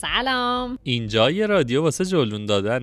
سلام. 0.00 0.78
اینجا 0.82 1.30
یه 1.30 1.46
رادیو 1.46 1.82
واسه 1.82 2.04
جلون 2.04 2.46
دادن 2.46 2.82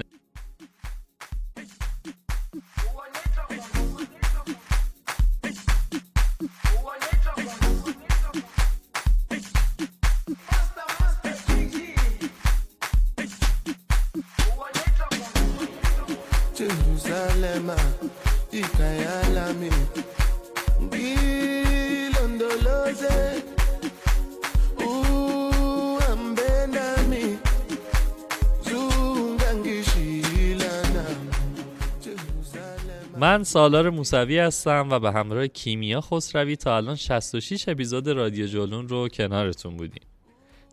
من 33.33 33.43
سالار 33.43 33.89
موسوی 33.89 34.39
هستم 34.39 34.87
و 34.91 34.99
به 34.99 35.11
همراه 35.11 35.47
کیمیا 35.47 36.01
خسروی 36.01 36.55
تا 36.55 36.77
الان 36.77 36.95
66 36.95 37.69
اپیزود 37.69 38.07
رادیو 38.09 38.47
جلون 38.47 38.87
رو 38.87 39.07
کنارتون 39.07 39.77
بودیم. 39.77 40.03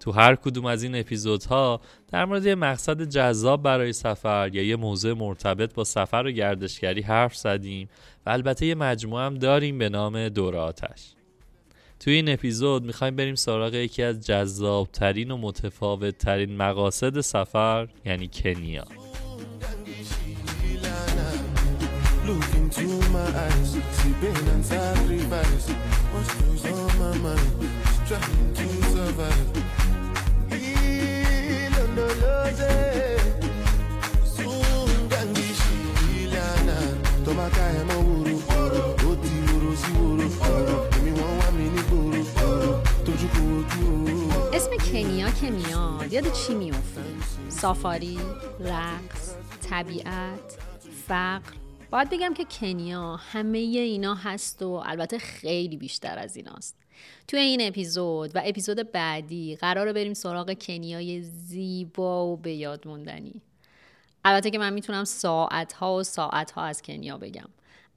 تو 0.01 0.13
هر 0.13 0.35
کدوم 0.35 0.67
از 0.67 0.83
این 0.83 0.95
اپیزودها 0.95 1.81
در 2.13 2.25
مورد 2.25 2.47
یه 2.47 2.55
مقصد 2.55 3.03
جذاب 3.03 3.63
برای 3.63 3.93
سفر 3.93 4.51
یا 4.53 4.63
یه 4.63 4.77
موضوع 4.77 5.15
مرتبط 5.15 5.75
با 5.75 5.85
سفر 5.85 6.23
و 6.27 6.31
گردشگری 6.31 7.03
حرف 7.03 7.37
زدیم 7.37 7.89
و 8.27 8.31
البته 8.31 8.67
یه 8.67 8.75
مجموعه 8.75 9.25
هم 9.25 9.35
داریم 9.35 9.79
به 9.79 9.89
نام 9.89 10.29
دور 10.29 10.57
آتش. 10.57 11.15
توی 12.01 12.15
این 12.15 12.29
اپیزود 12.29 12.85
می‌خوایم 12.85 13.17
بریم 13.17 13.35
سراغ 13.35 13.75
یکی 13.75 14.03
از 14.03 14.27
جذابترین 14.27 15.31
و 15.31 15.37
متفاوت 15.37 16.19
ترین 16.19 16.57
مقاصد 16.57 17.21
سفر 17.21 17.89
یعنی 18.05 18.31
کنیا. 18.33 19.00
Into 22.79 23.11
my 23.11 23.21
eyes, 23.21 23.71
see 23.73 24.13
pain 24.21 24.49
and 24.49 24.65
sacrifice. 24.65 25.71
What's 26.13 26.35
goes 26.35 26.65
on 26.67 26.99
my 26.99 27.19
mind? 27.19 27.71
Trying 28.07 28.55
to 28.55 28.67
survive. 28.93 29.51
اسم 44.53 44.71
کنیا 44.93 45.31
که 45.31 45.51
میاد 45.51 46.13
یاد 46.13 46.33
چی 46.33 46.55
میفته 46.55 47.03
سافاری 47.49 48.19
رقص 48.61 49.35
طبیعت 49.71 50.59
فقر 51.09 51.53
باید 51.91 52.11
بگم 52.11 52.35
که 52.35 52.45
کنیا 52.45 53.17
همه 53.17 53.59
اینا 53.59 54.15
هست 54.15 54.63
و 54.63 54.71
البته 54.71 55.19
خیلی 55.19 55.77
بیشتر 55.77 56.19
از 56.19 56.37
ایناست. 56.37 56.77
توی 57.29 57.41
این 57.41 57.61
اپیزود 57.69 58.37
و 58.37 58.43
اپیزود 58.45 58.93
بعدی 58.93 59.57
قراره 59.57 59.93
بریم 59.93 60.15
سراغ 60.15 60.53
کنیای 60.53 61.23
زیبا 61.23 62.27
و 62.27 62.37
به 62.37 62.53
یاد 62.53 62.89
موندنی. 62.89 63.43
البته 64.25 64.51
که 64.51 64.59
من 64.59 64.73
می‌تونم 64.73 65.05
ساعت 65.05 65.73
ها 65.73 65.97
و 65.97 66.03
ساعت 66.03 66.51
ها 66.51 66.63
از 66.63 66.83
کنیا 66.83 67.19
بگم. 67.19 67.49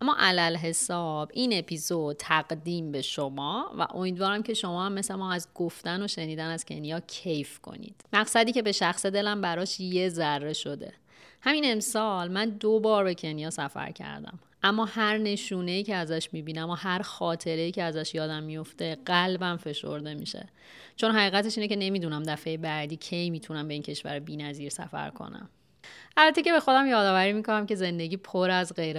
اما 0.02 0.16
علل 0.20 0.56
حساب 0.56 1.32
این 1.34 1.60
اپیزود 1.60 2.16
تقدیم 2.20 2.92
به 2.92 3.02
شما 3.02 3.72
و 3.78 3.88
امیدوارم 3.94 4.44
که 4.44 4.54
شما 4.54 4.86
هم 4.86 4.94
مثل 4.94 5.16
ما 5.16 5.34
از 5.34 5.48
گفتن 5.56 6.04
و 6.04 6.08
شنیدن 6.08 6.50
از 6.50 6.66
کنیا 6.66 7.00
کیف 7.00 7.60
کنید. 7.60 7.96
مقصدی 8.14 8.52
که 8.52 8.62
به 8.62 8.72
شخص 8.72 9.06
دلم 9.06 9.42
براش 9.42 9.80
یه 9.80 10.10
ذره 10.10 10.54
شده. 10.54 10.94
همین 11.46 11.64
امسال 11.66 12.32
من 12.32 12.50
دو 12.50 12.80
بار 12.80 13.04
به 13.04 13.16
کنیا 13.16 13.50
سفر 13.50 13.92
کردم. 13.92 14.40
اما 14.64 14.86
هر 14.86 15.18
نشونه 15.18 15.84
که 15.84 15.96
ازش 15.96 16.30
می‌بینم 16.32 16.70
و 16.70 16.74
هر 16.74 17.02
خاطره 17.02 17.72
که 17.72 17.84
ازش 17.84 18.16
یادم 18.16 18.44
میفته 18.44 18.98
قلبم 19.06 19.58
فشرده 19.58 20.14
میشه. 20.14 20.50
چون 20.96 21.12
حقیقتش 21.12 21.58
اینه 21.58 21.68
که 21.68 21.76
نمی‌دونم 21.76 22.24
دفعه 22.24 22.58
بعدی 22.58 22.98
کی 22.98 23.30
می‌تونم 23.30 23.68
به 23.68 23.74
این 23.74 23.84
کشور 23.84 24.20
بی‌نظیر 24.20 24.70
سفر 24.70 25.10
کنم. 25.10 25.50
البته 26.18 26.42
که 26.42 26.52
به 26.52 26.60
خودم 26.60 26.88
یادآوری 26.88 27.34
می‌کنم 27.34 27.66
که 27.66 27.76
زندگی 27.76 28.18
پر 28.18 28.50
از 28.50 28.74
غیر 28.74 28.98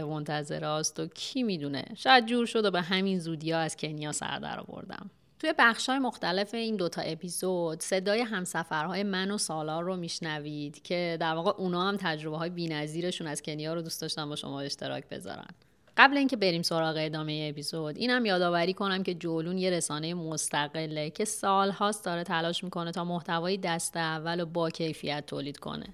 است 0.64 1.00
و 1.00 1.06
کی 1.06 1.42
می‌دونه؟ 1.42 1.84
شاید 1.96 2.26
جور 2.26 2.46
شد 2.46 2.64
و 2.64 2.70
به 2.70 2.80
همین 2.80 3.18
زودی 3.18 3.52
ها 3.52 3.58
از 3.58 3.76
کنیا 3.76 4.12
سر 4.12 4.38
در 4.38 4.60
آوردم. 4.60 5.10
توی 5.38 5.54
بخش 5.58 5.88
های 5.88 5.98
مختلف 5.98 6.54
این 6.54 6.76
دوتا 6.76 7.02
اپیزود 7.02 7.80
صدای 7.80 8.20
همسفرهای 8.20 9.02
من 9.02 9.30
و 9.30 9.38
سالار 9.38 9.84
رو 9.84 9.96
میشنوید 9.96 10.82
که 10.82 11.16
در 11.20 11.34
واقع 11.34 11.52
اونا 11.56 11.88
هم 11.88 11.96
تجربه 11.96 12.36
های 12.36 12.50
بی‌نظیرشون 12.50 13.26
از 13.26 13.42
کنیا 13.42 13.74
رو 13.74 13.82
دوست 13.82 14.00
داشتن 14.00 14.28
با 14.28 14.36
شما 14.36 14.60
اشتراک 14.60 15.08
بذارن. 15.08 15.48
قبل 15.96 16.16
اینکه 16.16 16.36
بریم 16.36 16.62
سراغ 16.62 16.96
ادامه 16.98 17.48
اپیزود 17.52 17.96
اینم 17.96 18.26
یادآوری 18.26 18.72
کنم 18.72 19.02
که 19.02 19.14
جولون 19.14 19.58
یه 19.58 19.70
رسانه 19.70 20.14
مستقله 20.14 21.10
که 21.10 21.24
سالهاست 21.24 22.04
داره 22.04 22.24
تلاش 22.24 22.64
می‌کنه 22.64 22.92
تا 22.92 23.04
محتوای 23.04 23.56
دست 23.56 23.96
اول 23.96 24.40
و 24.40 24.46
با 24.46 24.70
کیفیت 24.70 25.26
تولید 25.26 25.56
کنه. 25.56 25.86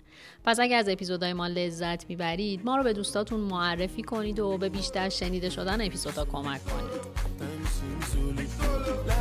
پس 0.45 0.61
اگر 0.61 0.79
از 0.79 0.89
اپیزودهای 0.89 1.33
ما 1.33 1.47
لذت 1.47 2.09
می‌برید 2.09 2.65
ما 2.65 2.77
رو 2.77 2.83
به 2.83 2.93
دوستاتون 2.93 3.41
معرفی 3.41 4.03
کنید 4.03 4.39
و 4.39 4.59
به 4.59 4.69
بیشتر 4.69 5.09
شنیده 5.09 5.51
شدن 5.51 5.87
اپیزودها 5.87 6.25
کمک 6.25 6.61
کنید. 6.65 7.01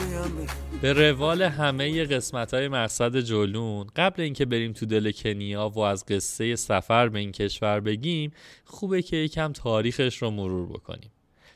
کویمی 0.00 0.46
به 0.82 0.92
روال 0.92 1.42
همه 1.42 2.04
قسمت 2.04 2.54
های 2.54 2.68
مقصد 2.68 3.20
جلون 3.20 3.86
قبل 3.96 4.22
اینکه 4.22 4.44
بریم 4.44 4.72
تو 4.72 4.86
دل 4.86 5.12
کنیا 5.12 5.68
و 5.68 5.78
از 5.78 6.06
قصه 6.06 6.56
سفر 6.56 7.08
به 7.08 7.18
این 7.18 7.32
کشور 7.32 7.80
بگیم 7.80 8.32
خوبه 8.64 9.02
که 9.02 9.16
یکم 9.16 9.52
تاریخش 9.52 10.22
رو 10.22 10.30
مرور 10.30 10.68
بکنیم. 10.68 11.10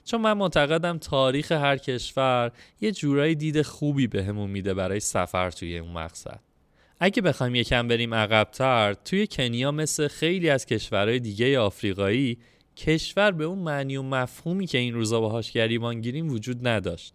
چون 0.05 0.21
من 0.21 0.33
معتقدم 0.33 0.99
تاریخ 0.99 1.53
هر 1.53 1.77
کشور 1.77 2.53
یه 2.81 2.93
جورایی 2.93 3.35
دید 3.35 3.63
خوبی 3.63 4.07
بهمون 4.07 4.51
میده 4.51 4.75
برای 4.75 5.01
سفر 5.01 5.51
توی 5.51 5.79
اون 5.79 5.93
مقصد. 5.93 6.41
اگه 7.05 7.23
بخوایم 7.23 7.55
یکم 7.55 7.89
بریم 7.89 8.15
عقبتر 8.15 8.95
توی 8.95 9.27
کنیا 9.27 9.71
مثل 9.71 10.09
خیلی 10.09 10.51
از 10.51 10.67
کشورهای 10.67 11.19
دیگه 11.19 11.59
آفریقایی 11.59 12.39
کشور 12.77 13.31
به 13.31 13.45
اون 13.45 13.59
معنی 13.59 13.97
و 13.97 14.03
مفهومی 14.03 14.67
که 14.67 14.79
این 14.79 14.95
روزا 14.95 15.21
باهاش 15.21 15.53
گریبان 15.53 16.01
گیریم 16.01 16.33
وجود 16.33 16.69
نداشت. 16.69 17.15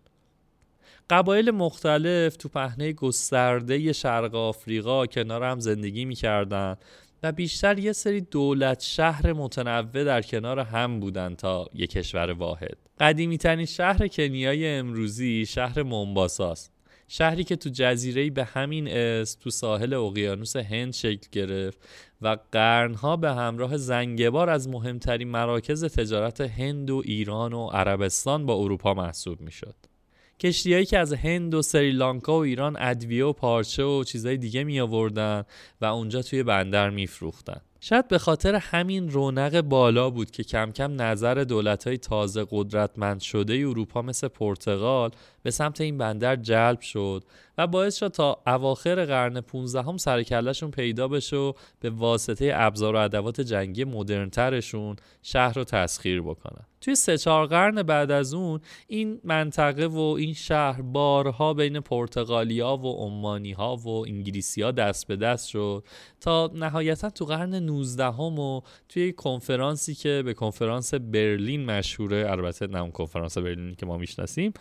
قبایل 1.10 1.52
مختلف 1.52 2.38
تو 2.38 2.50
پهنه 2.50 2.94
گسترده 2.94 3.94
شرق 3.94 4.36
آفریقا 4.36 5.06
کنار 5.06 5.44
هم 5.44 5.60
زندگی 5.60 6.06
می‌کردن 6.06 6.76
و 7.24 7.32
بیشتر 7.32 7.80
یه 7.80 7.92
سری 7.92 8.22
دولت 8.22 8.82
شهر 8.82 9.34
متنوع 9.34 10.04
در 10.04 10.22
کنار 10.22 10.60
هم 10.60 11.00
بودن 11.00 11.36
تا 11.36 11.70
یه 11.74 11.88
کشور 11.88 12.32
واحد. 12.32 12.78
قدیمی 13.00 13.38
ترین 13.38 13.66
شهر 13.66 14.08
کنیای 14.08 14.68
امروزی 14.68 15.46
شهر 15.46 15.84
مومباساست. 15.84 16.79
شهری 17.12 17.44
که 17.44 17.56
تو 17.56 17.70
جزیره 17.74 18.30
به 18.30 18.44
همین 18.44 18.88
اسم 18.88 19.40
تو 19.42 19.50
ساحل 19.50 19.94
اقیانوس 19.94 20.56
هند 20.56 20.94
شکل 20.94 21.28
گرفت 21.32 21.78
و 22.22 22.38
قرنها 22.52 23.18
به 23.18 23.32
همراه 23.32 23.78
زنگبار 23.78 24.50
از 24.50 24.70
مهمترین 24.70 25.28
مراکز 25.28 25.86
تجارت 25.86 26.42
هند 26.42 26.90
و 26.90 27.02
ایران 27.06 27.54
و 27.54 27.68
عربستان 27.68 28.46
با 28.46 28.56
اروپا 28.56 28.94
محسوب 28.94 29.42
می‌شد. 29.42 29.76
کشتیهایی 30.40 30.86
که 30.86 31.00
از 31.00 31.14
هند 31.14 31.54
و 31.54 31.62
سریلانکا 31.62 32.38
و 32.38 32.42
ایران 32.42 32.78
ادویه 32.80 33.26
و 33.26 33.34
پارچه 33.34 33.84
و 33.84 34.04
چیزهای 34.04 34.38
دیگه 34.38 34.64
می 34.64 34.80
آوردن 34.80 35.44
و 35.82 35.86
اونجا 35.86 36.22
توی 36.22 36.44
بندر 36.44 36.90
میفروختن. 36.90 37.62
شاید 37.82 38.08
به 38.08 38.18
خاطر 38.18 38.56
همین 38.56 39.12
رونق 39.12 39.62
بالا 39.62 40.10
بود 40.10 40.32
که 40.32 40.44
کم 40.44 40.72
کم 40.72 41.02
نظر 41.02 41.44
دولت‌های 41.44 41.98
تازه 41.98 42.46
قدرتمند 42.52 43.20
شده 43.20 43.54
اروپا 43.54 44.02
مثل 44.02 44.28
پرتغال 44.28 45.12
به 45.44 45.52
سمت 45.52 45.82
این 45.82 45.98
بندر 45.98 46.36
جلب 46.36 46.82
شد 46.82 47.24
و 47.58 47.68
باعث 47.68 47.96
شد 47.96 48.08
تا 48.08 48.42
اواخر 48.48 49.06
قرن 49.06 49.42
15 49.42 49.82
هم 49.82 49.98
سرکلشون 49.98 50.72
پیدا 50.72 51.08
بشه 51.08 51.38
و 51.38 51.54
به 51.80 51.90
واسطه 51.90 52.52
ابزار 52.56 52.96
و 52.96 52.98
ادوات 52.98 53.42
جنگی 53.42 53.84
مدرنترشون 53.84 54.96
شهر 55.22 55.54
رو 55.54 55.64
تسخیر 55.64 56.22
بکنن. 56.22 56.66
توی 56.82 56.96
سه 56.96 57.18
چهار 57.18 57.46
قرن 57.46 57.84
بعد 57.84 58.12
از 58.12 58.34
اون 58.34 58.60
این 58.88 59.22
منطقه 59.24 59.88
و 59.88 60.16
این 60.20 60.34
شهر 60.34 60.82
بارها 60.82 61.54
بین 61.54 61.80
پرتغالیا 61.80 62.78
و 62.78 62.88
عمانی 62.88 63.52
ها 63.52 63.76
و 63.76 63.90
انگلیسی 63.90 64.62
ها 64.62 64.72
دست 64.72 65.08
به 65.08 65.16
دست 65.16 65.48
شد 65.48 65.84
تا 66.22 66.52
نهایتا 66.54 67.10
تو 67.10 67.26
قرن 67.26 67.56
19 67.56 68.04
هم 68.04 68.40
و 68.40 68.62
توی 68.90 69.14
کنفرانسی 69.14 69.96
که 69.96 70.22
به 70.26 70.34
کنفرانس 70.34 70.94
برلین 70.94 71.66
مشهوره 71.66 72.32
البته 72.32 72.68
نه 72.68 72.82
اون 72.82 72.92
کنفرانس 72.92 73.38
برلینی 73.38 73.76
که 73.76 73.86
ما 73.86 73.98
می‌شناسیم 73.98 74.54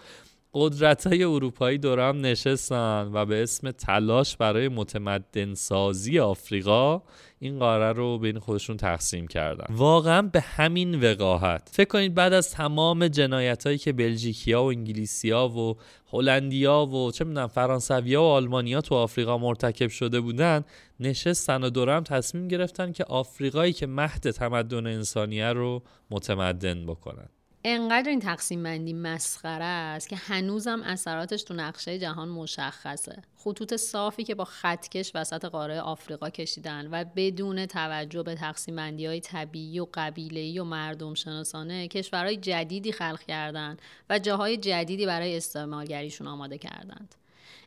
قدرت 0.54 1.06
های 1.06 1.24
اروپایی 1.24 1.78
دورم 1.78 2.20
نشستن 2.20 3.10
و 3.12 3.26
به 3.26 3.42
اسم 3.42 3.70
تلاش 3.70 4.36
برای 4.36 4.68
متمدن 4.68 5.54
سازی 5.54 6.18
آفریقا 6.18 7.02
این 7.38 7.58
قاره 7.58 7.92
رو 7.92 8.18
بین 8.18 8.38
خودشون 8.38 8.76
تقسیم 8.76 9.26
کردن. 9.26 9.66
واقعا 9.70 10.22
به 10.22 10.40
همین 10.40 11.10
وقاحت. 11.10 11.68
فکر 11.72 11.88
کنید 11.88 12.14
بعد 12.14 12.32
از 12.32 12.50
تمام 12.50 13.08
جنایت 13.08 13.66
هایی 13.66 13.78
که 13.78 13.92
بلژیکیا 13.92 14.62
و 14.62 14.66
انگلیسیا 14.66 15.48
و 15.48 15.76
هلندیا 16.12 16.86
و 16.86 17.10
چه 17.10 17.24
می‌دونم 17.24 17.46
فرانسویا 17.46 18.22
و 18.22 18.26
آلمانیا 18.26 18.80
تو 18.80 18.94
آفریقا 18.94 19.38
مرتکب 19.38 19.88
شده 19.88 20.20
بودن 20.20 20.64
نشستن 21.00 21.64
و 21.64 21.70
دورم 21.70 22.02
تصمیم 22.02 22.48
گرفتن 22.48 22.92
که 22.92 23.04
آفریقایی 23.04 23.72
که 23.72 23.86
مهد 23.86 24.30
تمدن 24.30 24.86
انسانیه 24.86 25.52
رو 25.52 25.82
متمدن 26.10 26.86
بکنن. 26.86 27.28
انقدر 27.64 28.08
این 28.10 28.20
تقسیم 28.20 28.62
بندی 28.62 28.92
مسخره 28.92 29.64
است 29.64 30.08
که 30.08 30.16
هنوزم 30.16 30.82
اثراتش 30.82 31.42
تو 31.42 31.54
نقشه 31.54 31.98
جهان 31.98 32.28
مشخصه. 32.28 33.22
خطوط 33.36 33.76
صافی 33.76 34.24
که 34.24 34.34
با 34.34 34.44
خطکش 34.44 35.12
وسط 35.14 35.44
قاره 35.44 35.80
آفریقا 35.80 36.30
کشیدن 36.30 36.88
و 36.90 37.04
بدون 37.16 37.66
توجه 37.66 38.22
به 38.22 38.34
تقسیم 38.34 38.76
بندی 38.76 39.06
های 39.06 39.20
طبیعی 39.20 39.80
و 39.80 39.86
قبیله‌ای 39.94 40.58
و 40.58 40.64
مردم 40.64 41.14
شناسانه 41.14 41.88
کشورهای 41.88 42.36
جدیدی 42.36 42.92
خلق 42.92 43.20
کردند 43.20 43.82
و 44.10 44.18
جاهای 44.18 44.56
جدیدی 44.56 45.06
برای 45.06 45.36
استعمارگریشون 45.36 46.26
آماده 46.26 46.58
کردند. 46.58 47.14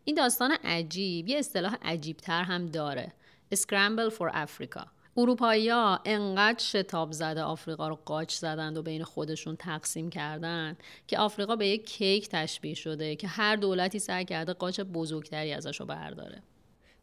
این 0.03 0.15
داستان 0.15 0.51
عجیب 0.51 1.27
یه 1.27 1.39
اصطلاح 1.39 1.75
عجیبتر 1.81 2.43
هم 2.43 2.65
داره. 2.65 3.13
Scramble 3.55 4.11
for 4.17 4.29
Africa. 4.29 5.00
ها 5.17 5.99
انقدر 6.05 6.59
شتاب 6.59 7.11
زده 7.11 7.41
آفریقا 7.41 7.87
رو 7.87 7.99
قاچ 8.05 8.33
زدند 8.33 8.77
و 8.77 8.81
بین 8.81 9.03
خودشون 9.03 9.55
تقسیم 9.55 10.09
کردن 10.09 10.77
که 11.07 11.17
آفریقا 11.19 11.55
به 11.55 11.67
یک 11.67 11.85
کیک 11.85 12.29
تشبیه 12.29 12.73
شده 12.73 13.15
که 13.15 13.27
هر 13.27 13.55
دولتی 13.55 13.99
سعی 13.99 14.25
کرده 14.25 14.53
قاچ 14.53 14.79
بزرگتری 14.79 15.53
ازش 15.53 15.79
رو 15.79 15.85
برداره. 15.85 16.43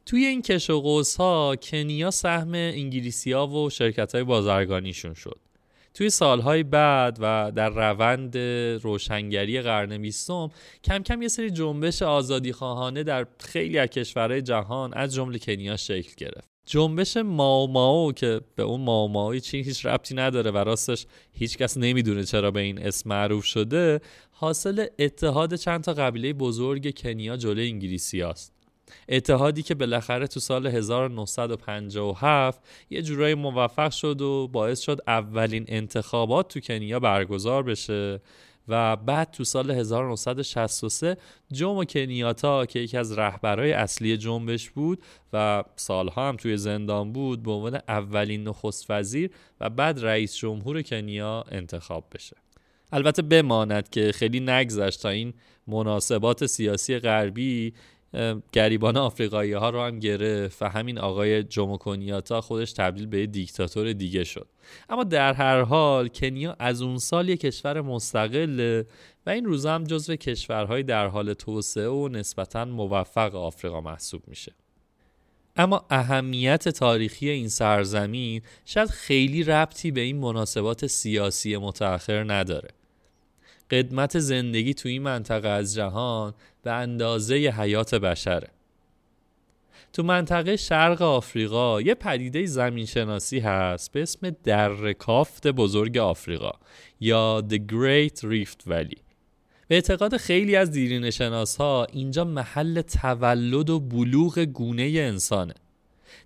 توی 0.06 0.24
این 0.24 0.42
کش 0.42 0.70
و 0.70 1.02
ها 1.18 1.56
کنیا 1.56 2.10
سهم 2.10 2.54
انگلیسی 2.54 3.32
ها 3.32 3.46
و 3.46 3.70
شرکت 3.70 4.14
های 4.14 4.24
بازرگانیشون 4.24 5.14
شد. 5.14 5.38
توی 5.94 6.10
سالهای 6.10 6.62
بعد 6.62 7.18
و 7.20 7.52
در 7.54 7.68
روند 7.68 8.38
روشنگری 8.82 9.62
قرن 9.62 9.98
بیستم 9.98 10.50
کم 10.84 11.02
کم 11.02 11.22
یه 11.22 11.28
سری 11.28 11.50
جنبش 11.50 12.02
آزادی 12.02 12.52
خواهانه 12.52 13.02
در 13.02 13.26
خیلی 13.40 13.78
از 13.78 13.88
کشورهای 13.88 14.42
جهان 14.42 14.94
از 14.94 15.14
جمله 15.14 15.38
کنیا 15.38 15.76
شکل 15.76 16.12
گرفت. 16.16 16.57
جنبش 16.68 17.16
ماو 17.16 17.66
ماو 17.66 18.12
که 18.12 18.40
به 18.56 18.62
اون 18.62 18.80
ماو 18.80 19.08
ماوی 19.08 19.40
چی 19.40 19.62
هیچ 19.62 19.86
ربطی 19.86 20.14
نداره 20.14 20.50
و 20.50 20.56
راستش 20.56 21.06
هیچکس 21.32 21.76
نمی‌دونه 21.76 22.24
چرا 22.24 22.50
به 22.50 22.60
این 22.60 22.86
اسم 22.86 23.10
معروف 23.10 23.44
شده 23.44 24.00
حاصل 24.30 24.86
اتحاد 24.98 25.54
چند 25.54 25.84
تا 25.84 25.92
قبیله 25.92 26.32
بزرگ 26.32 26.98
کنیا 26.98 27.36
جلوی 27.36 27.68
انگلیسی 27.68 28.22
است. 28.22 28.52
اتحادی 29.08 29.62
که 29.62 29.74
بالاخره 29.74 30.26
تو 30.26 30.40
سال 30.40 30.66
1957 30.66 32.60
یه 32.90 33.02
جورایی 33.02 33.34
موفق 33.34 33.90
شد 33.90 34.20
و 34.20 34.48
باعث 34.48 34.80
شد 34.80 35.00
اولین 35.06 35.64
انتخابات 35.68 36.48
تو 36.48 36.60
کنیا 36.60 37.00
برگزار 37.00 37.62
بشه 37.62 38.20
و 38.68 38.96
بعد 38.96 39.30
تو 39.30 39.44
سال 39.44 39.70
1963 39.70 41.16
جومو 41.52 41.84
کنیاتا 41.84 42.66
که 42.66 42.78
یکی 42.78 42.96
از 42.96 43.18
رهبرای 43.18 43.72
اصلی 43.72 44.16
جنبش 44.16 44.70
بود 44.70 45.02
و 45.32 45.64
سالها 45.76 46.28
هم 46.28 46.36
توی 46.36 46.56
زندان 46.56 47.12
بود 47.12 47.42
به 47.42 47.50
عنوان 47.50 47.80
اولین 47.88 48.48
نخست 48.48 48.90
وزیر 48.90 49.30
و 49.60 49.70
بعد 49.70 50.04
رئیس 50.04 50.36
جمهور 50.36 50.82
کنیا 50.82 51.44
انتخاب 51.50 52.04
بشه. 52.14 52.36
البته 52.92 53.22
بماند 53.22 53.88
که 53.88 54.12
خیلی 54.12 54.40
نگذشت 54.40 55.02
تا 55.02 55.08
این 55.08 55.34
مناسبات 55.66 56.46
سیاسی 56.46 56.98
غربی 56.98 57.74
گریبان 58.52 58.96
آفریقایی 58.96 59.52
ها 59.52 59.70
رو 59.70 59.82
هم 59.82 59.98
گرفت 59.98 60.62
و 60.62 60.68
همین 60.68 60.98
آقای 60.98 61.42
جومو 61.42 61.76
کنیاتا 61.76 62.40
خودش 62.40 62.72
تبدیل 62.72 63.06
به 63.06 63.26
دیکتاتور 63.26 63.92
دیگه 63.92 64.24
شد. 64.24 64.46
اما 64.88 65.04
در 65.04 65.32
هر 65.32 65.62
حال 65.62 66.08
کنیا 66.08 66.56
از 66.58 66.82
اون 66.82 66.98
سال 66.98 67.28
یک 67.28 67.40
کشور 67.40 67.80
مستقله 67.80 68.86
و 69.26 69.30
این 69.30 69.44
روزا 69.44 69.74
هم 69.74 69.84
جزو 69.84 70.16
کشورهای 70.16 70.82
در 70.82 71.06
حال 71.06 71.34
توسعه 71.34 71.88
و 71.88 72.08
نسبتا 72.08 72.64
موفق 72.64 73.34
آفریقا 73.34 73.80
محسوب 73.80 74.22
میشه. 74.26 74.52
اما 75.56 75.84
اهمیت 75.90 76.68
تاریخی 76.68 77.28
این 77.28 77.48
سرزمین 77.48 78.42
شاید 78.64 78.88
خیلی 78.88 79.42
ربطی 79.42 79.90
به 79.90 80.00
این 80.00 80.16
مناسبات 80.16 80.86
سیاسی 80.86 81.56
متأخر 81.56 82.32
نداره. 82.32 82.68
قدمت 83.70 84.18
زندگی 84.18 84.74
تو 84.74 84.88
این 84.88 85.02
منطقه 85.02 85.48
از 85.48 85.74
جهان 85.74 86.34
به 86.68 86.74
اندازه 86.74 87.34
حیات 87.34 87.94
بشره 87.94 88.48
تو 89.92 90.02
منطقه 90.02 90.56
شرق 90.56 91.02
آفریقا 91.02 91.80
یه 91.80 91.94
پدیده 91.94 92.46
زمین 92.46 92.86
شناسی 92.86 93.38
هست 93.38 93.92
به 93.92 94.02
اسم 94.02 94.30
در 94.44 94.92
کافت 94.92 95.46
بزرگ 95.46 95.98
آفریقا 95.98 96.52
یا 97.00 97.44
The 97.50 97.58
Great 97.72 98.20
Rift 98.20 98.70
Valley. 98.70 99.00
به 99.68 99.74
اعتقاد 99.74 100.16
خیلی 100.16 100.56
از 100.56 100.70
دیرین 100.70 101.12
ها 101.58 101.86
اینجا 101.92 102.24
محل 102.24 102.80
تولد 102.80 103.70
و 103.70 103.80
بلوغ 103.80 104.38
گونه 104.38 104.82
انسانه. 104.82 105.54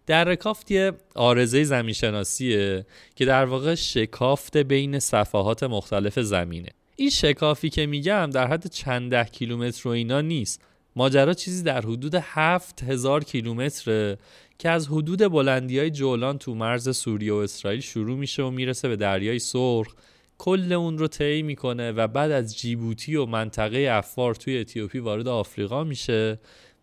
در 0.06 0.34
کافت 0.34 0.70
یه 0.70 0.92
آرزه 1.14 1.64
زمین 1.64 1.94
شناسیه 1.94 2.86
که 3.14 3.24
در 3.24 3.44
واقع 3.44 3.74
شکافت 3.74 4.56
بین 4.56 4.98
صفحات 4.98 5.62
مختلف 5.62 6.18
زمینه. 6.18 6.70
این 6.96 7.10
شکافی 7.10 7.70
که 7.70 7.86
میگم 7.86 8.30
در 8.30 8.46
حد 8.46 8.66
چند 8.66 9.10
ده 9.10 9.24
کیلومتر 9.24 9.88
و 9.88 9.90
اینا 9.90 10.20
نیست. 10.20 10.60
ماجرا 10.96 11.34
چیزی 11.34 11.62
در 11.62 11.80
حدود 11.80 12.14
هفت 12.14 12.82
هزار 12.82 13.24
کیلومتره 13.24 14.18
که 14.58 14.70
از 14.70 14.88
حدود 14.88 15.18
بلندی 15.18 15.78
های 15.78 15.90
جولان 15.90 16.38
تو 16.38 16.54
مرز 16.54 16.96
سوریه 16.96 17.32
و 17.32 17.36
اسرائیل 17.36 17.80
شروع 17.80 18.18
میشه 18.18 18.42
و 18.42 18.50
می‌رسه 18.50 18.88
به 18.88 18.96
دریای 18.96 19.38
سرخ. 19.38 19.94
کل 20.38 20.72
اون 20.72 20.98
رو 20.98 21.08
طی 21.08 21.42
می‌کنه 21.42 21.92
و 21.92 22.08
بعد 22.08 22.30
از 22.30 22.58
جیبوتی 22.58 23.16
و 23.16 23.26
منطقه 23.26 23.88
افار 23.90 24.34
توی 24.34 24.58
اتیوپی 24.58 24.98
وارد 24.98 25.28
آفریقا 25.28 25.84
میشه 25.84 26.40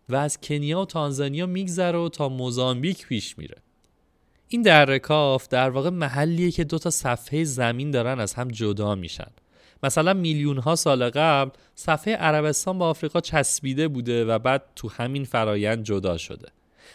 و 0.08 0.16
از 0.16 0.40
کنیا 0.40 0.80
و 0.80 0.84
تانزانیا 0.84 1.46
میگذره 1.46 1.98
و 1.98 2.08
تا 2.08 2.28
موزامبیک 2.28 3.06
پیش 3.06 3.38
میره. 3.38 3.56
این 4.48 4.62
در 4.62 4.98
کاف 4.98 5.48
در 5.48 5.70
واقع 5.70 5.90
محلیه 5.90 6.50
که 6.50 6.64
دو 6.64 6.78
تا 6.78 6.90
صفحه 6.90 7.44
زمین 7.44 7.90
دارن 7.90 8.20
از 8.20 8.34
هم 8.34 8.48
جدا 8.48 8.94
میشن. 8.94 9.30
مثلا 9.82 10.14
میلیون 10.14 10.58
ها 10.58 10.74
سال 10.74 11.10
قبل 11.10 11.50
صفحه 11.74 12.14
عربستان 12.14 12.78
با 12.78 12.88
آفریقا 12.88 13.20
چسبیده 13.20 13.88
بوده 13.88 14.24
و 14.24 14.38
بعد 14.38 14.62
تو 14.76 14.88
همین 14.88 15.24
فرایند 15.24 15.84
جدا 15.84 16.16
شده. 16.16 16.48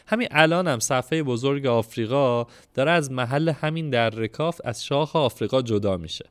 همین 0.07 0.27
الان 0.31 0.67
هم 0.67 0.79
صفحه 0.79 1.23
بزرگ 1.23 1.65
آفریقا 1.65 2.45
داره 2.73 2.91
از 2.91 3.11
محل 3.11 3.49
همین 3.49 3.89
در 3.89 4.09
رکاف 4.09 4.61
از 4.63 4.85
شاخ 4.85 5.15
آفریقا 5.15 5.61
جدا 5.61 5.97
میشه. 5.97 6.25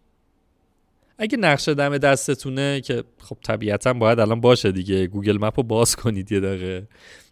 اگه 1.19 1.39
نقشه 1.39 1.75
دم 1.75 1.99
دستتونه 1.99 2.81
که 2.81 3.05
خب 3.19 3.37
طبیعتا 3.45 3.93
باید 3.93 4.21
الان 4.21 4.41
باشه 4.41 4.73
دیگه 4.73 5.07
گوگل 5.07 5.39
مپ 5.39 5.57
رو 5.57 5.63
باز 5.63 5.97
کنید 5.97 6.33
یه 6.33 6.41
دقیقه. 6.41 6.89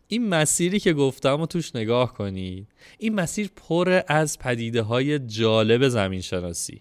این 0.09 0.29
مسیری 0.29 0.81
که 0.81 0.93
گفتم 0.93 1.41
و 1.41 1.47
توش 1.47 1.77
نگاه 1.77 2.15
کنید 2.15 2.69
این 2.99 3.15
مسیر 3.15 3.51
پر 3.57 4.03
از 4.09 4.39
پدیده 4.39 4.83
های 4.83 5.19
جالب 5.19 5.89
زمین 5.89 6.21
شناسی 6.21 6.81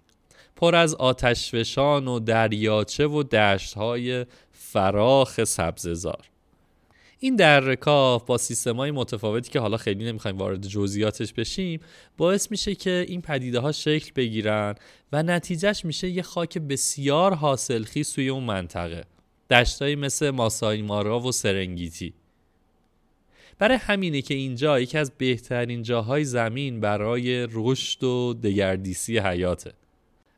پر 0.62 0.76
از 0.76 0.96
آتشفشان 0.96 2.08
و 2.08 2.20
دریاچه 2.20 3.08
و 3.08 3.24
دشت 3.24 3.74
های 3.74 4.26
فراخ 4.52 5.44
سبززار 5.44 6.30
این 7.20 7.36
در 7.36 7.60
رکاف 7.60 8.26
با 8.26 8.38
سیستم 8.38 8.76
های 8.76 8.92
متفاوتی 8.92 9.52
که 9.52 9.60
حالا 9.60 9.78
خیلی 9.78 10.06
نمی‌خوایم 10.06 10.38
وارد 10.38 10.68
جزئیاتش 10.68 11.34
بشیم 11.34 11.80
باعث 12.18 12.52
میشه 12.52 12.76
که 12.76 13.06
این 13.08 13.22
پدیده 13.22 13.60
ها 13.60 13.72
شکل 13.72 14.12
بگیرن 14.16 14.76
و 15.12 15.24
نتیجهش 15.24 15.86
میشه 15.86 16.10
یه 16.10 16.22
خاک 16.22 16.58
بسیار 16.58 17.34
حاصلخیز 17.34 18.14
توی 18.14 18.30
اون 18.30 18.44
منطقه. 18.44 19.04
دشتایی 19.50 19.96
مثل 19.96 20.30
ماسایی 20.30 20.82
مارا 20.82 21.20
و 21.20 21.32
سرنگیتی. 21.32 22.14
برای 23.60 23.78
همینه 23.78 24.22
که 24.22 24.34
اینجا 24.34 24.80
یکی 24.80 24.98
از 24.98 25.12
بهترین 25.18 25.84
جاهای 25.84 26.24
زمین 26.24 26.80
برای 26.80 27.48
رشد 27.52 28.04
و 28.04 28.34
دگردیسی 28.34 29.20
حیاته. 29.20 29.81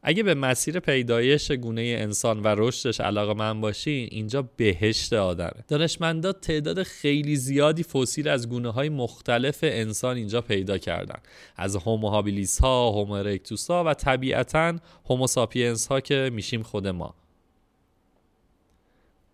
اگه 0.05 0.23
به 0.23 0.33
مسیر 0.33 0.79
پیدایش 0.79 1.51
گونه 1.51 1.81
انسان 1.81 2.39
و 2.39 2.47
رشدش 2.57 2.99
علاقه 2.99 3.33
من 3.33 3.61
باشین 3.61 4.07
اینجا 4.11 4.41
بهشت 4.57 5.13
آدمه. 5.13 5.63
دانشمندا 5.67 6.31
تعداد 6.31 6.83
خیلی 6.83 7.35
زیادی 7.35 7.83
فسیل 7.83 8.27
از 8.27 8.49
گونه 8.49 8.71
های 8.71 8.89
مختلف 8.89 9.59
انسان 9.61 10.15
اینجا 10.15 10.41
پیدا 10.41 10.77
کردن. 10.77 11.19
از 11.57 11.75
هوموهابیلیس 11.75 12.59
ها، 12.61 12.89
هومورکتوس 12.91 13.71
ها 13.71 13.83
و 13.83 13.93
طبیعتا 13.93 14.75
هوموساپینس 15.05 15.87
ها 15.87 15.99
که 15.99 16.29
میشیم 16.33 16.63
خود 16.63 16.87
ما. 16.87 17.15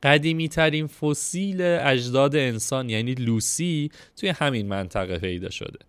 قدیمی 0.03 0.49
ترین 0.49 0.87
فسیل 0.87 1.61
اجداد 1.61 2.35
انسان 2.35 2.89
یعنی 2.89 3.13
لوسی 3.13 3.91
توی 4.15 4.29
همین 4.29 4.67
منطقه 4.67 5.19
پیدا 5.19 5.49
شده. 5.49 5.79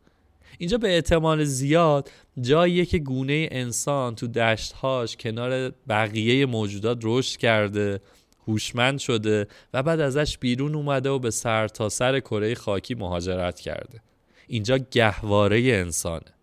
اینجا 0.60 0.78
به 0.78 0.94
احتمال 0.94 1.44
زیاد 1.44 2.10
جاییه 2.40 2.86
که 2.86 2.98
گونه 2.98 3.48
انسان 3.50 4.14
تو 4.14 4.26
دشتهاش 4.26 5.16
کنار 5.16 5.72
بقیه 5.88 6.46
موجودات 6.46 6.98
رشد 7.02 7.38
کرده 7.38 8.00
هوشمند 8.48 8.98
شده 8.98 9.46
و 9.74 9.82
بعد 9.82 10.00
ازش 10.00 10.38
بیرون 10.38 10.74
اومده 10.74 11.10
و 11.10 11.18
به 11.18 11.30
سر 11.30 11.68
تا 11.68 11.88
سر 11.88 12.20
کره 12.20 12.54
خاکی 12.54 12.94
مهاجرت 12.94 13.60
کرده. 13.60 14.00
اینجا 14.48 14.78
گهواره 14.90 15.60
انسانه. 15.60 16.34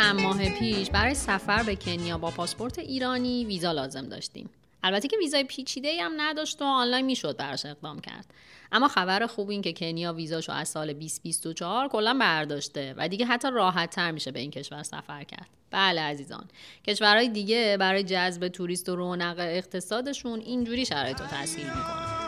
چند 0.00 0.20
ماه 0.20 0.48
پیش 0.48 0.90
برای 0.90 1.14
سفر 1.14 1.62
به 1.62 1.76
کنیا 1.76 2.18
با 2.18 2.30
پاسپورت 2.30 2.78
ایرانی 2.78 3.44
ویزا 3.44 3.72
لازم 3.72 4.08
داشتیم. 4.08 4.50
البته 4.82 5.08
که 5.08 5.16
ویزای 5.16 5.44
پیچیده 5.44 6.02
هم 6.02 6.12
نداشت 6.16 6.62
و 6.62 6.64
آنلاین 6.64 7.06
می‌شد 7.06 7.36
براش 7.36 7.66
اقدام 7.66 8.00
کرد. 8.00 8.34
اما 8.72 8.88
خبر 8.88 9.26
خوب 9.26 9.50
این 9.50 9.62
که 9.62 9.72
کنیا 9.72 10.12
ویزاشو 10.12 10.52
از 10.52 10.68
سال 10.68 10.92
2024 10.92 11.88
کلا 11.88 12.14
برداشته 12.20 12.94
و 12.96 13.08
دیگه 13.08 13.26
حتی 13.26 13.48
راحت 13.50 13.90
تر 13.90 14.10
میشه 14.10 14.30
به 14.30 14.40
این 14.40 14.50
کشور 14.50 14.82
سفر 14.82 15.24
کرد. 15.24 15.48
بله 15.70 16.00
عزیزان 16.00 16.44
کشورهای 16.86 17.28
دیگه 17.28 17.76
برای 17.80 18.02
جذب 18.02 18.48
توریست 18.48 18.88
و 18.88 18.96
رونق 18.96 19.36
اقتصادشون 19.38 20.40
اینجوری 20.40 20.86
شرایط 20.86 21.20
رو 21.20 21.26
تسهیل 21.26 21.66
می‌کنن. 21.66 22.19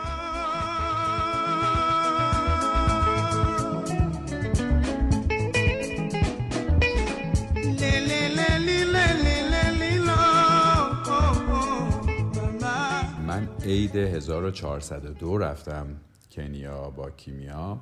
عید 13.73 13.95
1402 13.95 15.37
رفتم 15.37 15.87
کنیا 16.31 16.89
با 16.89 17.09
کیمیا 17.09 17.79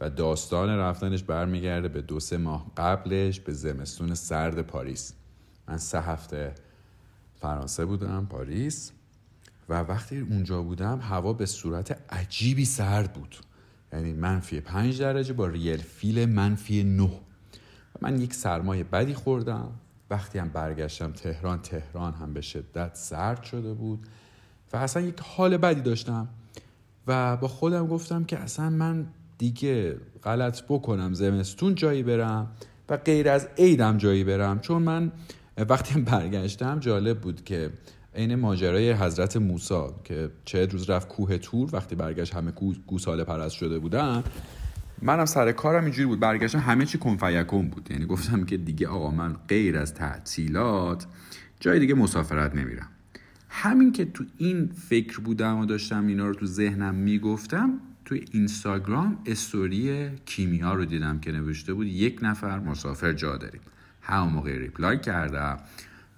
و 0.00 0.10
داستان 0.10 0.68
رفتنش 0.68 1.22
برمیگرده 1.22 1.88
به 1.88 2.02
دو 2.02 2.20
سه 2.20 2.36
ماه 2.36 2.72
قبلش 2.76 3.40
به 3.40 3.52
زمستون 3.52 4.14
سرد 4.14 4.62
پاریس. 4.62 5.14
من 5.68 5.76
سه 5.76 6.00
هفته 6.00 6.54
فرانسه 7.34 7.84
بودم 7.84 8.26
پاریس 8.30 8.92
و 9.68 9.74
وقتی 9.80 10.20
اونجا 10.20 10.62
بودم 10.62 11.00
هوا 11.00 11.32
به 11.32 11.46
صورت 11.46 12.00
عجیبی 12.10 12.64
سرد 12.64 13.12
بود. 13.12 13.36
یعنی 13.92 14.12
منفی 14.12 14.60
پنج 14.60 15.00
درجه 15.00 15.32
با 15.32 15.46
ریل 15.46 15.76
فیل 15.76 16.26
منفی 16.26 16.84
نه. 16.84 17.10
و 17.94 17.98
من 18.00 18.20
یک 18.20 18.34
سرمایه 18.34 18.84
بدی 18.84 19.14
خوردم. 19.14 19.72
وقتی 20.10 20.38
هم 20.38 20.48
برگشتم 20.48 21.12
تهران 21.12 21.62
تهران 21.62 22.12
هم 22.12 22.32
به 22.32 22.40
شدت 22.40 22.90
سرد 22.94 23.42
شده 23.42 23.74
بود. 23.74 24.06
و 24.72 24.76
اصلا 24.76 25.02
یک 25.02 25.20
حال 25.20 25.56
بدی 25.56 25.80
داشتم. 25.80 26.28
و 27.06 27.36
با 27.36 27.48
خودم 27.48 27.86
گفتم 27.86 28.24
که 28.24 28.38
اصلا 28.38 28.70
من 28.70 29.06
دیگه 29.38 29.96
غلط 30.24 30.62
بکنم 30.68 31.14
زمستون 31.14 31.74
جایی 31.74 32.02
برم 32.02 32.50
و 32.88 32.96
غیر 32.96 33.28
از 33.28 33.48
عیدم 33.58 33.96
جایی 33.96 34.24
برم. 34.24 34.60
چون 34.60 34.82
من 34.82 35.12
وقتی 35.68 36.00
برگشتم 36.00 36.78
جالب 36.78 37.20
بود 37.20 37.44
که 37.44 37.70
عین 38.14 38.34
ماجرای 38.34 38.92
حضرت 38.92 39.36
موسی 39.36 39.84
که 40.04 40.30
چه 40.44 40.66
روز 40.66 40.90
رفت 40.90 41.08
کوه 41.08 41.38
تور 41.38 41.68
وقتی 41.72 41.94
برگشت 41.94 42.34
همه 42.34 42.50
گو- 42.50 42.74
گوساله 42.86 43.24
پرست 43.24 43.54
شده 43.54 43.78
بودن 43.78 44.24
منم 45.02 45.24
سر 45.24 45.52
کارم 45.52 45.84
اینجوری 45.84 46.06
بود. 46.06 46.20
برگشتم 46.20 46.58
همه 46.58 46.86
چی 46.86 46.98
کنفیکون 46.98 47.68
بود. 47.68 47.90
یعنی 47.90 48.06
گفتم 48.06 48.44
که 48.44 48.56
دیگه 48.56 48.88
آقا 48.88 49.10
من 49.10 49.36
غیر 49.48 49.78
از 49.78 49.94
تعطیلات 49.94 51.06
جای 51.60 51.78
دیگه 51.78 51.94
مسافرت 51.94 52.54
نمیرم. 52.54 52.88
همین 53.54 53.92
که 53.92 54.04
تو 54.04 54.24
این 54.38 54.70
فکر 54.88 55.20
بودم 55.20 55.58
و 55.58 55.66
داشتم 55.66 56.06
اینا 56.06 56.26
رو 56.28 56.34
تو 56.34 56.46
ذهنم 56.46 56.94
می‌گفتم 56.94 57.80
توی 58.04 58.24
اینستاگرام 58.30 59.18
استوری 59.26 60.10
کیمیا 60.24 60.74
رو 60.74 60.84
دیدم 60.84 61.20
که 61.20 61.32
نوشته 61.32 61.74
بود 61.74 61.86
یک 61.86 62.18
نفر 62.22 62.58
مسافر 62.58 63.12
جا 63.12 63.36
داریم. 63.36 63.60
همون 64.02 64.32
موقع 64.32 64.58
reply 64.58 65.00
کردم 65.00 65.58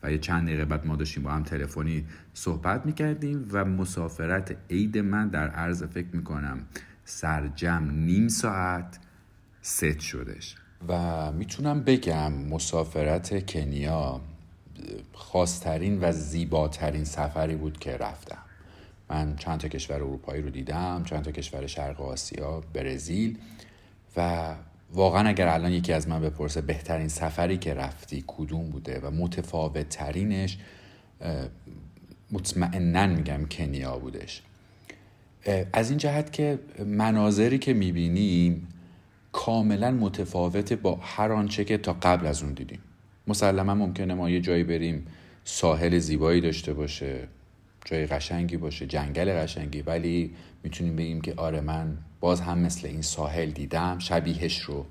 و 0.02 0.12
یه 0.12 0.18
چند 0.18 0.46
دقیقه 0.46 0.64
بعد 0.64 0.86
ما 0.86 0.96
داشتیم 0.96 1.22
با 1.22 1.30
هم 1.30 1.42
تلفنی 1.42 2.04
صحبت 2.34 2.86
می‌کردیم 2.86 3.48
و 3.52 3.64
مسافرت 3.64 4.56
عید 4.70 4.98
من 4.98 5.28
در 5.28 5.48
عرض 5.48 5.82
فکر 5.82 6.08
می‌کنم 6.12 6.58
سرجمع 7.04 7.90
نیم 7.92 8.28
ساعت 8.28 8.98
ست 9.62 10.00
شدش. 10.00 10.56
و 10.88 11.32
می‌تونم 11.32 11.80
بگم 11.80 12.32
مسافرت 12.32 13.46
کنیا 13.46 14.20
خاصترین 15.12 15.98
و 16.00 16.12
زیباترین 16.12 17.04
سفری 17.04 17.54
بود 17.56 17.78
که 17.78 17.96
رفتم. 17.96 18.38
من 19.10 19.36
چند 19.36 19.60
تا 19.60 19.68
کشور 19.68 19.96
اروپایی 19.96 20.42
رو 20.42 20.50
دیدم 20.50 21.02
چند 21.04 21.24
تا 21.24 21.30
کشور 21.30 21.66
شرق 21.66 22.00
آسیا 22.00 22.62
برزیل 22.72 23.38
و 24.16 24.54
واقعا 24.92 25.28
اگر 25.28 25.48
الان 25.48 25.72
یکی 25.72 25.92
از 25.92 26.08
من 26.08 26.20
بپرسه 26.20 26.60
بهترین 26.60 27.08
سفری 27.08 27.58
که 27.58 27.74
رفتی 27.74 28.24
کدوم 28.26 28.70
بوده 28.70 29.00
و 29.00 29.10
متفاوت 29.10 29.88
ترینش 29.88 30.58
مطمئنا 32.32 33.06
میگم 33.06 33.46
کنیا 33.50 33.98
بودش. 33.98 34.42
از 35.72 35.90
این 35.90 35.98
جهت 35.98 36.32
که 36.32 36.58
مناظری 36.86 37.58
که 37.58 37.74
می‌بینیم 37.74 38.68
کاملا 39.32 39.90
متفاوت 39.90 40.72
با 40.72 40.98
هر 41.02 41.32
آنچه 41.32 41.64
که 41.64 41.78
تا 41.78 41.92
قبل 41.92 42.26
از 42.26 42.42
اون 42.42 42.52
دیدیم. 42.52 42.78
مسلما 43.26 43.74
ممکنه 43.74 44.14
ما 44.14 44.30
یه 44.30 44.40
جایی 44.40 44.64
بریم 44.64 45.06
ساحل 45.44 45.98
زیبایی 45.98 46.40
داشته 46.40 46.72
باشه 46.72 47.28
جای 47.84 48.06
قشنگی 48.06 48.56
باشه 48.56 48.86
جنگل 48.86 49.32
قشنگی 49.32 49.82
ولی 49.82 50.34
می‌تونیم 50.62 50.96
بگیم 50.96 51.20
که 51.20 51.34
آره 51.36 51.60
من 51.60 51.98
باز 52.20 52.40
هم 52.40 52.58
مثل 52.58 52.88
این 52.88 53.02
ساحل 53.02 53.50
دیدم 53.50 53.98
شبیهش 53.98 54.60
رو 54.60 54.86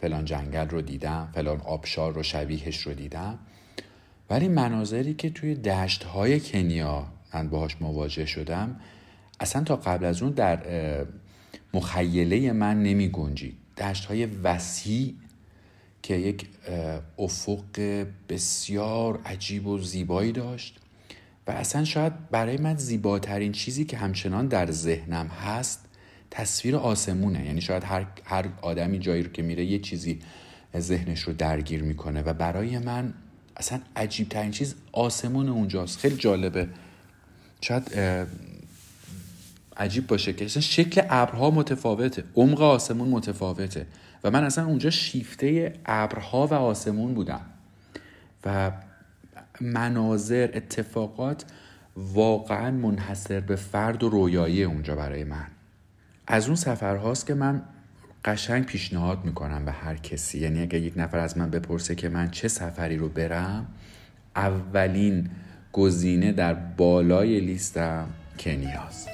فلان 0.00 0.24
جنگل 0.24 0.68
رو 0.68 0.82
دیدم 0.82 1.28
فلان 1.34 1.60
آبشار 1.60 2.12
رو 2.12 2.22
شبیهش 2.22 2.76
رو 2.76 2.94
دیدم. 2.94 3.38
ولی 4.30 4.48
مناظری 4.48 5.14
که 5.14 5.30
توی 5.30 5.54
دشت 5.54 6.04
های 6.04 6.40
کنیا 6.40 7.06
من 7.34 7.48
باهاش 7.48 7.76
مواجه 7.80 8.26
شدم 8.26 8.80
اصلا 9.40 9.64
تا 9.64 9.76
قبل 9.76 10.04
از 10.04 10.22
اون 10.22 10.32
در 10.32 10.58
مخیله 11.74 12.52
من 12.52 12.82
نمی 12.82 13.08
گنجید 13.08 13.56
دشت 13.78 14.08
وسیع 14.42 15.14
که 16.02 16.14
یک 16.14 16.46
افق 17.18 18.06
بسیار 18.28 19.20
عجیب 19.24 19.66
و 19.66 19.78
زیبایی 19.78 20.32
داشت 20.32 20.76
و 21.46 21.50
اصلا 21.50 21.84
شاید 21.84 22.30
برای 22.30 22.56
من 22.56 22.76
زیباترین 22.76 23.52
چیزی 23.52 23.84
که 23.84 23.96
همچنان 23.96 24.48
در 24.48 24.70
ذهنم 24.70 25.26
هست 25.26 25.84
تصویر 26.30 26.76
آسمونه. 26.76 27.46
یعنی 27.46 27.60
شاید 27.60 27.84
هر, 27.84 28.06
هر 28.24 28.48
آدمی 28.62 28.98
جایی 28.98 29.22
رو 29.22 29.32
که 29.32 29.42
میره 29.42 29.64
یه 29.64 29.78
چیزی 29.78 30.18
ذهنش 30.78 31.20
رو 31.20 31.32
درگیر 31.32 31.82
می‌کنه 31.82 32.22
و 32.22 32.32
برای 32.32 32.78
من 32.78 33.14
اصلا 33.56 33.80
عجیب 33.96 34.28
ترین 34.28 34.50
چیز 34.50 34.74
آسمون 34.92 35.48
اونجاست. 35.48 35.98
خیلی 35.98 36.16
جالبه. 36.16 36.68
شاید 37.60 37.92
عجیب 39.76 40.06
باشه 40.06 40.32
که 40.32 40.44
اصلا 40.44 40.62
شکل 40.62 41.02
ابرها 41.10 41.50
متفاوته. 41.50 42.24
عمق 42.34 42.60
آسمون 42.60 43.08
متفاوته. 43.08 43.86
و 44.24 44.30
من 44.30 44.44
اصلا 44.44 44.66
اونجا 44.66 44.90
شیفته 44.90 45.72
ابرها 45.86 46.46
و 46.46 46.54
آسمون 46.54 47.14
بودم. 47.14 47.40
و 48.44 48.72
مناظر 49.60 50.50
اتفاقات 50.54 51.44
واقعا 51.96 52.70
منحصر 52.70 53.40
به 53.40 53.56
فرد 53.56 54.02
و 54.02 54.08
رویایی 54.08 54.64
اونجا 54.64 54.96
برای 54.96 55.24
من. 55.24 55.46
از 56.26 56.46
اون 56.46 56.56
سفرهاست 56.56 57.26
که 57.26 57.34
من 57.34 57.62
قشنگ 58.24 58.64
پیشنهاد 58.64 59.24
می‌کنم 59.24 59.64
به 59.64 59.72
هر 59.72 59.96
کسی. 59.96 60.38
یعنی 60.38 60.62
اگه 60.62 60.78
یک 60.80 60.92
نفر 60.96 61.18
از 61.18 61.38
من 61.38 61.50
بپرسه 61.50 61.94
که 61.94 62.08
من 62.08 62.30
چه 62.30 62.48
سفری 62.48 62.96
رو 62.96 63.08
برم 63.08 63.66
اولین 64.36 65.30
گزینه 65.72 66.32
در 66.32 66.54
بالای 66.54 67.40
لیستم 67.40 68.06
کنیاست. 68.38 69.08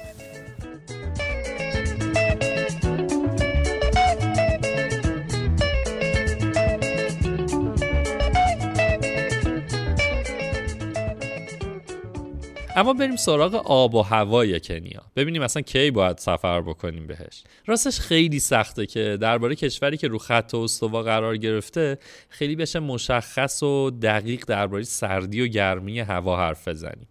اما 12.77 12.93
بریم 12.93 13.15
سراغ 13.15 13.55
آب 13.55 13.95
و 13.95 14.01
هوای 14.01 14.59
کنیا. 14.59 15.01
ببینیم 15.15 15.41
اصلا 15.41 15.61
کی 15.61 15.91
باید 15.91 16.17
سفر 16.17 16.61
بکنیم 16.61 17.07
بهش. 17.07 17.43
راستش 17.65 17.99
خیلی 17.99 18.39
سخته 18.39 18.85
که 18.85 19.17
درباره 19.21 19.55
کشوری 19.55 19.97
که 19.97 20.07
رو 20.07 20.17
خط 20.17 20.55
استوا 20.55 21.03
قرار 21.03 21.37
گرفته 21.37 21.97
خیلی 22.29 22.55
بشه 22.55 22.79
مشخص 22.79 23.63
و 23.63 23.89
دقیق 23.89 24.45
درباره 24.45 24.83
سردی 24.83 25.41
و 25.41 25.47
گرمی 25.47 25.99
هوا 25.99 26.37
حرف 26.37 26.67
بزنیم. 26.67 27.07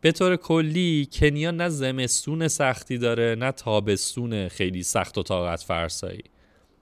به 0.00 0.12
طور 0.12 0.36
کلی 0.36 1.08
کنیا 1.12 1.50
نه 1.50 1.68
زمستون 1.68 2.48
سختی 2.48 2.98
داره 2.98 3.34
نه 3.38 3.52
تابستون 3.52 4.48
خیلی 4.48 4.82
سخت 4.82 5.18
و 5.18 5.22
طاقت 5.22 5.62
فرسایی 5.62 6.22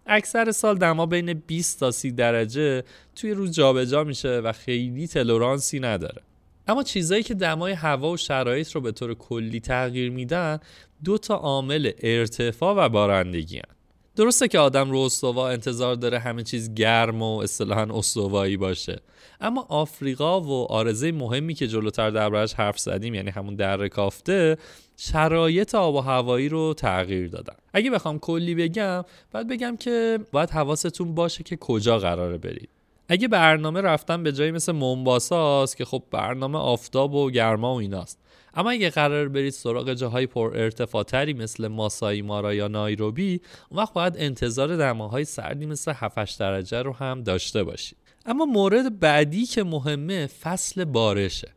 اکثر 0.07 0.51
سال 0.51 0.79
دما 0.79 1.07
بین 1.07 1.33
20 1.33 1.81
تا 1.81 1.91
30 1.91 2.13
درجه 2.13 2.85
توی 3.17 3.31
روز 3.31 3.53
جابجا 3.53 4.05
میشه 4.05 4.39
و 4.39 4.53
خیلی 4.53 5.07
تلورانسی 5.07 5.81
نداره. 5.81 6.23
اما 6.69 6.83
چیزایی 6.83 7.23
که 7.23 7.35
دمای 7.35 7.73
هوا 7.73 8.11
و 8.11 8.17
شرایط 8.17 8.73
رو 8.73 8.81
به 8.81 8.93
طور 8.93 9.15
کلی 9.15 9.61
تغییر 9.61 10.11
میدن 10.11 10.59
دو 11.05 11.19
تا 11.19 11.35
عامل 11.35 11.91
ارتفاع 11.99 12.75
و 12.75 12.89
بارندگی 12.89 13.57
هن. 13.57 13.77
درسته 14.17 14.49
که 14.49 14.59
آدم 14.59 14.91
رو 14.91 14.99
استوا 14.99 15.49
انتظار 15.49 15.95
داره 15.95 16.19
همه 16.19 16.43
چیز 16.43 16.75
گرم 16.75 17.23
و 17.23 17.39
اصطلاحا 17.39 17.83
استوایی 17.83 18.57
باشه. 18.57 19.01
اما 19.41 19.67
آفریقا 19.69 20.41
و 20.41 20.73
آرزه 20.73 21.13
مهمی 21.13 21.55
که 21.55 21.67
جلوتر 21.67 22.11
دربارش 22.11 22.55
حرف 22.55 22.79
زدیم 22.79 23.15
یعنی 23.15 23.31
همون 23.31 23.55
در 23.55 23.89
کافته 23.89 24.59
شرایط 24.97 25.75
آب 25.75 25.95
و 25.95 26.01
هوایی 26.01 26.49
رو 26.49 26.75
تغییر 26.75 27.29
دادن. 27.29 27.55
اگه 27.73 27.91
بخوام 27.91 28.19
کلی 28.19 28.55
بگم 28.55 29.05
باید 29.33 29.49
بگم 29.49 29.77
که 29.77 30.19
باید 30.33 30.51
حواستون 30.51 31.15
باشه 31.15 31.45
که 31.45 31.57
کجا 31.57 31.99
قراره 31.99 32.39
برید. 32.39 32.69
اگه 33.13 33.29
برنامه 33.29 33.81
رفتن 33.81 34.23
به 34.23 34.33
جایی 34.33 34.51
مثل 34.51 34.73
مومباساست 34.73 35.77
که 35.77 35.85
خب 35.85 36.03
برنامه 36.11 36.59
آفتاب 36.59 37.15
و 37.15 37.31
گرما 37.31 37.75
و 37.75 37.79
ایناست. 37.79 38.19
اما 38.55 38.71
اگه 38.71 38.91
قرار 38.91 39.29
برید 39.29 39.53
سراغ 39.53 39.93
جاهای 39.95 40.27
پر 40.27 40.53
ارتفاعتری 40.57 41.33
مثل 41.33 41.69
ماسایی 41.69 42.23
مارا 42.23 42.55
یا 42.55 42.69
نایروبی 42.69 43.41
اون 43.71 43.81
وقت 43.81 43.93
باید 43.93 44.15
انتظار 44.17 44.77
دماهای 44.77 45.25
سردی 45.25 45.67
مثل 45.67 45.93
7 45.97 46.39
درجه 46.39 46.83
رو 46.83 46.93
هم 46.93 47.23
داشته 47.23 47.65
باشید. 47.65 47.99
اما 48.27 48.45
مورد 48.45 49.01
بعدی 49.01 49.47
که 49.47 49.65
مهمه 49.65 50.27
فصل 50.27 50.85
بارشه. 50.85 51.49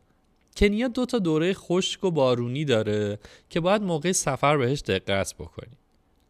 کنیا 0.56 0.88
دو 0.88 1.06
تا 1.06 1.18
دوره 1.18 1.54
خشک 1.54 2.04
و 2.04 2.10
بارونی 2.10 2.64
داره 2.64 3.18
که 3.50 3.60
باید 3.60 3.82
موقع 3.82 4.12
سفر 4.12 4.56
بهش 4.56 4.80
دقت 4.80 5.34
بکنید 5.34 5.78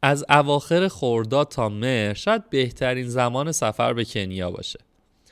از 0.03 0.25
اواخر 0.29 0.89
خرداد 0.89 1.49
تا 1.49 1.69
مهر 1.69 2.15
شاید 2.15 2.51
بهترین 2.51 3.09
زمان 3.09 3.53
سفر 3.53 3.93
به 3.93 4.05
کنیا 4.05 4.51
باشه. 4.51 4.86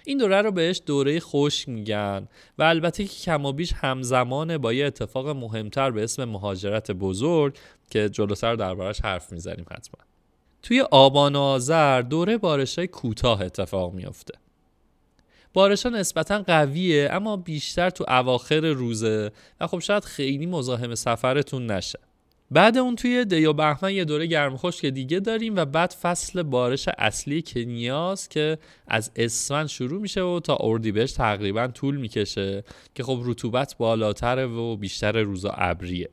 این 0.06 0.18
دوره 0.18 0.42
رو 0.42 0.50
بهش 0.50 0.82
دوره 0.86 1.20
خشک 1.20 1.68
میگن 1.68 2.28
و 2.58 2.62
البته 2.62 3.04
که 3.04 3.14
کم 3.24 3.44
و 3.44 3.52
بیش 3.52 3.72
همزمان 3.72 4.58
با 4.58 4.72
یه 4.72 4.86
اتفاق 4.86 5.28
مهمتر 5.28 5.90
به 5.90 6.04
اسم 6.04 6.24
مهاجرت 6.24 6.90
بزرگ 6.90 7.56
که 7.90 8.08
جلوتر 8.08 8.54
دربارش 8.54 9.00
حرف 9.00 9.32
می‌زنیم 9.32 9.66
حتما. 9.70 10.04
توی 10.62 10.80
آبان 10.80 11.36
و 11.36 11.40
آذر 11.40 12.02
دوره 12.02 12.38
بارش 12.38 12.78
های 12.78 12.86
کوتاه 12.86 13.42
اتفاق 13.42 13.94
میافته. 13.94 14.34
بارش 15.52 15.86
ها 15.86 15.92
نسبتا 15.92 16.42
قویه 16.42 17.08
اما 17.12 17.36
بیشتر 17.36 17.90
تو 17.90 18.04
اواخر 18.08 18.60
روزه 18.60 19.30
و 19.60 19.66
خب 19.66 19.78
شاید 19.78 20.04
خیلی 20.04 20.46
مزاحم 20.46 20.94
سفرتون 20.94 21.70
نشه. 21.70 21.98
بعد 22.50 22.78
اون 22.78 22.96
توی 22.96 23.24
دی 23.24 23.46
و 23.46 23.52
بهمن 23.52 23.92
یه 23.92 24.04
دوره 24.04 24.26
گرم 24.26 24.56
خشک 24.56 24.86
دیگه 24.86 25.20
داریم 25.20 25.56
و 25.56 25.64
بعد 25.64 25.90
فصل 26.02 26.42
بارش 26.42 26.88
اصلی 26.98 27.42
کنیاست 27.42 28.30
که 28.30 28.58
از 28.88 29.10
اسفند 29.16 29.66
شروع 29.66 30.00
میشه 30.00 30.22
و 30.22 30.40
تا 30.40 30.58
اردیبهشت 30.60 31.16
تقریبا 31.16 31.66
طول 31.66 31.96
می‌کشه 31.96 32.64
که 32.94 33.02
خب 33.02 33.20
رطوبت 33.24 33.76
بالاتره 33.78 34.46
و 34.46 34.76
بیشتر 34.76 35.22
روزا 35.22 35.50
ابریه. 35.50 36.08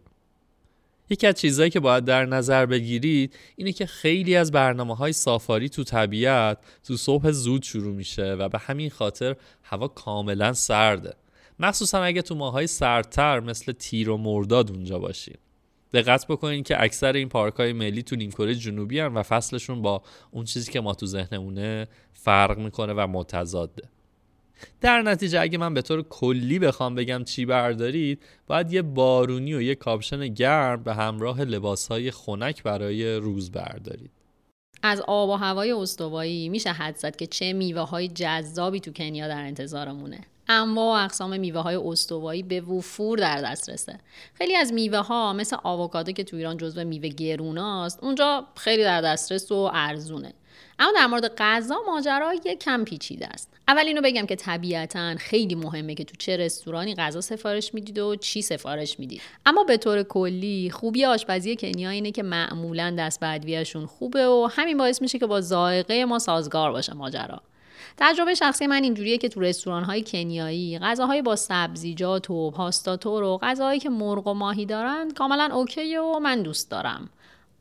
یکی 1.09 1.27
از 1.27 1.35
چیزهایی 1.35 1.69
که 1.71 1.79
باید 1.79 2.05
در 2.05 2.25
نظر 2.25 2.65
بگیرید 2.65 3.35
اینه 3.55 3.71
که 3.71 3.85
خیلی 3.85 4.35
از 4.35 4.51
برنامه 4.51 4.95
های 4.95 5.13
سافاری 5.13 5.69
تو 5.69 5.83
طبیعت 5.83 6.57
تو 6.83 6.97
صبح 6.97 7.31
زود 7.31 7.63
شروع 7.63 7.95
میشه 7.95 8.33
و 8.33 8.49
به 8.49 8.59
همین 8.59 8.89
خاطر 8.89 9.35
هوا 9.63 9.87
کاملا 9.87 10.53
سرده. 10.53 11.13
مخصوصا 11.59 12.03
اگه 12.03 12.21
تو 12.21 12.35
ماهای 12.35 12.67
سردتر 12.67 13.39
مثل 13.39 13.71
تیر 13.71 14.09
و 14.09 14.17
مرداد 14.17 14.71
اونجا 14.71 14.99
باشید 14.99 15.39
دقت 15.93 16.27
بکنید 16.27 16.67
که 16.67 16.83
اکثر 16.83 17.13
این 17.13 17.29
پارک 17.29 17.53
های 17.53 17.73
ملی 17.73 18.03
تو 18.03 18.15
نیمکره 18.15 18.55
جنوبی 18.55 18.99
هن 18.99 19.13
و 19.13 19.23
فصلشون 19.23 19.81
با 19.81 20.01
اون 20.31 20.45
چیزی 20.45 20.71
که 20.71 20.81
ما 20.81 20.93
تو 20.93 21.05
ذهنمونه 21.05 21.87
فرق 22.13 22.57
می‌کنه 22.57 22.93
و 22.93 23.07
متضاده. 23.07 23.83
در 24.81 25.01
نتیجه 25.01 25.41
اگه 25.41 25.57
من 25.57 25.73
به 25.73 25.81
طور 25.81 26.01
کلی 26.01 26.59
بخوام 26.59 26.95
بگم 26.95 27.23
چی 27.23 27.45
بردارید 27.45 28.23
باید 28.47 28.73
یه 28.73 28.81
بارونی 28.81 29.53
و 29.53 29.61
یه 29.61 29.75
کاپشن 29.75 30.27
گرم 30.27 30.83
به 30.83 30.93
همراه 30.93 31.41
لباس 31.41 31.87
های 31.87 32.11
خنک 32.11 32.63
برای 32.63 33.15
روز 33.15 33.51
بردارید. 33.51 34.11
از 34.83 35.01
آب 35.07 35.29
و 35.29 35.33
هوای 35.33 35.71
استوایی 35.71 36.49
میشه 36.49 36.69
حد 36.69 36.95
زد 36.95 37.15
که 37.15 37.27
چه 37.27 37.53
میوه 37.53 37.81
های 37.81 38.07
جذابی 38.07 38.79
تو 38.79 38.91
کنیا 38.91 39.27
در 39.27 39.41
انتظارمونه. 39.41 40.19
انواع 40.47 41.01
و 41.01 41.05
اقسام 41.05 41.39
میوه 41.39 41.61
های 41.61 41.75
استوایی 41.75 42.43
به 42.43 42.61
وفور 42.61 43.17
در 43.17 43.41
دسترسه. 43.41 43.99
خیلی 44.33 44.55
از 44.55 44.73
میوه 44.73 44.99
ها 44.99 45.33
مثل 45.33 45.57
آووکادو 45.63 46.11
که 46.11 46.23
تو 46.23 46.37
ایران 46.37 46.57
جزو 46.57 46.83
میوه 46.83 47.09
گروناست 47.09 48.03
اونجا 48.03 48.45
خیلی 48.55 48.83
در 48.83 49.01
دسترس 49.01 49.51
و 49.51 49.69
ارزونه. 49.73 50.33
اما 50.79 50.91
در 50.95 51.07
مورد 51.07 51.35
غذا 51.37 51.75
ماجرا 51.87 52.33
یک 52.33 52.59
کم 52.59 52.83
پیچیده 52.83 53.27
است. 53.27 53.49
اول 53.67 53.85
اینو 53.87 54.01
بگم 54.01 54.25
که 54.25 54.35
طبیعتا 54.35 55.15
خیلی 55.15 55.55
مهمه 55.55 55.95
که 55.95 56.03
تو 56.03 56.15
چه 56.19 56.37
رستورانی 56.37 56.95
غذا 56.95 57.21
سفارش 57.21 57.73
می‌دید 57.73 57.99
و 57.99 58.15
چی 58.15 58.41
سفارش 58.41 58.99
می‌دید. 58.99 59.21
اما 59.45 59.63
به 59.63 59.77
طور 59.77 60.03
کلی 60.03 60.69
خوبی 60.73 61.05
آشپزی 61.05 61.55
کنیا 61.55 61.89
اینه 61.89 62.11
که 62.11 62.23
معمولا 62.23 62.95
دست 62.99 63.19
بعدویشون 63.19 63.85
خوبه 63.85 64.27
و 64.27 64.49
همین 64.51 64.77
باعث 64.77 65.01
میشه 65.01 65.19
که 65.19 65.25
با 65.25 65.41
ذائقه 65.41 66.05
ما 66.05 66.19
سازگار 66.19 66.71
باشه 66.71 66.93
ماجرا. 66.93 67.41
تجربه 67.97 68.35
شخصی 68.35 68.67
من 68.67 68.83
اینجوریه 68.83 69.17
که 69.17 69.29
تو 69.29 69.39
رستوران 69.41 69.83
های 69.83 70.03
کنیایی 70.03 70.79
غذاهای 70.79 71.21
با 71.21 71.35
سبزیجات 71.35 72.29
و 72.29 72.51
پاستاتور 72.51 73.23
و 73.23 73.37
غذاهایی 73.37 73.79
که 73.79 73.89
مرغ 73.89 74.27
و 74.27 74.33
ماهی 74.33 74.65
دارن 74.65 75.11
کاملا 75.11 75.49
اوکیه 75.55 76.01
و 76.01 76.19
من 76.19 76.43
دوست 76.43 76.71
دارم. 76.71 77.09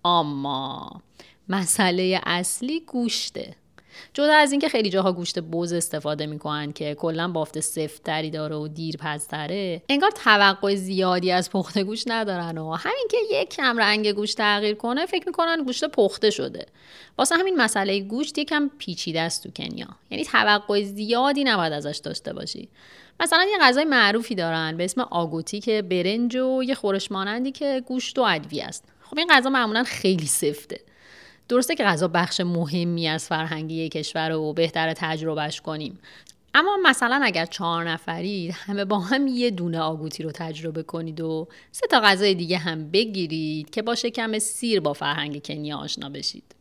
اما 0.05 1.03
مسئله 1.49 2.21
اصلی 2.27 2.81
گوشته. 2.81 3.57
جدا 4.15 4.35
از 4.35 4.53
اینکه 4.53 4.69
خیلی 4.69 4.91
جاها 4.91 5.13
گوشت 5.13 5.39
بز 5.39 5.73
استفاده 5.73 6.27
می‌کنن 6.27 6.73
که 6.73 6.95
کلا 6.95 7.29
بافت 7.29 7.61
سفتری 7.61 8.31
داره 8.31 8.57
و 8.57 8.69
دیرپزتره 8.69 9.83
انگار 9.89 10.11
توقع 10.11 10.75
زیادی 10.75 11.33
از 11.33 11.51
پخت 11.51 11.79
گوشت 11.79 12.11
ندارن 12.11 12.59
و 12.59 12.73
همین 12.73 13.09
که 13.11 13.17
یک 13.31 13.49
کم 13.49 13.79
رنگ 13.79 14.13
گوشت 14.13 14.37
تغییر 14.37 14.75
کنه 14.75 15.07
فکر 15.07 15.27
می‌کنن 15.27 15.65
گوشت 15.65 15.85
پخته 15.85 16.31
شده. 16.31 16.67
واسه 17.19 17.35
همین 17.35 17.57
مسئله 17.57 18.01
گوشت 18.01 18.39
یکم 18.39 18.71
پیچیده 18.79 19.21
است 19.21 19.43
تو 19.43 19.51
کنیا. 19.51 19.89
یعنی 20.11 20.25
توقع 20.25 20.83
زیادی 20.83 21.45
نباید 21.45 21.73
ازش 21.73 22.01
داشته 22.05 22.33
باشی. 22.33 22.69
مثلا 23.21 23.47
یه 23.53 23.59
غذای 23.61 23.85
معروفی 23.85 24.35
دارن 24.35 24.77
به 24.77 24.85
اسم 24.85 25.01
آگوتی 25.01 25.61
که 25.61 25.83
برنج 25.83 26.37
و 26.37 26.63
یه 26.63 26.75
خورش 26.75 27.13
مانندی 27.13 27.53
که 27.53 27.83
گوشت 27.87 28.19
و 28.19 28.23
ادویه 28.23 28.65
است. 28.65 28.85
خب 29.03 29.19
این 29.19 29.29
غذا 29.31 29.51
معمولا 29.51 29.85
خیلی 29.85 30.27
سفته. 30.27 30.81
درسته 31.51 31.75
که 31.75 31.85
غذا 31.85 32.09
بخش 32.09 32.41
مهمی 32.41 33.09
از 33.09 33.27
فرهنگی 33.27 33.89
کشور 33.89 34.33
و 34.33 34.53
بهتر 34.53 34.93
تجربهش 34.93 35.61
کنیم. 35.61 35.99
اما 36.55 36.79
مثلا 36.85 37.21
اگر 37.25 37.47
چهار 37.47 37.91
نفرید 37.91 38.51
همه 38.55 38.85
با 38.85 38.99
هم 38.99 39.27
یه 39.27 39.51
دونه 39.51 39.81
آگوتی 39.81 40.23
رو 40.23 40.31
تجربه 40.35 40.83
کنید 40.83 41.21
و 41.21 41.49
سه 41.73 41.87
تا 41.87 42.01
غذای 42.01 42.35
دیگه 42.35 42.59
هم 42.59 42.91
بگیرید 42.91 43.71
که 43.71 43.83
با 43.83 43.95
شکم 43.95 44.39
سیر 44.39 44.81
با 44.81 44.93
فرهنگ 44.93 45.43
کنیا 45.45 45.77
آشنا 45.77 46.09
بشید. 46.09 46.55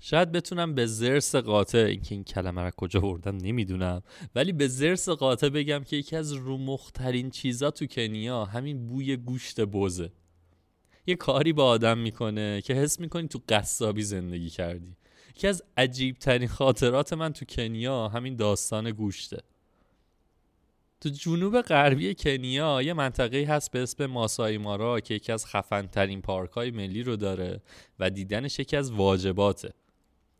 شاید 0.00 0.32
بتونم 0.32 0.74
به 0.74 0.86
زرس 0.86 1.36
قاطع 1.36 1.78
اینکه 1.78 2.14
این 2.14 2.24
کلمه 2.24 2.62
را 2.62 2.70
کجا 2.76 3.00
بردم 3.00 3.36
نمی‌دونم 3.36 4.02
ولی 4.34 4.52
به 4.52 4.68
زرس 4.68 5.08
قاطع 5.08 5.48
بگم 5.48 5.84
که 5.84 5.96
یکی 5.96 6.16
از 6.16 6.32
رومخترین 6.32 7.30
چیزا 7.30 7.70
تو 7.70 7.86
کنیا 7.86 8.44
همین 8.44 8.86
بوی 8.86 9.16
گوشت 9.16 9.60
بزه. 9.60 10.10
یه 11.06 11.16
کاری 11.16 11.52
با 11.52 11.64
آدم 11.64 11.98
می‌کنه 11.98 12.60
که 12.60 12.74
حس 12.74 13.00
می‌کنی 13.00 13.28
تو 13.28 13.40
قصابی 13.48 14.02
زندگی 14.02 14.50
کردی. 14.50 14.96
یکی 15.36 15.46
از 15.46 15.62
عجیب 15.76 16.18
ترین 16.18 16.48
خاطرات 16.48 17.12
من 17.12 17.32
تو 17.32 17.44
کنیا 17.44 18.08
همین 18.08 18.36
داستان 18.36 18.90
گوشته. 18.90 19.42
تو 21.00 21.08
جنوب 21.08 21.60
غربی 21.60 22.14
کنیا 22.14 22.82
یه 22.82 22.92
منطقه 22.92 23.44
هست 23.48 23.70
به 23.70 23.82
اسم 23.82 24.06
ماسایی 24.06 24.58
مارا 24.58 25.00
که 25.00 25.14
یکی 25.14 25.32
از 25.32 25.46
خفن 25.46 25.86
ترین 25.86 26.22
پارک 26.22 26.50
های 26.50 26.70
ملی 26.70 27.02
رو 27.02 27.16
داره 27.16 27.60
و 27.98 28.10
دیدنش 28.10 28.58
یکی 28.58 28.76
از 28.76 28.90
واجباته. 28.90 29.70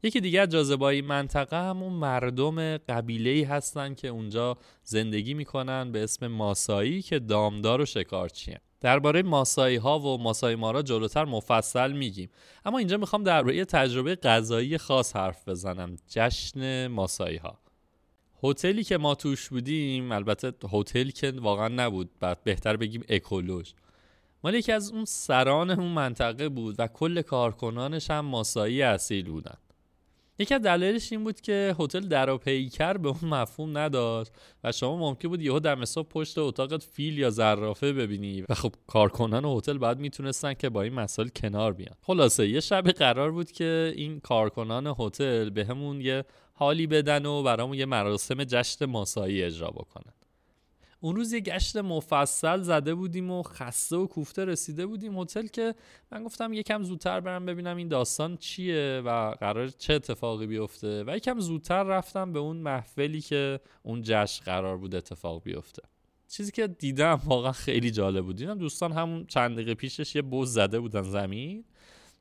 یکی 0.02 0.20
دیگه 0.20 0.40
از 0.40 0.48
جاذبه 0.48 1.02
منطقه 1.02 1.56
همون 1.56 1.92
مردم 1.92 2.76
قبیله 2.76 3.30
ای 3.30 3.42
هستن 3.42 3.94
که 3.94 4.08
اونجا 4.08 4.58
زندگی 4.82 5.34
می‌کنن 5.34 5.92
به 5.92 6.02
اسم 6.02 6.26
ماسایی 6.26 7.02
که 7.02 7.18
دامدار 7.18 7.80
و 7.80 7.84
شکارچی 7.86 8.56
درباره 8.80 9.22
ماسایی 9.22 9.76
ها 9.76 9.98
و 9.98 10.22
ماسایی 10.22 10.56
مارا 10.56 10.82
جلوتر 10.82 11.24
مفصل 11.24 11.92
میگیم. 11.92 12.30
اما 12.64 12.78
اینجا 12.78 12.96
می‌خوام 12.96 13.22
درباره 13.24 13.64
تجربه 13.64 14.16
غذایی 14.16 14.78
خاص 14.78 15.16
حرف 15.16 15.48
بزنم. 15.48 15.96
جشن 16.08 16.86
ماسایی 16.86 17.36
ها 17.36 17.58
هتلی 18.42 18.84
که 18.84 18.98
ما 18.98 19.14
توش 19.14 19.48
بودیم 19.48 20.12
البته 20.12 20.52
هتل 20.72 21.10
که 21.10 21.30
واقعا 21.30 21.68
نبود 21.68 22.10
بعد 22.20 22.44
بهتر 22.44 22.76
بگیم 22.76 23.04
اکولوژ. 23.08 23.72
مال 24.44 24.54
یکی 24.54 24.72
از 24.72 24.90
اون 24.90 25.04
سران 25.04 25.70
اون 25.70 25.92
منطقه 25.92 26.48
بود 26.48 26.74
و 26.78 26.86
کل 26.86 27.22
کارکنانش 27.22 28.10
هم 28.10 28.24
ماسایی 28.24 28.82
اصیل 28.82 29.30
بودن. 29.30 29.56
یکی 30.40 30.54
از 30.54 30.62
دلایلش 30.62 31.12
این 31.12 31.24
بود 31.24 31.40
که 31.40 31.76
هتل 31.78 32.00
در 32.00 32.30
و 32.30 32.38
پیکر 32.38 32.96
به 32.96 33.08
اون 33.08 33.34
مفهوم 33.34 33.78
نداشت 33.78 34.32
و 34.64 34.72
شما 34.72 34.96
ممکن 34.96 35.28
بود 35.28 35.42
یهو 35.42 35.58
در 35.60 35.74
مثلا 35.74 36.02
پشت 36.02 36.38
اتاقت 36.38 36.82
فیل 36.82 37.18
یا 37.18 37.30
زرافه 37.30 37.92
ببینی 37.92 38.44
و 38.48 38.54
خب 38.54 38.74
کارکنان 38.86 39.44
هتل 39.44 39.78
بعد 39.78 39.98
می‌تونستن 39.98 40.54
که 40.54 40.68
با 40.68 40.82
این 40.82 40.92
مسائل 40.92 41.28
کنار 41.28 41.72
بیان. 41.72 41.96
خلاصه 42.02 42.48
یه 42.48 42.60
شب 42.60 42.90
قرار 42.90 43.30
بود 43.30 43.52
که 43.52 43.92
این 43.96 44.20
کارکنان 44.20 44.94
هتل 44.98 45.50
به 45.50 45.64
همون 45.64 46.00
یه 46.00 46.24
حالی 46.52 46.86
بدن 46.86 47.26
و 47.26 47.42
برامون 47.42 47.78
یه 47.78 47.86
مراسم 47.86 48.44
جشن 48.44 48.84
ماسایی 48.84 49.42
اجرا 49.42 49.68
بکنن. 49.68 50.12
اون 51.00 51.16
روز 51.16 51.32
یه 51.32 51.40
گشت 51.40 51.76
مفصل 51.76 52.62
زده 52.62 52.94
بودیم 52.94 53.30
و 53.30 53.42
خسته 53.42 53.96
و 53.96 54.06
کوفته 54.06 54.44
رسیده 54.44 54.86
بودیم 54.86 55.18
هتل 55.18 55.46
که 55.46 55.74
من 56.12 56.24
گفتم 56.24 56.52
یکم 56.52 56.82
زودتر 56.82 57.20
برم 57.20 57.46
ببینم 57.46 57.76
این 57.76 57.88
داستان 57.88 58.36
چیه 58.36 59.02
و 59.04 59.34
قرار 59.40 59.68
چه 59.68 59.94
اتفاقی 59.94 60.46
بیفته. 60.46 61.04
و 61.06 61.16
یکم 61.16 61.40
زودتر 61.40 61.82
رفتم 61.82 62.32
به 62.32 62.38
اون 62.38 62.56
محفلی 62.56 63.20
که 63.20 63.60
اون 63.82 64.02
جشن 64.04 64.44
قرار 64.44 64.76
بود 64.76 64.94
اتفاق 64.94 65.42
بیفته. 65.42 65.82
چیزی 66.28 66.52
که 66.52 66.66
دیدم 66.66 67.20
واقعا 67.24 67.52
خیلی 67.52 67.90
جالب 67.90 68.24
بود. 68.24 68.36
دیدم 68.36 68.58
دوستان 68.58 68.92
همون 68.92 69.26
چند 69.26 69.54
دقیقه 69.54 69.74
پیشش 69.74 70.16
یه 70.16 70.22
بوز 70.22 70.52
زده 70.52 70.80
بودن 70.80 71.02
زمین 71.02 71.64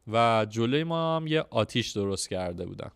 و 0.07 0.47
جلوی 0.49 0.83
ما 0.83 1.15
هم 1.15 1.27
یه 1.27 1.45
آتیش 1.49 1.91
درست 1.91 2.29
کرده 2.29 2.65
بودن. 2.65 2.91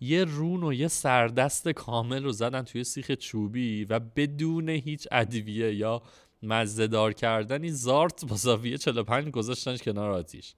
یه 0.00 0.24
رون 0.24 0.64
و 0.64 0.72
یه 0.72 0.88
سردست 0.88 1.68
کامل 1.68 2.24
رو 2.24 2.32
زدن 2.32 2.62
توی 2.62 2.84
سیخ 2.84 3.10
چوبی 3.10 3.84
و 3.84 4.00
بدون 4.00 4.68
هیچ 4.68 5.08
ادویه 5.12 5.74
یا 5.74 6.02
مزدار 6.42 7.12
کردنی 7.12 7.70
زارت 7.70 8.24
با 8.24 8.36
زاویه 8.36 8.78
45 8.78 9.30
گذاشتنش 9.30 9.82
کنار 9.82 10.10
آتیش. 10.10 10.54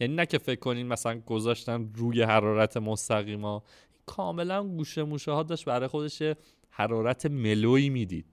یعنی 0.00 0.14
نه 0.14 0.26
که 0.26 0.38
فکر 0.38 0.60
کنین 0.60 0.86
مثلا 0.86 1.20
گذاشتن 1.20 1.90
روی 1.94 2.22
حرارت 2.22 2.76
مستقیما 2.76 3.62
کاملا 4.06 4.64
گوشه 4.64 5.02
موشه 5.02 5.32
ها 5.32 5.42
داشت 5.42 5.64
برای 5.64 5.88
خودش 5.88 6.22
حرارت 6.70 7.26
ملوی 7.26 7.88
می‌دید. 7.88 8.26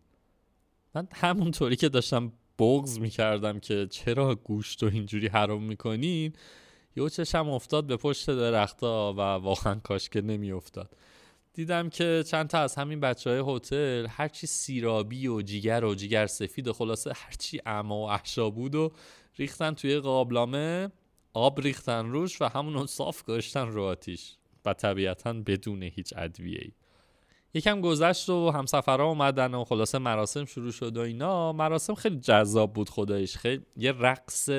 من 0.96 1.08
همونطوری 1.14 1.76
که 1.76 1.90
داشتم 1.90 2.34
بغز 2.60 3.00
می‌کردم 3.00 3.60
که 3.60 3.88
چرا 3.90 4.36
گوشت 4.36 4.84
و 4.84 4.86
اینجوری 4.86 5.28
حرام 5.28 5.64
می‌کنین 5.64 6.34
یه 6.98 7.10
چشم 7.10 7.50
افتاد 7.50 7.88
به 7.88 7.98
پشت 7.98 8.30
درختا 8.30 9.14
و 9.14 9.20
واقعا 9.20 9.76
کاش 9.76 10.10
که 10.10 10.22
نمیافتاد. 10.22 10.90
دیدم 11.54 11.90
که 11.90 12.24
چند 12.28 12.48
تا 12.48 12.60
از 12.60 12.76
همین 12.76 13.00
بچه 13.00 13.30
های 13.30 13.56
هتل 13.56 14.08
هرچی 14.10 14.48
سیرابی 14.48 15.28
و 15.28 15.42
جیگر 15.42 15.86
و 15.86 15.96
جیگر 15.96 16.28
سفید 16.28 16.68
و 16.68 16.74
خلاصه 16.74 17.12
هرچی 17.16 17.62
اما 17.66 17.98
و 17.98 18.10
احشا 18.10 18.50
بود 18.50 18.76
و 18.76 18.92
ریختن 19.38 19.74
توی 19.74 20.00
قابلامه 20.00 20.90
آب 21.34 21.62
ریختن 21.62 22.06
روش 22.06 22.42
و 22.42 22.46
همون 22.46 22.86
صاف 22.86 23.24
گذاشتن 23.24 23.68
رو 23.68 23.84
آتیش 23.84 24.36
و 24.66 24.74
طبیعتا 24.74 25.34
بدون 25.34 25.84
هیچ 25.84 26.14
ادویه 26.18 26.60
ای 26.62 26.72
یکم 27.54 27.82
گذشت 27.82 28.30
و 28.30 28.52
همسفرها 28.52 29.08
اومدن 29.08 29.54
و 29.54 29.64
خلاصه 29.64 29.98
مراسم 29.98 30.46
شروع 30.46 30.72
شد 30.72 30.98
و 30.98 31.00
اینا. 31.00 31.54
مراسم 31.54 31.94
خیلی 31.96 32.20
جذاب 32.20 32.74
بود 32.74 32.90
خدایش. 32.90 33.38
خیلی 33.38 33.62
یه 33.78 33.92
رقص 33.92 34.50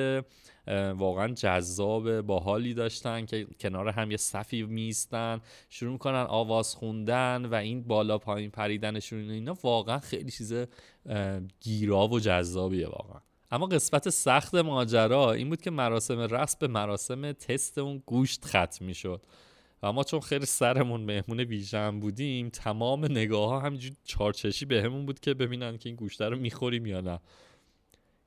واقعا 0.97 1.27
جذاب 1.27 2.21
باحالی 2.21 2.73
داشتن 2.73 3.25
که 3.25 3.47
کنار 3.59 3.87
هم 3.87 4.11
یه 4.11 4.17
صفی 4.17 4.63
میستن 4.63 5.41
شروع 5.69 5.91
می‌کنن 5.91 6.25
آواز 6.29 6.75
خوندن 6.75 7.45
و 7.45 7.55
این 7.55 7.83
بالا 7.83 8.17
پایین 8.17 8.49
پریدنشون 8.49 9.29
اینا. 9.29 9.57
واقعا 9.63 9.99
خیلی 9.99 10.31
چیز 10.31 10.53
گیرا 11.59 12.07
و 12.07 12.19
جذابیه 12.19 12.87
واقعا. 12.87 13.19
اما 13.51 13.65
قسمت 13.65 14.09
سخت 14.09 14.55
ماجرا 14.55 15.31
این 15.31 15.49
بود 15.49 15.61
که 15.61 15.71
مراسم 15.71 16.19
رقص 16.19 16.55
به 16.55 16.67
مراسم 16.67 17.31
تست 17.31 17.77
اون 17.77 18.03
گوشت 18.05 18.45
ختم 18.45 18.85
می‌شد. 18.85 19.21
و 19.83 19.93
ما 19.93 20.03
چون 20.03 20.19
خیلی 20.19 20.45
سرمون 20.45 21.01
مهمون 21.01 21.39
ویژن 21.39 21.99
بودیم 21.99 22.49
تمام 22.49 23.05
نگاه 23.05 23.49
ها 23.49 23.59
همینجور 23.59 23.91
چارچشی 24.03 24.65
بهمون 24.65 25.05
بود 25.05 25.19
که 25.19 25.33
ببینن 25.33 25.77
که 25.77 25.89
این 25.89 25.95
گوشت 25.95 26.21
رو 26.21 26.37
می‌خوریم 26.37 26.85
یا 26.85 27.01
نه. 27.01 27.19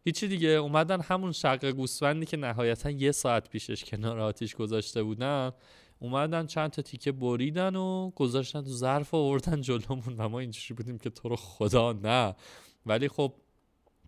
هیچی 0.05 0.29
دیگه 0.29 0.49
اومدن 0.49 1.01
همون 1.01 1.33
شق 1.33 1.71
گوسفندی 1.71 2.27
که 2.27 2.37
نهایتا 2.37 2.91
یه 2.91 3.13
ساعت 3.13 3.49
پیشش 3.51 3.85
کنار 3.85 4.21
آتیش 4.21 4.55
گذاشته 4.55 5.03
بودن 5.03 5.53
اومدن 5.99 6.47
چند 6.47 6.71
تا 6.71 6.83
تیکه 6.83 7.13
بریدن 7.13 7.77
و 7.77 8.11
گذاشتن 8.11 8.63
تو 8.63 8.71
ظرف 8.71 9.15
و 9.15 9.17
آوردن 9.17 9.61
جلومون 9.61 10.17
و 10.19 10.29
ما 10.29 10.41
اینجوری 10.41 10.75
بودیم 10.75 10.99
که 10.99 11.11
تو 11.11 11.29
رو 11.29 11.37
خدا 11.37 11.93
نه. 11.93 12.35
ولی 12.87 13.09
خب 13.09 13.35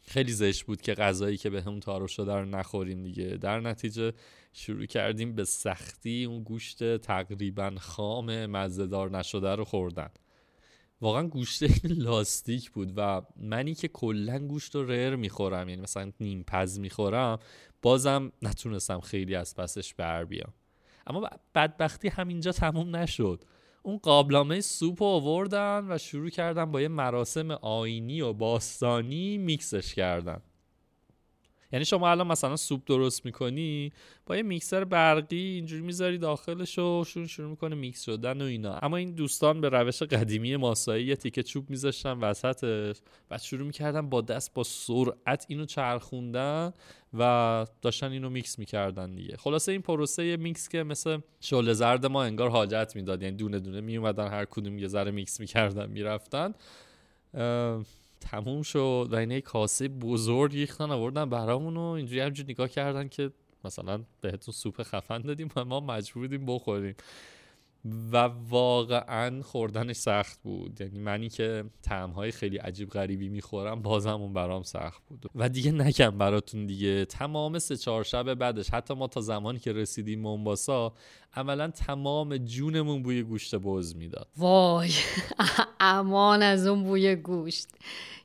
خیلی 0.02 0.32
زشت 0.32 0.64
بود 0.64 0.82
که 0.82 0.94
غذایی 0.94 1.36
که 1.36 1.50
به 1.50 1.62
همون 1.62 1.80
تعارف 1.80 2.10
شده 2.10 2.34
رو 2.34 2.44
نخوریم 2.44 3.02
دیگه. 3.02 3.24
در 3.24 3.60
نتیجه 3.60 4.12
شروع 4.52 4.86
کردیم 4.86 5.34
به 5.34 5.44
سختی 5.44 6.24
اون 6.24 6.42
گوشت 6.42 6.96
تقریبا 6.96 7.74
خام 7.78 8.46
مزهدار 8.46 9.18
نشده 9.18 9.54
رو 9.54 9.64
خوردن. 9.64 10.10
واقعا 11.04 11.22
گوشت 11.22 11.62
لاستیک 12.06 12.70
بود 12.70 12.92
و 12.96 13.22
منی 13.36 13.74
که 13.74 13.88
کلا 13.88 14.38
گوشت 14.38 14.74
رو 14.74 14.84
rare 14.84 15.16
می‌خورم 15.16 15.68
یعنی 15.68 15.82
مثلا 15.82 16.12
نیم 16.20 16.44
پز 16.46 16.78
می‌خورم 16.78 17.38
بازم 17.82 18.32
نتونستم 18.42 19.00
خیلی 19.00 19.34
از 19.34 19.56
پسش 19.56 19.94
بر 19.94 20.24
بیام. 20.24 20.52
اما 21.06 21.30
بدبختی 21.54 22.08
همینجا 22.08 22.52
تموم 22.52 22.96
نشد. 22.96 23.44
اون 23.82 23.98
قابلمه 23.98 24.60
سوپ 24.60 25.02
رو 25.02 25.08
آوردن 25.08 25.86
و 25.88 25.98
شروع 25.98 26.30
کردن 26.30 26.70
با 26.70 26.80
یه 26.80 26.88
مراسم 26.88 27.50
آیینی 27.50 28.20
و 28.20 28.32
باستانی 28.32 29.38
میکسش 29.38 29.94
کردن. 29.94 30.40
یعنی 31.74 31.84
شما 31.84 32.10
الان 32.10 32.26
مثلا 32.26 32.56
سوپ 32.56 32.80
درست 32.86 33.24
می‌کنی 33.24 33.92
با 34.26 34.36
یه 34.36 34.42
میکسر 34.42 34.84
برقی 34.84 35.36
اینجوری 35.36 35.82
می‌ذاری 35.82 36.18
داخلش 36.18 36.78
و 36.78 37.04
شون 37.04 37.26
شروع 37.26 37.50
می‌کنه 37.50 37.74
میکس 37.74 38.04
شدن 38.04 38.42
و 38.42 38.44
اینا. 38.44 38.78
اما 38.78 38.96
این 38.96 39.12
دوستان 39.12 39.60
به 39.60 39.68
روش 39.68 40.02
قدیمی 40.02 40.56
ماسایی 40.56 41.06
یه 41.06 41.16
تیکه 41.16 41.42
چوب 41.42 41.70
میذاشتن 41.70 42.18
وسطش 42.18 42.96
بعد 43.28 43.40
شروع 43.40 43.66
می‌کردن 43.66 44.08
با 44.08 44.20
دست 44.20 44.54
با 44.54 44.62
سرعت 44.62 45.46
اینو 45.48 45.64
چرخوندن 45.64 46.72
و 47.18 47.66
داشتن 47.82 48.12
اینو 48.12 48.30
میکس 48.30 48.58
می‌کردن 48.58 49.14
دیگه. 49.14 49.36
خلاصه 49.36 49.72
این 49.72 49.82
پروسه 49.82 50.36
میکس 50.36 50.68
که 50.68 50.82
مثل 50.82 51.18
شله 51.40 51.72
زرد 51.72 52.06
ما 52.06 52.24
انگار 52.24 52.50
حاجت 52.50 52.92
می‌داد. 52.96 53.22
یعنی 53.22 53.36
دونه 53.36 53.58
دونه 53.58 53.80
میومدن 53.80 54.28
هر 54.28 54.44
کدوم 54.44 54.78
یه 54.78 54.88
ذره 54.88 55.10
میکس 55.10 55.40
می‌کردن 55.40 55.90
می‌رفتن. 55.90 56.54
تموم 58.24 58.62
شد 58.62 59.08
و 59.12 59.16
یه 59.16 59.40
کاسه 59.40 59.88
بزرگ 59.88 60.52
ریختن 60.52 60.90
آوردن 60.90 61.30
برامون 61.30 61.76
و 61.76 61.80
اینجوری 61.80 62.20
همینجور 62.20 62.46
نگاه 62.46 62.68
کردن 62.68 63.08
که 63.08 63.30
مثلا 63.64 64.04
بهتون 64.20 64.54
سوپ 64.54 64.82
خفن 64.82 65.18
دادیم 65.18 65.48
و 65.56 65.64
ما 65.64 65.80
مجبور 65.80 66.22
بودیم 66.22 66.46
بخوریم. 66.46 66.94
و 68.12 68.16
واقعا 68.48 69.42
خوردنش 69.42 69.96
سخت 69.96 70.42
بود. 70.42 70.80
یعنی 70.80 70.98
منی 70.98 71.28
که 71.28 71.64
تعمهای 71.82 72.32
خیلی 72.32 72.56
عجیب 72.56 72.90
غریبی 72.90 73.28
می‌خورم 73.28 73.82
بازم 73.82 74.20
اون 74.20 74.32
برام 74.32 74.62
سخت 74.62 75.02
بود. 75.08 75.30
و 75.34 75.48
دیگه 75.48 75.72
نکم 75.72 76.18
براتون 76.18 76.66
دیگه. 76.66 77.04
تمام 77.04 77.58
سه 77.58 77.76
چهار 77.76 78.04
شب 78.04 78.34
بعدش 78.34 78.70
حتی 78.70 78.94
ما 78.94 79.06
تا 79.06 79.20
زمانی 79.20 79.58
که 79.58 79.72
رسیدیم 79.72 80.20
منباسا 80.20 80.92
عملا 81.36 81.68
تمام 81.68 82.36
جونمون 82.36 83.02
بوی 83.02 83.22
گوشت 83.22 83.54
بز 83.54 83.96
می‌داد. 83.96 84.28
وای 84.36 84.90
امان 85.80 86.42
از 86.42 86.66
اون 86.66 86.84
بوی 86.84 87.16
گوشت. 87.16 87.68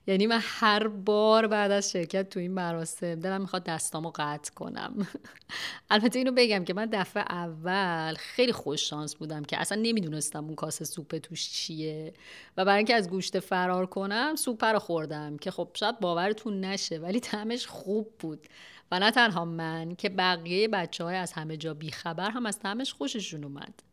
یعنی 0.08 0.28
من 0.28 0.40
هر 0.42 0.88
بار 0.88 1.48
بعد 1.48 1.72
از 1.72 1.92
شرکت 1.92 2.30
تو 2.30 2.40
این 2.40 2.52
مراسم 2.52 3.16
دلم 3.16 3.42
می‌خواد 3.42 3.64
دستامو 3.64 4.12
قطع 4.16 4.54
کنم. 4.54 5.08
البته 5.90 6.20
اینو 6.20 6.32
بگم 6.32 6.64
که 6.64 6.74
من 6.74 6.86
دفعه 6.86 7.24
اول 7.24 8.16
خیلی 8.16 8.52
خوش 8.52 8.90
شانس 8.90 9.16
بودم 9.16 9.44
که 9.44 9.62
اصلا 9.62 9.82
نمی‌دونستم 9.82 10.46
اون 10.46 10.56
کاسه 10.56 10.86
سوپ 10.86 11.18
توش 11.18 11.50
چیه 11.50 12.14
و 12.58 12.66
برای 12.66 12.78
اینکه 12.78 12.96
از 12.96 13.10
گوشت 13.10 13.40
فرار 13.40 13.86
کنم 13.86 14.36
سوپ 14.36 14.64
رو 14.64 14.80
خوردم 14.80 15.38
که 15.38 15.52
خب 15.52 15.70
شاید 15.74 16.00
باورتون 16.00 16.60
نشه 16.66 16.98
ولی 16.98 17.20
طعمش 17.20 17.68
خوب 17.68 18.14
بود 18.20 18.48
و 18.92 19.00
نه 19.00 19.12
تنها 19.12 19.46
من 19.46 19.96
که 19.96 20.10
بقیه 20.10 20.68
بچه 20.68 21.04
های 21.04 21.16
از 21.16 21.34
همه 21.34 21.58
جا 21.58 21.74
بیخبر 21.74 22.30
هم 22.30 22.46
از 22.46 22.60
طعمش 22.60 22.94
خوششون 22.94 23.44
اومد. 23.44 23.89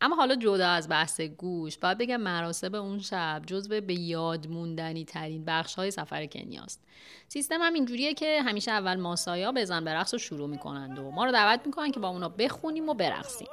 اما 0.00 0.16
حالا 0.16 0.34
جدا 0.34 0.68
از 0.68 0.88
بحث 0.88 1.20
گوش 1.20 1.78
باید 1.78 1.98
بگم 1.98 2.16
مراسم 2.16 2.74
اون 2.74 2.98
شب 2.98 3.42
جزو 3.46 3.80
به 3.80 3.94
یاد 3.94 4.46
موندنی 4.48 5.04
ترین 5.04 5.44
بخش 5.44 5.74
های 5.74 5.90
سفر 5.90 6.26
کنیاست 6.26 6.82
سیستم 7.28 7.58
هم 7.60 7.74
اینجوریه 7.74 8.14
که 8.14 8.42
همیشه 8.42 8.70
اول 8.70 8.96
ماسایا 8.96 9.52
بزن 9.52 9.84
به 9.84 9.94
رقص 9.94 10.14
رو 10.14 10.18
شروع 10.18 10.48
می‌کنند 10.48 10.98
و 10.98 11.10
ما 11.10 11.24
رو 11.24 11.32
دعوت 11.32 11.60
می‌کنن 11.66 11.90
که 11.90 12.00
با 12.00 12.08
اونا 12.08 12.28
بخونیم 12.28 12.88
و 12.88 12.94
برقصیم. 12.94 13.48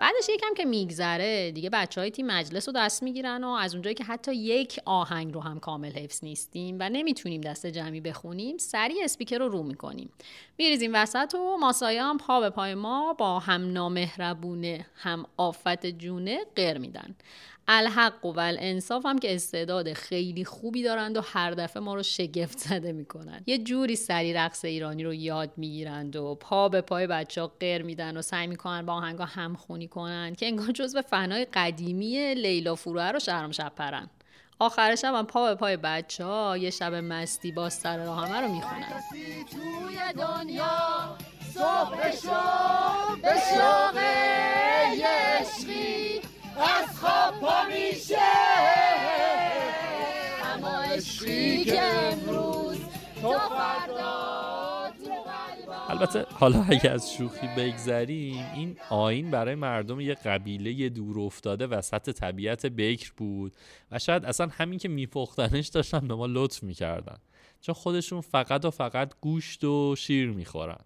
بعدش 0.00 0.28
یکم 0.28 0.54
که 0.54 0.64
میگذره 0.64 1.52
دیگه 1.52 1.70
بچه 1.70 2.00
های 2.00 2.10
تیم 2.10 2.26
مجلس 2.26 2.68
رو 2.68 2.74
دست 2.76 3.02
می‌گیرن 3.02 3.44
و 3.44 3.48
از 3.48 3.74
اونجایی 3.74 3.94
که 3.94 4.04
حتی 4.04 4.34
یک 4.34 4.80
آهنگ 4.84 5.34
رو 5.34 5.40
هم 5.40 5.60
کامل 5.60 5.92
حفظ 5.92 6.24
نیستیم 6.24 6.76
و 6.80 6.88
نمی‌تونیم 6.88 7.40
دست 7.40 7.66
جمعی 7.66 8.00
بخونیم 8.00 8.58
سریع 8.58 9.04
اسپیکر 9.04 9.38
رو 9.38 9.48
رو 9.48 9.62
می‌کنیم. 9.62 10.10
میریزیم 10.58 10.90
وسط 10.94 11.34
و 11.34 11.56
ماسایا 11.56 12.10
هم 12.10 12.18
پا 12.18 12.40
به 12.40 12.50
پای 12.50 12.74
ما 12.74 13.12
با 13.12 13.38
هم 13.38 13.72
نامهربونه 13.72 14.86
هم 14.94 15.26
آفت 15.36 15.86
جونه 15.86 16.38
قر 16.56 16.78
میدن. 16.78 17.14
الحق 17.70 18.24
و 18.24 18.40
الانصاف 18.40 19.06
هم 19.06 19.18
که 19.18 19.34
استعداد 19.34 19.92
خیلی 19.92 20.44
خوبی 20.44 20.82
دارند 20.82 21.16
و 21.16 21.20
هر 21.20 21.50
دفعه 21.50 21.82
ما 21.82 21.94
رو 21.94 22.02
شگفت 22.02 22.58
زده 22.58 22.92
می‌کنن. 22.92 23.42
یه 23.46 23.58
جوری 23.58 23.96
سری 23.96 24.32
رقص 24.32 24.64
ایرانی 24.64 25.04
رو 25.04 25.14
یاد 25.14 25.50
می‌گیرند 25.56 26.16
و 26.16 26.34
پا 26.34 26.68
به 26.68 26.80
پای 26.80 27.06
بچه 27.06 27.40
ها 27.40 27.52
قر 27.60 27.82
میدن 27.82 28.16
و 28.16 28.22
سعی 28.22 28.46
می‌کنن 28.46 28.86
با 28.86 28.92
آهنگا 28.92 29.24
همخونی 29.24 29.88
کنن 29.88 30.34
که 30.34 30.46
انگار 30.46 30.70
جزو 30.72 31.02
فنای 31.02 31.44
قدیمی 31.44 32.34
لیلا 32.34 32.74
فروه 32.74 33.10
رو 33.10 33.18
شهرام 33.18 33.52
شب 33.52 33.72
پرن 33.76 34.10
آخر 34.58 34.94
شب 34.94 35.14
هم 35.14 35.26
پا 35.26 35.48
به 35.48 35.54
پای 35.54 35.76
بچه 35.76 36.24
ها 36.24 36.56
یه 36.56 36.70
شب 36.70 36.94
مستی 36.94 37.52
با 37.52 37.70
سر 37.70 38.04
راه 38.04 38.28
همه 38.28 38.40
رو 38.40 38.48
می‌خونن. 38.54 39.02
توی 39.50 39.98
دنیا 40.16 41.16
صبح 41.54 42.10
شد 42.16 43.22
به 43.22 43.34
شوق 43.54 43.98
خواب 47.00 47.40
پا 47.40 47.64
میشه 47.68 48.18
اما 50.44 50.82
عشقی 50.82 51.64
که 51.64 51.82
امروز 51.82 52.78
تو 53.22 53.32
فردا 53.32 54.38
البته 55.88 56.26
حالا 56.32 56.64
اگه 56.68 56.90
از 56.90 57.12
شوخی 57.12 57.46
بگذریم 57.56 58.46
این 58.54 58.76
آین 58.90 59.30
برای 59.30 59.54
مردم 59.54 60.00
یه 60.00 60.14
قبیله 60.14 60.88
دور 60.88 61.20
افتاده 61.20 61.66
وسط 61.66 62.10
طبیعت 62.10 62.66
بکر 62.66 63.12
بود 63.16 63.56
و 63.90 63.98
شاید 63.98 64.24
اصلا 64.24 64.48
همین 64.52 64.78
که 64.78 64.88
میپختنش 64.88 65.68
داشتن 65.68 66.08
به 66.08 66.14
ما 66.14 66.26
لطف 66.26 66.62
می‌کردن. 66.62 67.18
چون 67.60 67.74
خودشون 67.74 68.20
فقط 68.20 68.64
و 68.64 68.70
فقط 68.70 69.12
گوشت 69.20 69.64
و 69.64 69.96
شیر 69.96 70.30
می‌خورن. 70.30 70.84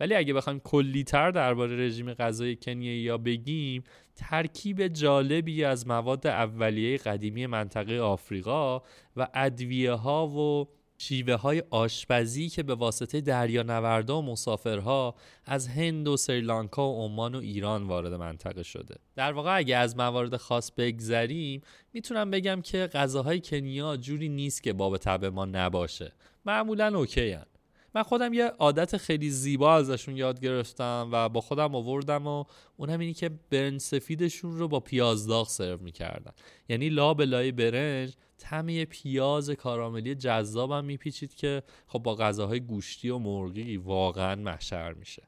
ولی 0.00 0.14
اگه 0.14 0.34
بخوایم 0.34 0.60
کلیتر 0.60 1.30
درباره 1.30 1.86
رژیم 1.86 2.14
غذایی 2.14 2.56
کنیایی 2.56 3.00
یا 3.00 3.18
بگیم 3.18 3.84
ترکیب 4.16 4.88
جالبی 4.88 5.64
از 5.64 5.86
مواد 5.86 6.26
اولیه 6.26 6.96
قدیمی 6.96 7.46
منطقه 7.46 7.98
آفریقا 7.98 8.82
و 9.16 9.28
ادویه 9.34 9.92
ها 9.92 10.26
و 10.26 10.68
شیوه 10.98 11.34
های 11.34 11.62
آشپزی 11.70 12.48
که 12.48 12.62
به 12.62 12.74
واسطه 12.74 13.20
دریانوردا 13.20 14.18
و 14.18 14.22
مسافرها 14.22 15.14
از 15.44 15.68
هند 15.68 16.08
و 16.08 16.16
سریلانکا 16.16 16.92
و 16.92 17.04
عمان 17.04 17.34
و 17.34 17.38
ایران 17.38 17.82
وارد 17.82 18.14
منطقه 18.14 18.62
شده 18.62 18.96
در 19.16 19.32
واقع 19.32 19.56
اگه 19.56 19.76
از 19.76 19.96
موارد 19.96 20.36
خاص 20.36 20.72
بگذریم 20.76 21.60
می‌تونم 21.92 22.30
بگم 22.30 22.60
که 22.60 22.86
غذاهای 22.86 23.40
کنیا 23.40 23.96
جوری 23.96 24.28
نیست 24.28 24.62
که 24.62 24.72
باب 24.72 24.96
طبع 24.96 25.28
ما 25.28 25.44
نباشه 25.44 26.12
معمولا 26.44 26.98
اوکی 26.98 27.32
هن. 27.32 27.46
من 27.94 28.02
خودم 28.02 28.32
یه 28.32 28.44
عادت 28.44 28.96
خیلی 28.96 29.30
زیبا 29.30 29.76
ازشون 29.76 30.16
یاد 30.16 30.40
گرفتم 30.40 31.08
و 31.12 31.28
با 31.28 31.40
خودم 31.40 31.74
آوردم 31.74 32.26
و 32.26 32.44
اون 32.76 32.90
هم 32.90 33.00
اینی 33.00 33.14
که 33.14 33.30
برنج 33.50 33.80
سفیدشون 33.80 34.58
رو 34.58 34.68
با 34.68 34.80
پیاز 34.80 35.26
داغ 35.26 35.48
سرو 35.48 35.82
می‌کردن. 35.82 36.32
یعنی 36.68 36.88
لا 36.88 37.14
به 37.14 37.24
لای 37.24 37.52
برنج 37.52 38.14
طعم 38.38 38.84
پیاز 38.84 39.50
کاراملی 39.50 40.14
جذابم 40.14 40.84
میپیچید 40.84 41.34
که 41.34 41.62
خب 41.86 41.98
با 41.98 42.14
غذاهای 42.14 42.60
گوشتی 42.60 43.10
و 43.10 43.18
مرغی 43.18 43.76
واقعا 43.76 44.34
محشر 44.34 44.92
میشه. 44.92 45.22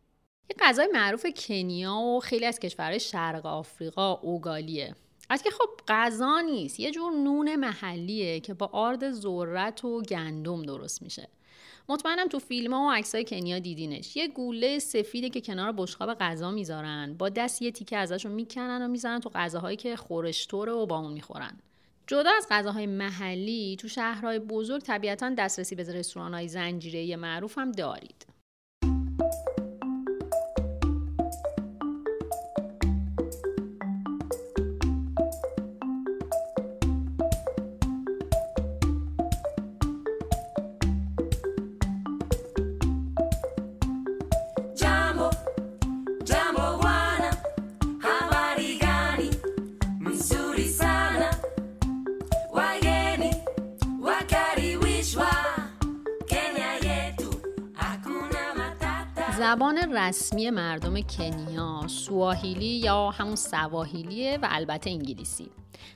یه 0.51 0.57
غذای 0.61 0.89
معروف 0.93 1.27
کنیا 1.37 1.95
و 1.95 2.21
خیلی 2.21 2.47
از 2.47 2.59
کشورهای 2.59 3.01
شرق 3.01 3.47
آفریقا 3.47 4.13
اوگالیه. 4.13 4.95
از 5.31 5.43
که 5.43 5.51
خب 5.51 5.71
غذا 5.89 6.41
نیست 6.41 6.81
یه 6.81 6.91
جور 6.91 7.13
نون 7.13 7.57
محلیه 7.57 8.41
که 8.41 8.55
با 8.55 8.67
آرد 8.73 9.11
ذرت 9.11 9.85
و 9.85 10.03
گندم 10.03 10.63
درست 10.63 11.03
میشه. 11.03 11.29
مطمئنم 11.89 12.29
تو 12.29 12.39
فیلم 12.39 12.75
ها 12.75 12.87
و 12.87 12.91
عکسای 12.91 13.25
کنیا 13.25 13.59
دیدینش. 13.59 14.17
یه 14.17 14.29
گوله 14.29 14.79
سفیده 14.79 15.31
که 15.31 15.41
کنار 15.41 15.73
بشقاب 15.73 16.15
غذا 16.15 16.51
می‌ذارن. 16.51 17.15
با 17.19 17.29
دست 17.29 17.63
یه 17.63 17.71
تیکه 17.71 17.97
ازش 17.97 18.25
رو 18.25 18.33
می‌کنن 18.33 18.83
و 18.83 18.89
می‌زنن 18.89 19.21
تو 19.21 19.31
غذاهایی 19.35 19.77
که 19.77 19.97
خورشتوره 19.97 20.73
و 20.73 20.87
با 20.87 20.99
اون 20.99 21.13
می‌خورن. 21.13 21.59
جدا 22.07 22.31
از 22.37 22.47
غذاهای 22.51 22.87
محلی 22.87 23.77
تو 23.81 23.89
شهرهای 23.89 24.39
بزرگ 24.39 24.83
طبیعتا 24.83 25.35
دسترسی 25.39 25.75
به 25.75 25.83
رستوران 25.83 26.35
های 26.35 26.49
زنجیره 26.49 27.17
معروف 27.17 27.59
هم 27.59 27.73
دارید. 27.73 28.27
رسمی 60.13 60.51
مردم 60.51 61.01
کنیا 61.01 61.89
سواهیلی 61.89 62.67
یا 62.67 63.11
همون 63.11 63.37
سواهیلیه 63.37 64.39
و 64.43 64.49
البته 64.51 64.91
انگلیسی. 64.91 65.51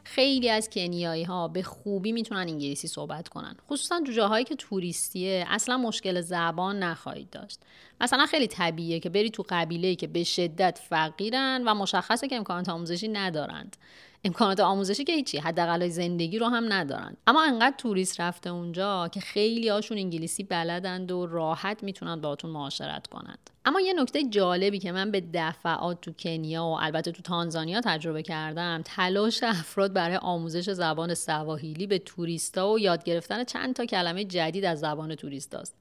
خیلی 0.05 0.50
از 0.50 0.70
کنیایی 0.70 1.24
ها 1.24 1.48
به 1.48 1.62
خوبی 1.62 2.12
می‌تونن 2.12 2.40
انگلیسی 2.40 2.88
صحبت 2.88 3.29
کنن 3.29 3.57
خصوصا 3.70 4.00
تو 4.07 4.12
جاهایی 4.12 4.44
که 4.44 4.57
توریستیه. 4.57 5.44
اصلا 5.48 5.76
مشکل 5.76 6.20
زبان 6.20 6.79
نخواهید 6.79 7.31
داشت. 7.31 7.61
مثلا 8.01 8.27
خیلی 8.27 8.47
طبیعیه 8.47 9.01
که 9.01 9.11
بری 9.11 9.31
تو 9.31 9.45
قبیله 9.49 9.95
که 9.95 10.07
به 10.07 10.25
شدت 10.25 10.81
فقیرن 10.89 11.63
و 11.67 11.75
مشخصه 11.75 12.29
که 12.29 12.37
امکانات 12.37 12.69
آموزشی 12.69 13.09
ندارند. 13.09 13.77
امکانات 14.25 14.61
آموزشی 14.61 15.05
که 15.05 15.13
هیچی 15.13 15.39
حداقل 15.39 15.89
زندگی 15.89 16.39
رو 16.39 16.47
هم 16.47 16.73
ندارن 16.73 17.17
اما 17.27 17.45
انقدر 17.45 17.77
توریست 17.79 18.21
رفته 18.21 18.51
اونجا 18.51 19.09
که 19.09 19.21
خیلی 19.21 19.69
هاشون 19.69 19.99
انگلیسی 19.99 20.45
بلدند 20.45 21.13
و 21.13 21.27
راحت 21.27 21.83
می‌تونن 21.83 22.21
باهاتون 22.21 22.51
معاشرت 22.51 23.07
کنند. 23.07 23.51
اما 23.65 23.81
یه 23.81 23.93
نکته 23.93 24.23
جالبی 24.23 24.79
که 24.79 24.93
من 24.93 25.11
به 25.11 25.23
دفعات 25.35 26.01
تو 26.01 26.13
کنیا 26.13 26.65
و 26.65 26.79
البته 26.81 27.13
تو 27.13 27.23
تانزانیا 27.23 27.81
تجربه 27.81 28.23
کردم 28.23 28.83
تلاش 28.85 29.43
افراد 29.43 29.93
برای 29.93 30.17
آموزش 30.17 30.71
زبان 30.71 31.15
سواحیلی 31.15 31.87
به 31.87 31.99
توریستا 31.99 32.73
و 32.73 32.79
یاد 32.79 33.05
گرفتن 33.05 33.45
چند 33.45 33.75
تا 33.75 33.85
کلمه 33.85 34.25
جدید 34.25 34.65
از 34.65 34.81
زبان 34.81 35.15
توریستاست. 35.15 35.75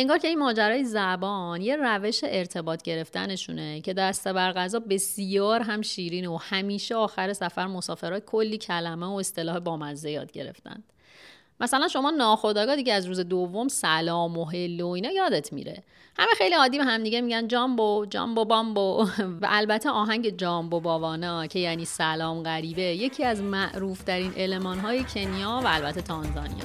انگار 0.00 0.18
که 0.18 0.28
این 0.28 0.38
ماجرای 0.38 0.84
زبان 0.84 1.62
یه 1.62 1.76
روش 1.76 2.20
ارتباط 2.24 2.82
گرفتنشونه 2.82 3.80
که 3.80 3.94
دسته 3.94 4.32
بر 4.32 4.52
غذا 4.52 4.78
بسیار 4.78 5.60
هم 5.60 5.82
شیرین 5.82 6.26
و 6.26 6.36
همیشه 6.36 6.94
آخر 6.94 7.32
سفر 7.32 7.66
مسافرها 7.66 8.20
کلی 8.20 8.58
کلمه 8.58 9.06
و 9.06 9.12
اصطلاح 9.12 9.58
بامزه 9.58 10.10
یاد 10.10 10.32
گرفتند 10.32 10.84
مثلا 11.60 11.88
شما 11.88 12.10
ناخداگاه 12.10 12.76
دیگه 12.76 12.92
از 12.92 13.06
روز 13.06 13.20
دوم 13.20 13.68
سلام 13.68 14.38
و 14.38 14.44
هلو 14.44 14.88
اینا 14.88 15.10
یادت 15.10 15.52
میره. 15.52 15.82
همه 16.18 16.30
خیلی 16.38 16.54
عادی 16.54 16.78
به 16.78 16.84
هم 16.84 17.02
دیگه 17.02 17.20
میگن 17.20 17.48
جامبو 17.48 18.06
جامبو 18.10 18.44
بامبو. 18.44 19.08
و 19.42 19.46
البته 19.50 19.90
آهنگ 19.90 20.36
جامبو 20.36 20.80
باوانا 20.80 21.46
که 21.46 21.58
یعنی 21.58 21.84
سلام 21.84 22.42
غریبه 22.42 22.82
یکی 22.82 23.24
از 23.24 23.42
معروف 23.42 24.02
ترین 24.02 24.32
علمان 24.36 24.78
های 24.78 25.04
کنیا 25.04 25.60
و 25.64 25.66
البته 25.66 26.02
تانزانیا 26.02 26.64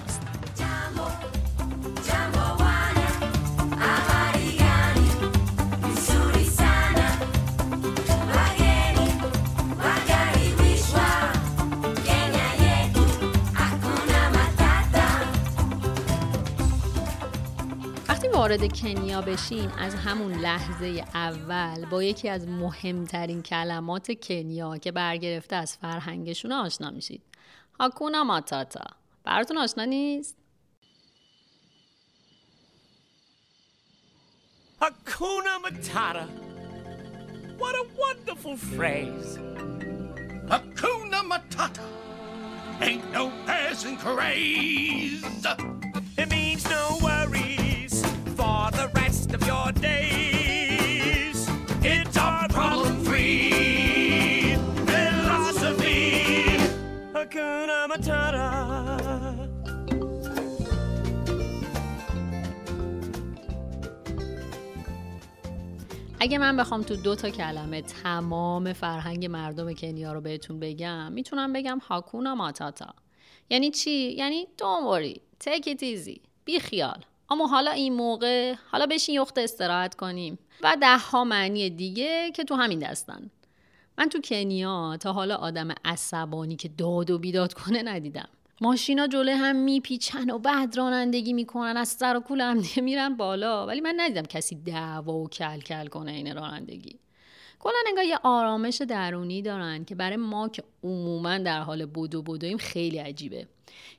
وارد 18.33 18.81
کنیا 18.81 19.21
بشین 19.21 19.71
از 19.71 19.95
همون 19.95 20.33
لحظه 20.33 21.05
اول 21.13 21.85
با 21.85 22.03
یکی 22.03 22.29
از 22.29 22.47
مهمترین 22.47 23.41
کلمات 23.41 24.19
کنیا 24.21 24.77
که 24.77 24.91
برگرفته 24.91 25.55
از 25.55 25.77
فرهنگشون 25.77 26.51
آشنا 26.51 26.91
میشید 26.91 27.21
هاکونا 27.79 28.23
ماتاتا 28.23 28.85
براتون 29.23 29.57
آشنا 29.57 29.85
نیست؟ 29.85 30.37
Hakuna 34.81 35.53
Matata. 35.63 36.25
What 37.57 37.75
a 37.75 37.85
wonderful 38.03 38.57
phrase. 38.57 39.31
Hakuna 40.51 41.21
Matata. 41.31 41.87
Ain't 42.81 43.05
no 43.13 43.31
passing 43.45 43.97
craze. 44.05 45.23
اگه 66.23 66.37
من 66.37 66.57
بخوام 66.57 66.83
تو 66.83 66.95
دو 66.95 67.15
تا 67.15 67.29
کلمه 67.29 67.81
تمام 67.81 68.73
فرهنگ 68.73 69.25
مردم 69.25 69.73
کنیا 69.73 70.13
رو 70.13 70.21
بهتون 70.21 70.59
بگم 70.59 71.11
می‌تونم 71.11 71.53
بگم 71.53 71.79
هاکونا 71.87 72.35
ماتاتا. 72.35 72.93
یعنی 73.49 73.71
چی؟ 73.71 73.91
یعنی 73.91 74.47
take 75.43 75.63
it 75.63 75.79
easy 75.79 76.19
بی 76.45 76.59
خیال. 76.59 77.05
اما 77.29 77.47
حالا 77.47 77.71
این 77.71 77.93
موقع 77.93 78.55
حالا 78.71 78.85
بشین 78.85 79.15
یخت 79.15 79.37
استراحت 79.37 79.95
کنیم. 79.95 80.39
و 80.61 80.77
ده 80.81 80.97
ها 80.97 81.23
معنی 81.23 81.69
دیگه 81.69 82.31
که 82.31 82.43
تو 82.43 82.55
همین 82.55 82.79
دستن. 82.79 83.29
من 83.97 84.09
تو 84.09 84.21
کنیا 84.21 84.97
تا 84.99 85.13
حالا 85.13 85.35
آدم 85.35 85.67
عصبانی 85.85 86.55
که 86.55 86.69
داد 86.77 87.11
و 87.11 87.19
بیداد 87.19 87.53
کنه 87.53 87.83
ندیدم. 87.83 88.29
ماشینا 88.63 89.07
جلوی 89.07 89.33
هم 89.33 89.55
میپیچن 89.55 90.29
و 90.29 90.39
بعد 90.39 90.77
رانندگی 90.77 91.33
می‌کنن 91.33 91.77
از 91.77 91.89
سر 91.89 92.17
و 92.17 92.19
کول 92.19 92.41
هم 92.41 92.63
میرن 92.83 93.15
بالا. 93.15 93.65
ولی 93.65 93.81
من 93.81 93.93
ندیدم 93.97 94.21
کسی 94.21 94.55
دعوا 94.55 95.13
و 95.13 95.29
کل 95.29 95.59
کل 95.59 95.87
کنه 95.87 96.11
این 96.11 96.35
رانندگی. 96.35 96.99
کلا 97.59 97.73
انگار 97.87 98.03
یه 98.05 98.19
آرامش 98.23 98.81
درونی 98.81 99.41
دارن 99.41 99.85
که 99.85 99.95
برای 99.95 100.17
ما 100.17 100.49
که 100.49 100.63
عموما 100.83 101.37
در 101.37 101.59
حال 101.59 101.85
بدو 101.85 102.21
بدویم 102.21 102.57
خیلی 102.57 102.97
عجیبه. 102.97 103.47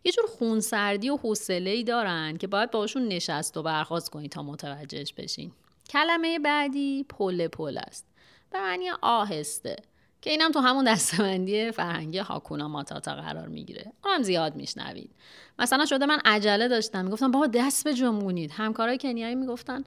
یه 0.05 0.13
جور 0.13 0.25
خونسردی 0.27 1.11
و 1.11 1.17
حوصله‌ای 1.17 1.85
دارن 1.85 2.37
که 2.37 2.47
باید 2.47 2.71
باشون 2.71 3.09
نشست 3.09 3.57
و 3.57 3.63
برخواست 3.63 4.11
کنید 4.11 4.31
تا 4.31 4.43
متوجهش 4.43 5.13
بشین. 5.13 5.53
کلمه 5.91 6.39
بعدی 6.39 7.05
پل 7.09 7.49
پل 7.49 7.79
است. 7.79 8.07
به 8.51 8.61
معنی 8.61 8.91
آهسته. 9.03 9.77
که 10.25 10.31
اینم 10.31 10.51
تو 10.51 10.61
همون 10.61 10.85
دستبندی 10.85 11.71
فرهنگی 11.71 12.19
هاکونا 12.19 12.69
ماتاتا 12.69 13.15
قرار 13.15 13.49
می‌گیره. 13.49 13.93
اونم 14.05 14.23
زیاد 14.23 14.57
میشنوید. 14.57 15.11
مثلا 15.59 15.87
شده 15.87 16.07
من 16.07 16.19
عجله 16.25 16.69
داشتم 16.69 17.05
می‌گفتم 17.05 17.31
بابا 17.31 17.47
دست 17.47 17.85
به 17.85 17.95
جنبونید. 17.95 18.51
همکارای 18.51 18.99
کنیایی 18.99 19.35
می‌گفتن 19.35 19.85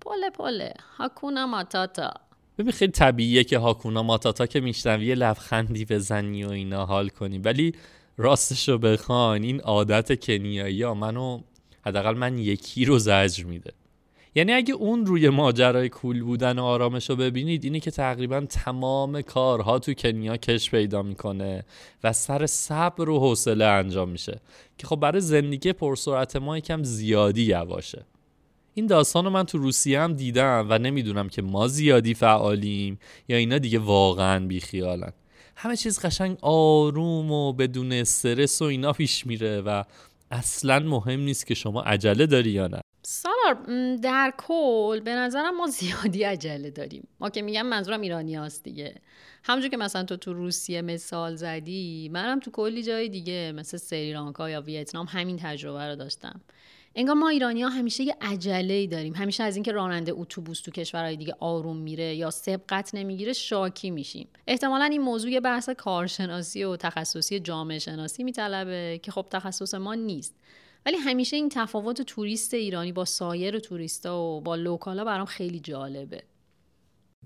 پله 0.00 0.30
پله 0.30 0.74
هاکونا 0.96 1.46
ماتاتا. 1.46 2.12
ببین 2.58 2.72
خیلی 2.72 2.92
طبیعیه 2.92 3.44
که 3.44 3.58
هاکونا 3.58 4.02
ماتاتا 4.02 4.46
که 4.46 4.60
میشنوی 4.60 5.06
یه 5.06 5.14
لبخندی 5.14 5.84
بزنی 5.84 6.44
و 6.44 6.50
اینا 6.50 6.86
حال 6.86 7.08
کنی. 7.08 7.38
ولی 7.38 7.74
راستش 8.16 8.68
رو 8.68 8.78
بخواین 8.78 9.44
این 9.44 9.60
عادت 9.60 10.24
کنیایی 10.24 10.82
ها 10.82 10.94
منو 10.94 11.40
حداقل 11.86 12.14
من 12.14 12.38
یکی 12.38 12.84
رو 12.84 12.98
زجر 12.98 13.44
میده. 13.44 13.72
یعنی 14.34 14.52
اگه 14.52 14.74
اون 14.74 15.06
روی 15.06 15.28
ماجرای 15.28 15.88
کول 15.88 16.22
بودن 16.22 16.58
و 16.58 16.64
آرامش 16.64 17.10
رو 17.10 17.16
ببینید 17.16 17.64
اینی 17.64 17.80
که 17.80 17.90
تقریبا 17.90 18.40
تمام 18.40 19.22
کارها 19.22 19.78
تو 19.78 19.94
کنیا 19.94 20.36
کش 20.36 20.70
پیدا 20.70 21.02
می‌کنه 21.02 21.64
و 22.04 22.12
سر 22.12 22.46
صبر 22.46 23.08
و 23.08 23.18
حوصله 23.18 23.64
انجام 23.64 24.08
میشه. 24.08 24.40
که 24.78 24.86
خب 24.86 24.96
برای 24.96 25.20
زندگی 25.20 25.72
پرسرعت 25.72 26.36
ما 26.36 26.58
یکم 26.58 26.82
زیادی 26.82 27.42
یواشه. 27.42 28.04
این 28.74 28.86
داستان 28.86 29.24
رو 29.24 29.30
من 29.30 29.44
تو 29.44 29.58
روسیه 29.58 30.00
هم 30.00 30.12
دیدم 30.12 30.66
و 30.70 30.78
نمی‌دونم 30.78 31.28
که 31.28 31.42
ما 31.42 31.68
زیادی 31.68 32.14
فعالیم 32.14 32.98
یا 33.28 33.36
اینا 33.36 33.58
دیگه 33.58 33.78
واقعا 33.78 34.46
بیخیالن. 34.46 35.12
همه 35.56 35.76
چیز 35.76 36.00
قشنگ 36.00 36.38
آروم 36.42 37.30
و 37.32 37.52
بدون 37.52 37.92
استرس 37.92 38.62
و 38.62 38.64
اینا 38.64 38.92
پیش 38.92 39.26
میره 39.26 39.60
و 39.60 39.84
اصلا 40.30 40.78
مهم 40.78 41.20
نیست 41.20 41.46
که 41.46 41.54
شما 41.54 41.82
عجله 41.82 42.26
داری 42.26 42.50
یا 42.50 42.66
نه. 42.66 42.80
سالار 43.02 43.54
در 43.96 44.34
کل 44.38 45.00
به 45.00 45.14
نظرم 45.14 45.56
ما 45.56 45.66
زیادی 45.66 46.22
عجله 46.22 46.70
داریم. 46.70 47.08
ما 47.20 47.30
که 47.30 47.42
میگم 47.42 47.66
منظورم 47.66 48.00
ایرانی 48.00 48.34
هاست 48.34 48.64
دیگه. 48.64 48.94
همونجور 49.44 49.70
که 49.70 49.76
مثلا 49.76 50.04
تو 50.04 50.16
تو 50.16 50.32
روسیه 50.32 50.82
مثال 50.82 51.36
زدی 51.36 52.08
منم 52.12 52.40
تو 52.40 52.50
کلی 52.50 52.82
جای 52.82 53.08
دیگه 53.08 53.52
مثل 53.56 53.76
سریلانکا 53.76 54.50
یا 54.50 54.60
ویتنام 54.60 55.06
همین 55.06 55.38
تجربه 55.42 55.88
رو 55.88 55.96
داشتم. 55.96 56.40
انگار 56.94 57.14
ما 57.14 57.28
ایرانی 57.28 57.62
ها 57.62 57.68
همیشه 57.68 58.04
یه 58.04 58.16
عجله 58.20 58.74
ای 58.74 58.86
داریم. 58.86 59.14
همیشه 59.14 59.42
از 59.42 59.56
اینکه 59.56 59.72
راننده 59.72 60.12
اتوبوس 60.14 60.60
تو 60.60 60.70
کشورهای 60.70 61.16
دیگه 61.16 61.34
آروم 61.40 61.76
میره 61.76 62.14
یا 62.14 62.30
سبقت 62.30 62.94
نمی‌گیره 62.94 63.32
شاکی 63.32 63.90
میشیم. 63.90 64.28
احتمالا 64.46 64.84
این 64.84 65.00
موضوع 65.00 65.30
یه 65.30 65.40
بحث 65.40 65.68
کارشناسی 65.70 66.64
و 66.64 66.76
تخصصی 66.76 67.40
جامعه 67.40 67.78
شناسی 67.78 68.24
میطلبه 68.24 69.00
که 69.02 69.10
خب 69.10 69.26
تخصص 69.30 69.74
ما 69.74 69.94
نیست. 69.94 70.34
ولی 70.88 70.96
همیشه 70.96 71.36
این 71.36 71.48
تفاوت 71.48 72.02
توریست 72.02 72.54
ایرانی 72.54 72.92
با 72.92 73.04
سایر 73.04 73.58
توریستا 73.58 74.22
و 74.22 74.40
با 74.40 74.56
لوکالا 74.56 75.04
برام 75.04 75.26
خیلی 75.26 75.60
جالبه. 75.60 76.22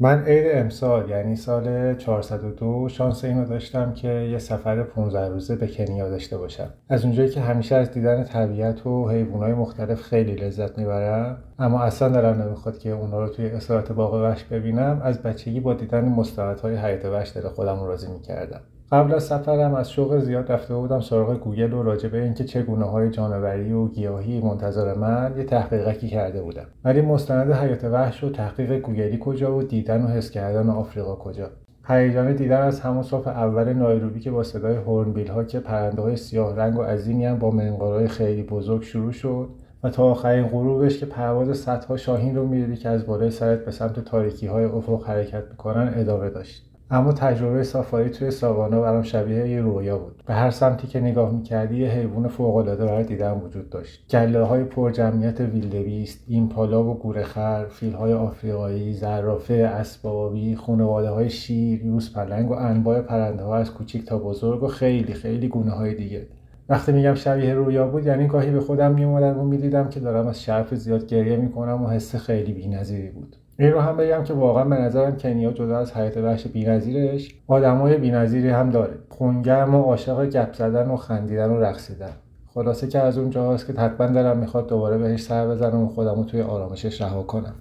من 0.00 0.24
عید 0.24 0.46
امسال 0.48 1.10
یعنی 1.10 1.36
سال 1.36 1.94
402 1.94 2.88
شانس 2.88 3.24
اینو 3.24 3.44
داشتم 3.44 3.94
که 3.94 4.08
یه 4.08 4.38
سفر 4.38 4.82
15 4.82 5.28
روزه 5.28 5.56
به 5.56 5.66
کنیا 5.66 6.08
داشته 6.08 6.38
باشم. 6.38 6.74
از 6.88 7.04
اونجایی 7.04 7.30
که 7.30 7.40
همیشه 7.40 7.74
از 7.74 7.90
دیدن 7.90 8.24
طبیعت 8.24 8.86
و 8.86 9.08
حیوانات 9.08 9.56
مختلف 9.56 10.02
خیلی 10.02 10.34
لذت 10.34 10.78
می‌برم 10.78 11.42
اما 11.58 11.82
اصلا 11.82 12.08
دلم 12.08 12.42
نمی‌خواد 12.42 12.78
که 12.78 12.90
اونا 12.90 13.20
رو 13.20 13.28
توی 13.28 13.46
استراحت 13.46 13.92
باغ 13.92 14.14
وحش 14.14 14.44
ببینم. 14.44 15.00
از 15.04 15.22
بچگی 15.22 15.60
با 15.60 15.74
دیدن 15.74 16.04
مستعدهای 16.04 16.76
حیات 16.76 17.04
وحش 17.04 17.36
دل 17.36 17.48
خودم 17.48 17.82
راضی 17.82 18.12
می‌کردم. 18.12 18.60
قبل 18.92 19.14
از 19.14 19.24
سفرم 19.24 19.74
از 19.74 19.90
شوق 19.90 20.18
زیاد 20.18 20.52
رفته 20.52 20.74
بودم 20.74 21.00
سراغ 21.00 21.40
گوگل 21.40 21.72
و 21.72 21.82
راجع 21.82 22.08
به 22.08 22.22
اینکه 22.22 22.44
چه 22.44 22.61
گونه 22.61 22.84
های 22.84 23.10
جانوری 23.10 23.72
و 23.72 23.88
گیاهی 23.88 24.40
منتظر 24.40 24.94
من 24.94 25.34
یه 25.36 25.44
تحقیقی 25.44 26.08
کرده 26.08 26.42
بودم. 26.42 26.66
ولی 26.84 27.00
مستند 27.00 27.52
حیات 27.52 27.84
وحش 27.84 28.24
و 28.24 28.30
تحقیق 28.30 28.78
گوگلی 28.78 29.18
کجا 29.20 29.56
و 29.56 29.62
دیدن 29.62 30.04
و 30.04 30.08
حس 30.08 30.30
کردن 30.30 30.70
آفریقا 30.70 31.14
کجا؟ 31.14 31.50
هیجان 31.86 32.36
دیدن 32.36 32.60
از 32.60 32.80
همون 32.80 33.02
صبح 33.02 33.28
اول 33.28 33.72
نایروبی 33.72 34.20
که 34.20 34.30
با 34.30 34.42
صدای 34.42 34.76
hornbill 34.76 35.28
ها 35.28 35.44
که 35.44 35.60
پرنده 35.60 36.02
های 36.02 36.16
سیاه 36.16 36.56
رنگ 36.56 36.78
و 36.78 36.82
عظیمی 36.82 37.26
هم 37.26 37.38
با 37.38 37.50
منقارهای 37.50 38.08
خیلی 38.08 38.42
بزرگ 38.42 38.82
شروع 38.82 39.12
شد 39.12 39.48
و 39.82 39.90
تا 39.90 40.04
آخرین 40.04 40.46
غروبش 40.46 40.98
که 40.98 41.06
پرواز 41.06 41.56
صدها 41.56 41.96
شاهین 41.96 42.36
رو 42.36 42.46
می‌دیدی 42.46 42.76
که 42.76 42.88
از 42.88 43.06
بالای 43.06 43.30
سرت 43.30 43.64
به 43.64 43.70
سمت 43.70 44.00
تاریکی 44.00 44.46
های 44.46 44.64
افق 44.64 45.06
حرکت 45.06 45.44
می‌کنن 45.50 45.92
ادامه 45.96 46.30
داشت. 46.30 46.71
اما 46.94 47.12
تجربه 47.12 47.62
سافاری 47.62 48.10
توی 48.10 48.30
ساوانا 48.30 48.80
برام 48.80 49.02
شبیه 49.02 49.48
یه 49.48 49.60
رویا 49.60 49.98
بود. 49.98 50.22
به 50.26 50.34
هر 50.34 50.50
سمتی 50.50 50.86
که 50.86 51.00
نگاه 51.00 51.32
می‌کردی 51.32 51.76
یه 51.76 51.88
حیوان 51.88 52.28
فوقالعاده 52.28 52.86
برای 52.86 53.04
دیدن 53.04 53.32
وجود 53.32 53.70
داشت. 53.70 54.06
گله 54.10 54.42
های 54.42 54.64
پر 54.64 54.90
جمعیت 54.90 55.40
wildebeest 55.40 56.24
impala 56.28 56.84
و 56.84 56.98
گورخر 56.98 57.66
فیل 57.66 57.92
های 57.92 58.12
آفریقایی 58.12 58.94
زرافه 58.94 59.54
اسبابی 59.54 60.56
خانواده 60.56 61.10
های 61.10 61.30
شیر 61.30 61.84
یوز 61.84 62.12
پلنگ 62.12 62.50
و 62.50 62.54
انواع 62.54 63.00
پرنده 63.00 63.42
ها 63.42 63.56
از 63.56 63.74
کوچیک 63.74 64.06
تا 64.06 64.18
بزرگ 64.18 64.62
و 64.62 64.66
خیلی 64.66 65.12
خیلی 65.12 65.48
گونه 65.48 65.70
های 65.70 65.94
دیگه. 65.94 66.26
وقتی 66.68 66.92
میگم 66.92 67.14
شبیه 67.14 67.54
رویا 67.54 67.88
بود 67.88 68.06
یعنی 68.06 68.26
گاهی 68.26 68.50
به 68.50 68.60
خودم 68.60 68.94
میومدم 68.94 69.38
و 69.38 69.44
می‌دیدم 69.44 69.88
که 69.88 70.00
دارم 70.00 70.26
از 70.26 70.42
شرف 70.42 70.74
زیاد 70.74 71.06
گریه 71.06 71.36
می‌کنم 71.36 71.84
و 71.84 71.88
حس 71.88 72.16
خیلی 72.16 72.52
بی‌نظیری 72.52 73.10
بود. 73.10 73.36
این 73.62 73.72
رو 73.72 73.80
هم 73.80 73.96
بگم 73.96 74.24
که 74.24 74.32
واقعا 74.32 74.64
به 74.64 74.76
نظرم 74.76 75.16
کنیا 75.16 75.52
جدا 75.52 75.78
از 75.78 75.96
حیات 75.96 76.16
وحش 76.16 76.46
بی‌نظیرش 76.46 77.34
آدمای 77.46 77.96
بی‌نظیری 77.96 78.48
هم 78.48 78.70
داره. 78.70 78.98
خونگرم 79.08 79.74
و 79.74 79.82
عاشق 79.82 80.26
گپ 80.26 80.52
زدن 80.54 80.90
و 80.90 80.96
خندیدن 80.96 81.50
و 81.50 81.60
رقصیدن 81.60 82.12
خلاصه 82.54 82.88
که 82.88 82.98
از 82.98 83.18
اون 83.18 83.30
جاهاست 83.30 83.66
که 83.66 83.72
حتما 83.72 84.06
دلم 84.06 84.36
می‌خواد 84.36 84.68
دوباره 84.68 84.98
بهش 84.98 85.22
سر 85.22 85.48
بزنم 85.48 85.82
و 85.82 85.88
خودم 85.88 86.14
رو 86.14 86.24
توی 86.24 86.42
آرامشش 86.42 87.00
رها 87.00 87.22
کنم. 87.22 87.54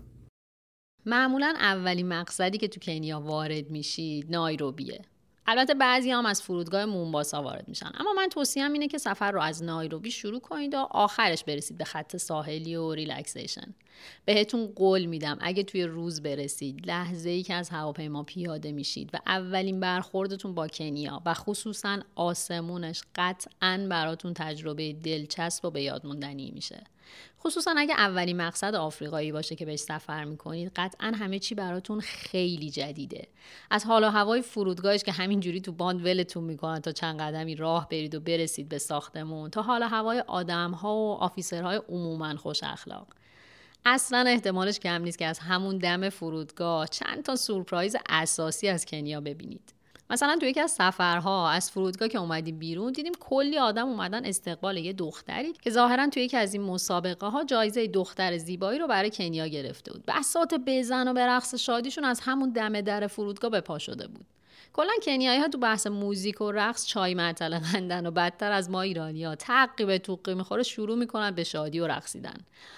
معمولا 1.05 1.53
اولین 1.59 2.07
مقصدی 2.07 2.57
که 2.57 2.67
تو 2.67 2.79
کنیا 2.79 3.19
وارد 3.19 3.69
میشید 3.69 4.25
نایروبیه. 4.29 5.01
البته 5.47 5.73
بعضی 5.73 6.11
هم 6.11 6.25
از 6.25 6.41
فرودگاه 6.41 6.85
مونباسا 6.85 7.43
وارد 7.43 7.67
میشن. 7.67 7.91
اما 7.99 8.13
من 8.13 8.29
توصیهم 8.29 8.73
اینه 8.73 8.87
که 8.87 8.97
سفر 8.97 9.31
رو 9.31 9.41
از 9.41 9.63
نایروبی 9.63 10.11
شروع 10.11 10.39
کنید 10.39 10.73
و 10.73 10.87
آخرش 10.91 11.43
برسید 11.43 11.77
به 11.77 11.83
خط 11.83 12.17
ساحلی 12.17 12.75
و 12.75 12.93
ریلکسیشن. 12.93 13.73
بهتون 14.25 14.67
قول 14.67 15.05
میدم 15.05 15.37
اگه 15.41 15.63
توی 15.63 15.83
روز 15.83 16.21
برسید 16.21 16.87
لحظه 16.87 17.29
ای 17.29 17.43
که 17.43 17.53
از 17.53 17.69
هواپیما 17.69 18.23
پیاده 18.23 18.71
میشید 18.71 19.09
و 19.13 19.19
اولین 19.27 19.79
برخوردتون 19.79 20.55
با 20.55 20.67
کنیا 20.67 21.21
و 21.25 21.33
خصوصا 21.33 21.99
آسمونش 22.15 23.01
قطعا 23.15 23.87
براتون 23.89 24.33
تجربه 24.33 24.93
دلچسب 24.93 25.65
و 25.65 25.71
به 25.71 25.81
یاد 25.81 26.05
موندنی 26.05 26.51
میشه. 26.51 26.83
خصوصا 27.43 27.73
اگه 27.77 27.93
اولین 27.93 28.37
مقصد 28.37 28.75
آفریقایی 28.75 29.31
باشه 29.31 29.55
که 29.55 29.65
بهش 29.65 29.79
سفر 29.79 30.23
می‌کنید 30.23 30.71
قطعا 30.75 31.11
همه 31.15 31.39
چی 31.39 31.55
براتون 31.55 31.99
خیلی 31.99 32.69
جدیده. 32.69 33.27
از 33.69 33.85
حال 33.85 34.03
و 34.03 34.09
هوای 34.09 34.41
فرودگاهش 34.41 35.03
که 35.03 35.11
همینجوری 35.11 35.61
تو 35.61 35.71
باند 35.71 36.05
ولتون 36.05 36.43
می‌کنن 36.43 36.79
تا 36.79 36.91
چند 36.91 37.19
قدمی 37.19 37.55
راه 37.55 37.89
برید 37.89 38.15
و 38.15 38.19
برسید 38.19 38.69
به 38.69 38.77
ساختمون 38.77 39.49
تا 39.49 39.61
حال 39.61 39.83
و 39.83 39.87
هوای 39.87 40.19
آدم 40.19 40.71
ها 40.71 40.95
و 40.95 41.13
آفیسرهای 41.13 41.81
عموما 41.89 42.35
خوش 42.35 42.63
اخلاق. 42.63 43.07
اصلا 43.85 44.23
احتمالش 44.27 44.79
کم 44.79 45.01
نیست 45.01 45.17
که 45.17 45.25
از 45.25 45.39
همون 45.39 45.77
دم 45.77 46.09
فرودگاه 46.09 46.87
چند 46.87 47.23
تا 47.23 47.35
سورپرایز 47.35 47.95
اساسی 48.09 48.67
از 48.67 48.85
کنیا 48.85 49.21
ببینید. 49.21 49.73
مثلا 50.11 50.37
تو 50.39 50.45
یکی 50.45 50.59
از 50.59 50.71
سفرها 50.71 51.49
از 51.49 51.71
فرودگاه 51.71 52.07
که 52.07 52.17
اومدیم 52.17 52.59
بیرون 52.59 52.91
دیدیم 52.91 53.11
کلی 53.19 53.57
آدم 53.57 53.87
اومدن 53.87 54.25
استقبال 54.25 54.77
یه 54.77 54.93
دختری 54.93 55.53
که 55.53 55.69
ظاهرا 55.69 56.07
تو 56.07 56.19
یکی 56.19 56.37
از 56.37 56.53
این 56.53 56.63
مسابقه 56.63 57.27
ها 57.27 57.43
جایزه 57.43 57.87
دختر 57.87 58.37
زیبایی 58.37 58.79
رو 58.79 58.87
برای 58.87 59.11
کنیا 59.11 59.47
گرفته 59.47 59.93
بود. 59.93 60.03
بساط 60.07 60.53
بزن 60.65 61.07
و 61.07 61.13
به 61.13 61.27
رقص 61.27 61.55
شادیشون 61.55 62.03
از 62.03 62.19
همون 62.19 62.49
دم 62.49 62.81
در 62.81 63.07
فرودگاه 63.07 63.51
به 63.51 63.61
پا 63.61 63.79
شده 63.79 64.07
بود. 64.07 64.25
کلا 64.73 64.93
کنیایی 65.03 65.39
ها 65.39 65.47
تو 65.47 65.57
بحث 65.57 65.87
موزیک 65.87 66.41
و 66.41 66.51
رقص 66.51 66.85
چای 66.85 67.13
معطل 67.13 67.59
قندن 67.59 68.05
و 68.05 68.11
بدتر 68.11 68.51
از 68.51 68.69
ما 68.69 68.81
ایرانی 68.81 69.23
ها 69.23 69.35
تقی 69.35 69.85
به 69.85 69.99
توقی 69.99 70.33
می‌خوره 70.33 70.63
شروع 70.63 70.97
می‌کنن 70.97 71.31
به 71.31 71.43
شادی 71.43 71.79
و 71.79 71.87
رقصیدن. 71.87 72.37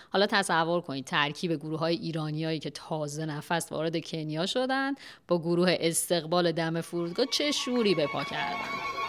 حالا 0.10 0.28
تصور 0.28 0.82
کنید 0.82 1.06
ترکیب 1.06 1.56
گروه 1.56 1.80
های 1.80 1.96
ایرانیایی 1.96 2.60
که 2.60 2.70
تازه 2.70 3.26
نفس 3.26 3.72
وارد 3.72 4.06
کنیا 4.06 4.46
شدن 4.46 4.94
با 5.28 5.39
گروه 5.39 5.78
استقبال 5.80 6.52
دم 6.52 6.82
فرودگاه 6.82 7.26
چه 7.26 7.52
شوری 7.52 7.96
به 7.96 8.08
پا 8.08 8.24
کردن. 8.24 9.03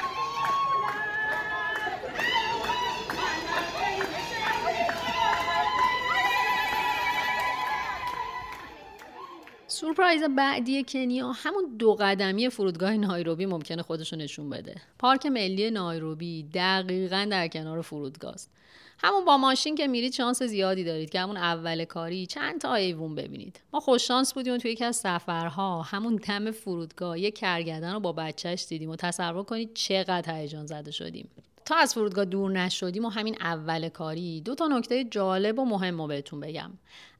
سورپرایز 9.74 10.22
بعدی 10.22 10.84
کنیا 10.88 11.32
همون 11.32 11.76
دو 11.78 11.94
قدمی 11.94 12.48
فرودگاه 12.48 12.96
نایروبی 12.96 13.46
ممکنه 13.46 13.82
خودشو 13.82 14.16
نشون 14.16 14.50
بده. 14.50 14.74
پارک 14.98 15.26
ملی 15.26 15.70
نایروبی 15.70 16.42
دقیقا 16.42 17.28
در 17.30 17.48
کنار 17.48 17.82
فرودگاه 17.82 18.32
است 18.32 18.50
همون 18.98 19.24
با 19.24 19.36
ماشین 19.36 19.74
که 19.74 19.86
میرید 19.86 20.12
شانس 20.12 20.42
زیادی 20.42 20.84
دارید 20.84 21.10
که 21.10 21.20
همون 21.20 21.36
اول 21.36 21.84
کاری 21.84 22.26
چند 22.26 22.60
تا 22.60 22.74
ایوون 22.74 23.14
ببینید. 23.14 23.60
ما 23.72 23.80
خوش 23.80 24.08
شانس 24.08 24.34
بودیم 24.34 24.58
توی 24.58 24.70
یکی 24.70 24.84
از 24.84 24.96
سفرها. 24.96 25.82
همون 25.82 26.16
دم 26.16 26.50
فرودگاه 26.50 27.18
یه 27.18 27.30
کرگدن 27.30 27.92
رو 27.92 28.00
با 28.00 28.12
بچهش 28.12 28.66
دیدیم 28.68 28.90
و 28.90 28.96
تصور 28.96 29.42
کنید 29.42 29.74
چقدر 29.74 30.34
هیجان 30.34 30.66
زده 30.66 30.90
شدیم. 30.90 31.28
تا 31.64 31.76
از 31.76 31.94
فرودگاه 31.94 32.24
دور 32.24 32.50
نشدیم 32.50 33.04
و 33.04 33.08
همین 33.08 33.36
اول 33.40 33.88
کاری. 33.88 34.40
دو 34.40 34.54
تا 34.54 34.66
نکته 34.66 35.04
جالب 35.04 35.58
و 35.58 35.64
مهم 35.64 36.00
رو 36.00 36.06
بهتون 36.06 36.40
بگم. 36.40 36.70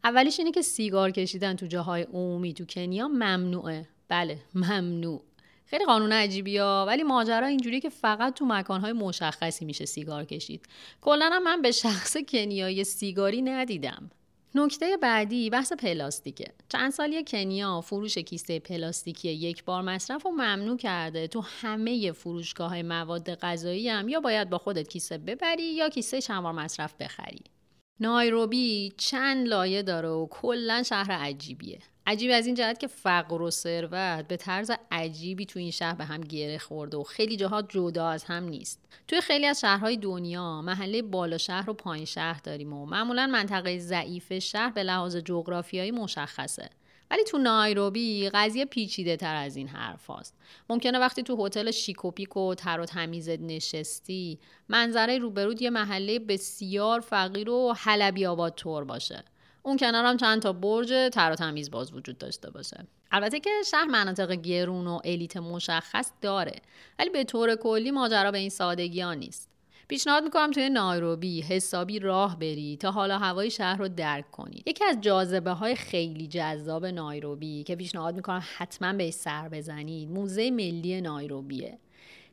اولیش 0.04 0.38
اینه 0.38 0.52
که 0.52 0.62
سیگار 0.62 1.10
کشیدن 1.10 1.56
تو 1.56 1.66
جاهای 1.66 2.02
عمومی 2.02 2.54
تو 2.54 2.64
کنیا 2.64 3.08
ممنوعه. 3.08 3.88
بله 4.08 4.38
ممنوع. 4.54 5.22
خیلی 5.66 5.84
قانون 5.84 6.12
عجیبی 6.12 6.58
ها 6.58 6.84
ولی 6.88 7.02
ماجرا 7.02 7.46
اینجوریه 7.46 7.80
که 7.80 7.88
فقط 7.88 8.34
تو 8.34 8.46
مکانهای 8.46 8.92
مشخصی 8.92 9.64
میشه 9.64 9.84
سیگار 9.84 10.24
کشید. 10.24 10.66
کلا 11.00 11.40
من 11.44 11.62
به 11.62 11.70
شخص 11.70 12.16
کنیایی 12.28 12.84
سیگاری 12.84 13.42
ندیدم. 13.42 14.10
نکته 14.56 14.96
بعدی 14.96 15.50
بحث 15.50 15.72
پلاستیکه. 15.72 16.46
چند 16.68 16.90
سالی 16.92 17.24
کنیا 17.24 17.80
فروش 17.80 18.18
کیسه 18.18 18.58
پلاستیکی 18.58 19.28
یک 19.28 19.64
بار 19.64 19.82
مصرف 19.82 20.24
رو 20.24 20.30
ممنوع 20.30 20.76
کرده. 20.76 21.26
تو 21.26 21.40
همه 21.40 22.12
فروشگاه 22.12 22.82
مواد 22.82 23.34
غذایی 23.34 23.88
هم 23.88 24.08
یا 24.08 24.20
باید 24.20 24.50
با 24.50 24.58
خودت 24.58 24.88
کیسه 24.88 25.18
ببری 25.18 25.74
یا 25.74 25.88
کیسه 25.88 26.20
چند 26.20 26.42
بار 26.42 26.52
مصرف 26.52 26.94
بخری. 27.00 27.53
نایروبی 28.00 28.92
چند 28.96 29.48
لایه 29.48 29.82
داره 29.82 30.08
و 30.08 30.26
کلا 30.30 30.82
شهر 30.82 31.12
عجیبیه. 31.12 31.78
عجیب 32.06 32.30
از 32.34 32.46
این 32.46 32.54
جهت 32.54 32.78
که 32.78 32.86
فقر 32.86 33.42
و 33.42 33.50
ثروت 33.50 34.28
به 34.28 34.36
طرز 34.36 34.70
عجیبی 34.90 35.46
تو 35.46 35.58
این 35.58 35.70
شهر 35.70 35.94
به 35.94 36.04
هم 36.04 36.20
گره 36.20 36.58
خورده 36.58 36.96
و 36.96 37.02
خیلی 37.02 37.36
جاها 37.36 37.62
جدا 37.62 38.08
از 38.08 38.24
هم 38.24 38.44
نیست. 38.44 38.80
توی 39.08 39.20
خیلی 39.20 39.46
از 39.46 39.60
شهرهای 39.60 39.96
دنیا 39.96 40.62
محله 40.62 41.02
بالا 41.02 41.38
شهر 41.38 41.70
و 41.70 41.74
پایین 41.74 42.04
شهر 42.04 42.40
داریم 42.44 42.72
و 42.72 42.86
معمولا 42.86 43.26
منطقه 43.26 43.78
ضعیف 43.78 44.38
شهر 44.38 44.70
به 44.70 44.82
لحاظ 44.82 45.16
جغرافیایی 45.16 45.90
مشخصه. 45.90 46.70
ولی 47.10 47.24
تو 47.24 47.38
نایروبی 47.38 48.30
قضیه 48.34 48.64
پیچیده 48.64 49.16
تر 49.16 49.34
از 49.34 49.56
این 49.56 49.68
حرف 49.68 50.06
هاست. 50.06 50.34
ممکنه 50.70 50.98
وقتی 50.98 51.22
تو 51.22 51.46
هتل 51.46 51.70
شیکوپیک 51.70 52.36
و 52.36 52.54
تر 52.54 52.80
و 52.80 52.84
تمیزت 52.84 53.40
نشستی 53.40 54.38
منظره 54.68 55.18
روبرود 55.18 55.62
یه 55.62 55.70
محله 55.70 56.18
بسیار 56.18 57.00
فقیر 57.00 57.50
و 57.50 57.72
حلبی 57.76 58.26
آباد 58.26 58.54
طور 58.54 58.84
باشه. 58.84 59.24
اون 59.62 59.76
کنار 59.76 60.04
هم 60.04 60.16
چند 60.16 60.42
تا 60.42 60.52
برج 60.52 61.10
تر 61.12 61.32
و 61.32 61.34
تمیز 61.34 61.70
باز 61.70 61.92
وجود 61.92 62.18
داشته 62.18 62.50
باشه. 62.50 62.86
البته 63.10 63.40
که 63.40 63.50
شهر 63.70 63.84
مناطق 63.84 64.32
گرون 64.32 64.86
و 64.86 65.00
الیت 65.04 65.36
مشخص 65.36 66.10
داره 66.20 66.60
ولی 66.98 67.10
به 67.10 67.24
طور 67.24 67.56
کلی 67.56 67.90
ماجرا 67.90 68.30
به 68.30 68.38
این 68.38 68.50
سادگی 68.50 69.00
ها 69.00 69.14
نیست. 69.14 69.53
پیشنهاد 69.88 70.24
می‌کنم 70.24 70.50
توی 70.50 70.70
نایروبی 70.70 71.40
حسابی 71.40 71.98
راه 71.98 72.38
بری 72.38 72.76
تا 72.76 72.90
حالا 72.90 73.18
هوای 73.18 73.50
شهر 73.50 73.76
رو 73.76 73.88
درک 73.88 74.30
کنی. 74.30 74.62
یکی 74.66 74.84
از 74.84 75.00
جاذبه 75.00 75.50
های 75.50 75.74
خیلی 75.74 76.26
جذاب 76.26 76.86
نایروبی 76.86 77.62
که 77.62 77.76
پیشنهاد 77.76 78.16
می‌کنم 78.16 78.42
حتما 78.56 78.92
بهش 78.92 79.14
سر 79.14 79.48
بزنید 79.48 80.10
موزه 80.10 80.50
ملی 80.50 81.00
نایروبیه. 81.00 81.78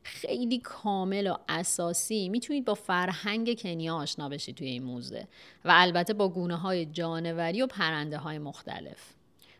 خیلی 0.02 0.58
کامل 0.58 1.26
و 1.26 1.36
اساسی. 1.48 2.28
می‌تونید 2.28 2.64
با 2.64 2.74
فرهنگ 2.74 3.60
کنیا 3.60 3.96
آشنا 3.96 4.28
بشید 4.28 4.54
توی 4.54 4.68
این 4.68 4.82
موزه 4.82 5.28
و 5.64 5.72
البته 5.74 6.14
با 6.14 6.28
گونه 6.28 6.56
های 6.56 6.86
جانوری 6.86 7.62
و 7.62 7.66
پرنده 7.66 8.18
های 8.18 8.38
مختلف. 8.38 9.14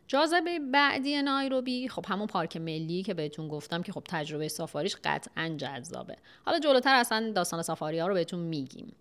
جاذبه 0.09 0.59
بعدی 0.59 1.22
نایروبی 1.22 1.88
خب 1.88 2.05
همون 2.09 2.26
پارک 2.26 2.57
ملی 2.57 3.03
که 3.03 3.14
بهتون 3.14 3.48
گفتم 3.48 3.82
که 3.82 3.92
خب 3.92 4.03
تجربه 4.09 4.48
سافاریش 4.48 4.96
قطعا 5.05 5.55
جذابه. 5.57 6.16
حالا 6.44 6.59
جلوتر 6.59 6.94
اصلا 6.94 7.32
داستان 7.34 7.62
سافاری 7.62 7.98
ها 7.98 8.07
رو 8.07 8.14
بهتون 8.14 8.40
میگیم. 8.40 8.94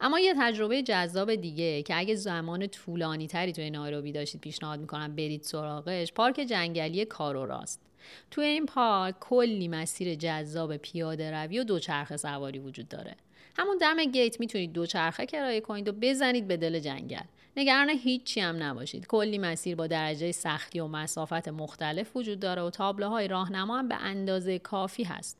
اما 0.00 0.20
یه 0.20 0.34
تجربه 0.38 0.82
جذاب 0.82 1.34
دیگه 1.34 1.82
که 1.82 1.98
اگه 1.98 2.14
زمان 2.14 2.66
طولانی 2.66 3.26
تری 3.26 3.52
توی 3.52 3.70
نایروبی 3.70 4.12
داشتید 4.12 4.40
پیشنهاد 4.40 4.80
می‌کنم 4.80 5.16
برید 5.16 5.42
سراغش 5.42 6.12
پارک 6.12 6.40
جنگلی 6.40 7.04
کاروراست 7.04 7.80
توی 8.30 8.44
این 8.44 8.66
پارک 8.66 9.14
کلی 9.20 9.68
مسیر 9.68 10.14
جذاب 10.14 10.76
پیاده 10.76 11.30
روی 11.30 11.58
و 11.58 11.64
دوچرخه 11.64 12.16
سواری 12.16 12.58
وجود 12.58 12.88
داره. 12.88 13.16
همون 13.56 13.78
دم 13.78 14.04
گیت 14.04 14.40
می‌تونید 14.40 14.72
دوچرخه 14.72 15.26
کرایه 15.26 15.60
کنید 15.60 15.88
و 15.88 15.92
بزنید 15.92 16.48
به 16.48 16.56
دل 16.56 16.78
جنگل. 16.78 17.24
نگران 17.56 17.90
هیچی 17.90 18.40
هم 18.40 18.62
نباشید. 18.62 19.06
کلی 19.06 19.38
مسیر 19.38 19.76
با 19.76 19.86
درجه 19.86 20.32
سختی 20.32 20.80
و 20.80 20.86
مسافت 20.86 21.48
مختلف 21.48 22.16
وجود 22.16 22.40
داره 22.40 22.62
و 22.62 22.70
تابلوهای 22.70 23.28
راهنما 23.28 23.78
هم 23.78 23.88
به 23.88 23.94
اندازه 23.94 24.58
کافی 24.58 25.04
هست. 25.04 25.38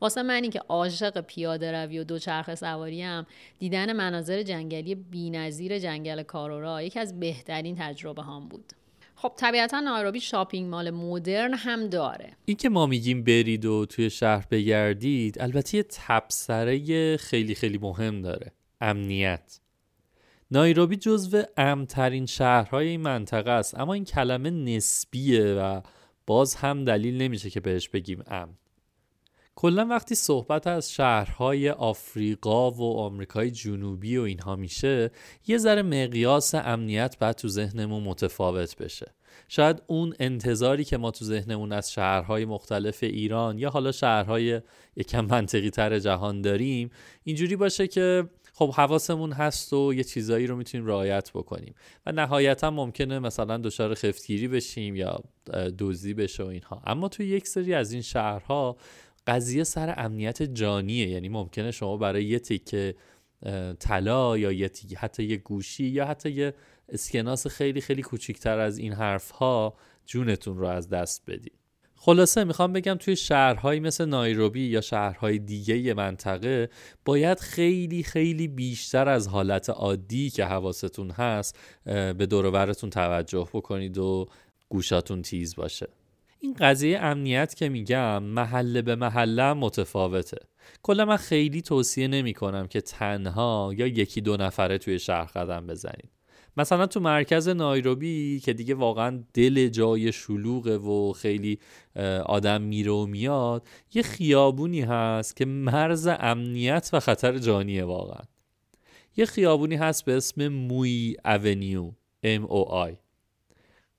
واسه 0.00 0.22
منی 0.22 0.48
که 0.48 0.58
عاشق 0.58 1.20
پیاده 1.20 1.72
روی 1.72 1.98
و 1.98 2.04
دوچرخه 2.04 2.54
سواری 2.54 3.02
هم 3.02 3.26
دیدن 3.58 3.92
مناظر 3.92 4.42
جنگلی 4.42 4.94
بی‌نظیر 4.94 5.78
جنگل 5.78 6.22
کارورا 6.22 6.82
یکی 6.82 6.98
از 6.98 7.20
بهترین 7.20 7.76
تجربه 7.78 8.22
هام 8.22 8.48
بود. 8.48 8.72
خب 9.16 9.32
طبیعتا 9.36 9.80
نایروبی 9.80 10.20
شاپینگ 10.20 10.70
مال 10.70 10.90
مدرن 10.90 11.54
هم 11.54 11.86
داره. 11.86 12.32
این 12.44 12.56
که 12.56 12.68
ما 12.68 12.86
میگیم 12.86 13.24
برید 13.24 13.64
و 13.64 13.86
توی 13.86 14.10
شهر 14.10 14.46
بگردید 14.50 15.42
البته 15.42 15.76
یه 15.76 15.84
تبصره 15.90 17.16
خیلی 17.16 17.54
خیلی 17.54 17.78
مهم 17.78 18.22
داره. 18.22 18.52
امنیت. 18.80 19.59
نایروبی 20.52 20.96
جزو 20.96 21.42
امنترین 21.56 22.26
شهرهای 22.26 22.88
این 22.88 23.00
منطقه 23.00 23.50
است. 23.50 23.78
اما 23.78 23.94
این 23.94 24.04
کلمه 24.04 24.50
نسبیه 24.50 25.44
و 25.44 25.80
باز 26.26 26.54
هم 26.54 26.84
دلیل 26.84 27.22
نمیشه 27.22 27.50
که 27.50 27.60
بهش 27.60 27.88
بگیم 27.88 28.22
امن. 28.26 28.54
کلا 29.54 29.86
وقتی 29.86 30.14
صحبت 30.14 30.66
از 30.66 30.92
شهرهای 30.92 31.70
آفریقا 31.70 32.70
و 32.70 32.96
آمریکای 32.96 33.50
جنوبی 33.50 34.16
و 34.16 34.22
اینها 34.22 34.56
میشه 34.56 35.10
یه 35.46 35.58
ذره 35.58 35.82
مقیاس 35.82 36.54
امنیت 36.54 37.16
باید 37.18 37.36
تو 37.36 37.48
ذهنمون 37.48 38.02
متفاوت 38.02 38.76
بشه. 38.76 39.14
شاید 39.48 39.82
اون 39.86 40.14
انتظاری 40.20 40.84
که 40.84 40.96
ما 40.96 41.10
تو 41.10 41.24
ذهنمون 41.24 41.72
از 41.72 41.92
شهرهای 41.92 42.44
مختلف 42.44 43.02
ایران 43.02 43.58
یا 43.58 43.70
حالا 43.70 43.92
شهرهای 43.92 44.60
یکم 44.96 45.24
منطقی 45.24 45.70
تر 45.70 45.98
جهان 45.98 46.42
داریم 46.42 46.90
اینجوری 47.24 47.56
باشه 47.56 47.86
که 47.86 48.24
خب 48.60 48.70
حواسمون 48.70 49.32
هست 49.32 49.72
و 49.72 49.94
یه 49.94 50.04
چیزایی 50.04 50.46
رو 50.46 50.56
می‌تونیم 50.56 50.86
رعایت 50.86 51.30
بکنیم. 51.34 51.74
و 52.06 52.12
نهایتا 52.12 52.70
ممکنه 52.70 53.18
مثلا 53.18 53.58
دچار 53.58 53.94
خفتگیری 53.94 54.48
بشیم 54.48 54.96
یا 54.96 55.20
دزدی 55.78 56.14
بشه 56.14 56.42
و 56.42 56.46
اینها. 56.46 56.82
اما 56.86 57.08
توی 57.08 57.26
یک 57.26 57.48
سری 57.48 57.74
از 57.74 57.92
این 57.92 58.02
شهرها 58.02 58.76
قضیه 59.26 59.64
سر 59.64 59.94
امنیت 59.96 60.42
جانیه. 60.42 61.08
یعنی 61.08 61.28
ممکنه 61.28 61.70
شما 61.70 61.96
برای 61.96 62.24
یه 62.24 62.38
تیکه 62.38 62.94
طلا 63.80 64.38
یا 64.38 64.52
یه 64.52 64.68
تیکه 64.68 64.98
حتی 64.98 65.24
یه 65.24 65.36
گوشی 65.36 65.86
یا 65.86 66.06
حتی 66.06 66.30
یه 66.30 66.54
اسکناس 66.88 67.46
خیلی 67.46 67.80
خیلی 67.80 68.02
کوچیکتر 68.02 68.58
از 68.58 68.78
این 68.78 68.92
حرف 68.92 69.30
ها 69.30 69.76
جونتون 70.06 70.58
رو 70.58 70.66
از 70.66 70.88
دست 70.88 71.22
بدید 71.26 71.59
خلاصه 72.02 72.44
می‌خوام 72.44 72.72
بگم 72.72 72.94
توی 72.94 73.16
شهرهایی 73.16 73.80
مثل 73.80 74.04
نایروبی 74.04 74.66
یا 74.66 74.80
شهرهای 74.80 75.38
دیگه 75.38 75.94
منطقه 75.94 76.70
باید 77.04 77.40
خیلی 77.40 78.02
خیلی 78.02 78.48
بیشتر 78.48 79.08
از 79.08 79.28
حالت 79.28 79.70
عادی 79.70 80.30
که 80.30 80.44
حواستون 80.44 81.10
هست 81.10 81.58
به 81.84 82.26
دورورتون 82.30 82.90
توجه 82.90 83.48
بکنید 83.54 83.98
و 83.98 84.28
گوشاتون 84.68 85.22
تیز 85.22 85.56
باشه. 85.56 85.88
این 86.40 86.56
قضیه 86.60 86.98
امنیت 86.98 87.54
که 87.54 87.68
میگم 87.68 88.22
محله 88.22 88.82
به 88.82 88.96
محله 88.96 89.52
متفاوته. 89.52 90.38
کلا 90.82 91.04
من 91.04 91.16
خیلی 91.16 91.62
توصیه 91.62 92.08
نمی 92.08 92.34
کنم 92.34 92.66
که 92.66 92.80
تنها 92.80 93.72
یا 93.76 93.86
یکی 93.86 94.20
دو 94.20 94.36
نفره 94.36 94.78
توی 94.78 94.98
شهر 94.98 95.24
قدم 95.24 95.66
بزنید. 95.66 96.10
مثلا 96.56 96.86
تو 96.86 97.00
مرکز 97.00 97.48
نایروبی 97.48 98.40
که 98.40 98.52
دیگه 98.52 98.74
واقعا 98.74 99.22
دل 99.34 99.68
جای 99.68 100.12
شلوغه 100.12 100.78
و 100.78 101.12
خیلی 101.12 101.58
آدم 102.26 102.62
میره 102.62 102.92
و 102.92 103.06
میاد 103.06 103.66
یه 103.94 104.02
خیابونی 104.02 104.80
هست 104.80 105.36
که 105.36 105.44
مرز 105.44 106.08
امنیت 106.18 106.90
و 106.92 107.00
خطر 107.00 107.38
جانیه 107.38 107.84
واقعا. 107.84 108.22
یه 109.16 109.26
خیابونی 109.26 109.76
هست 109.76 110.04
به 110.04 110.16
اسم 110.16 110.48
موی 110.48 111.16
اونیو 111.24 111.90
M-O-I 112.24 112.96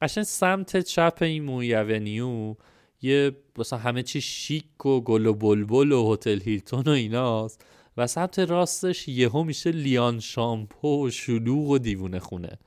قشن 0.01 0.23
سمت 0.23 0.77
چپ 0.77 1.17
این 1.21 1.43
موی 1.43 1.75
اونیو 1.75 2.55
یه 3.01 3.31
مثلا 3.57 3.79
همه 3.79 4.03
چی 4.03 4.21
شیک 4.21 4.85
و 4.85 5.01
گل 5.01 5.25
و 5.25 5.33
بلبل 5.33 5.91
و 5.91 6.13
هتل 6.13 6.39
هیلتون 6.41 6.83
و 6.85 6.89
ایناست. 6.89 7.65
و 8.01 8.07
سمت 8.07 8.39
راستش 8.39 9.07
یهو 9.07 9.43
میشه 9.43 9.71
لیان 9.71 10.19
شامپو 10.19 11.07
و 11.07 11.09
شلوغ 11.09 11.69
و 11.69 11.77
دیوونه 11.77 12.19
خونه. 12.19 12.59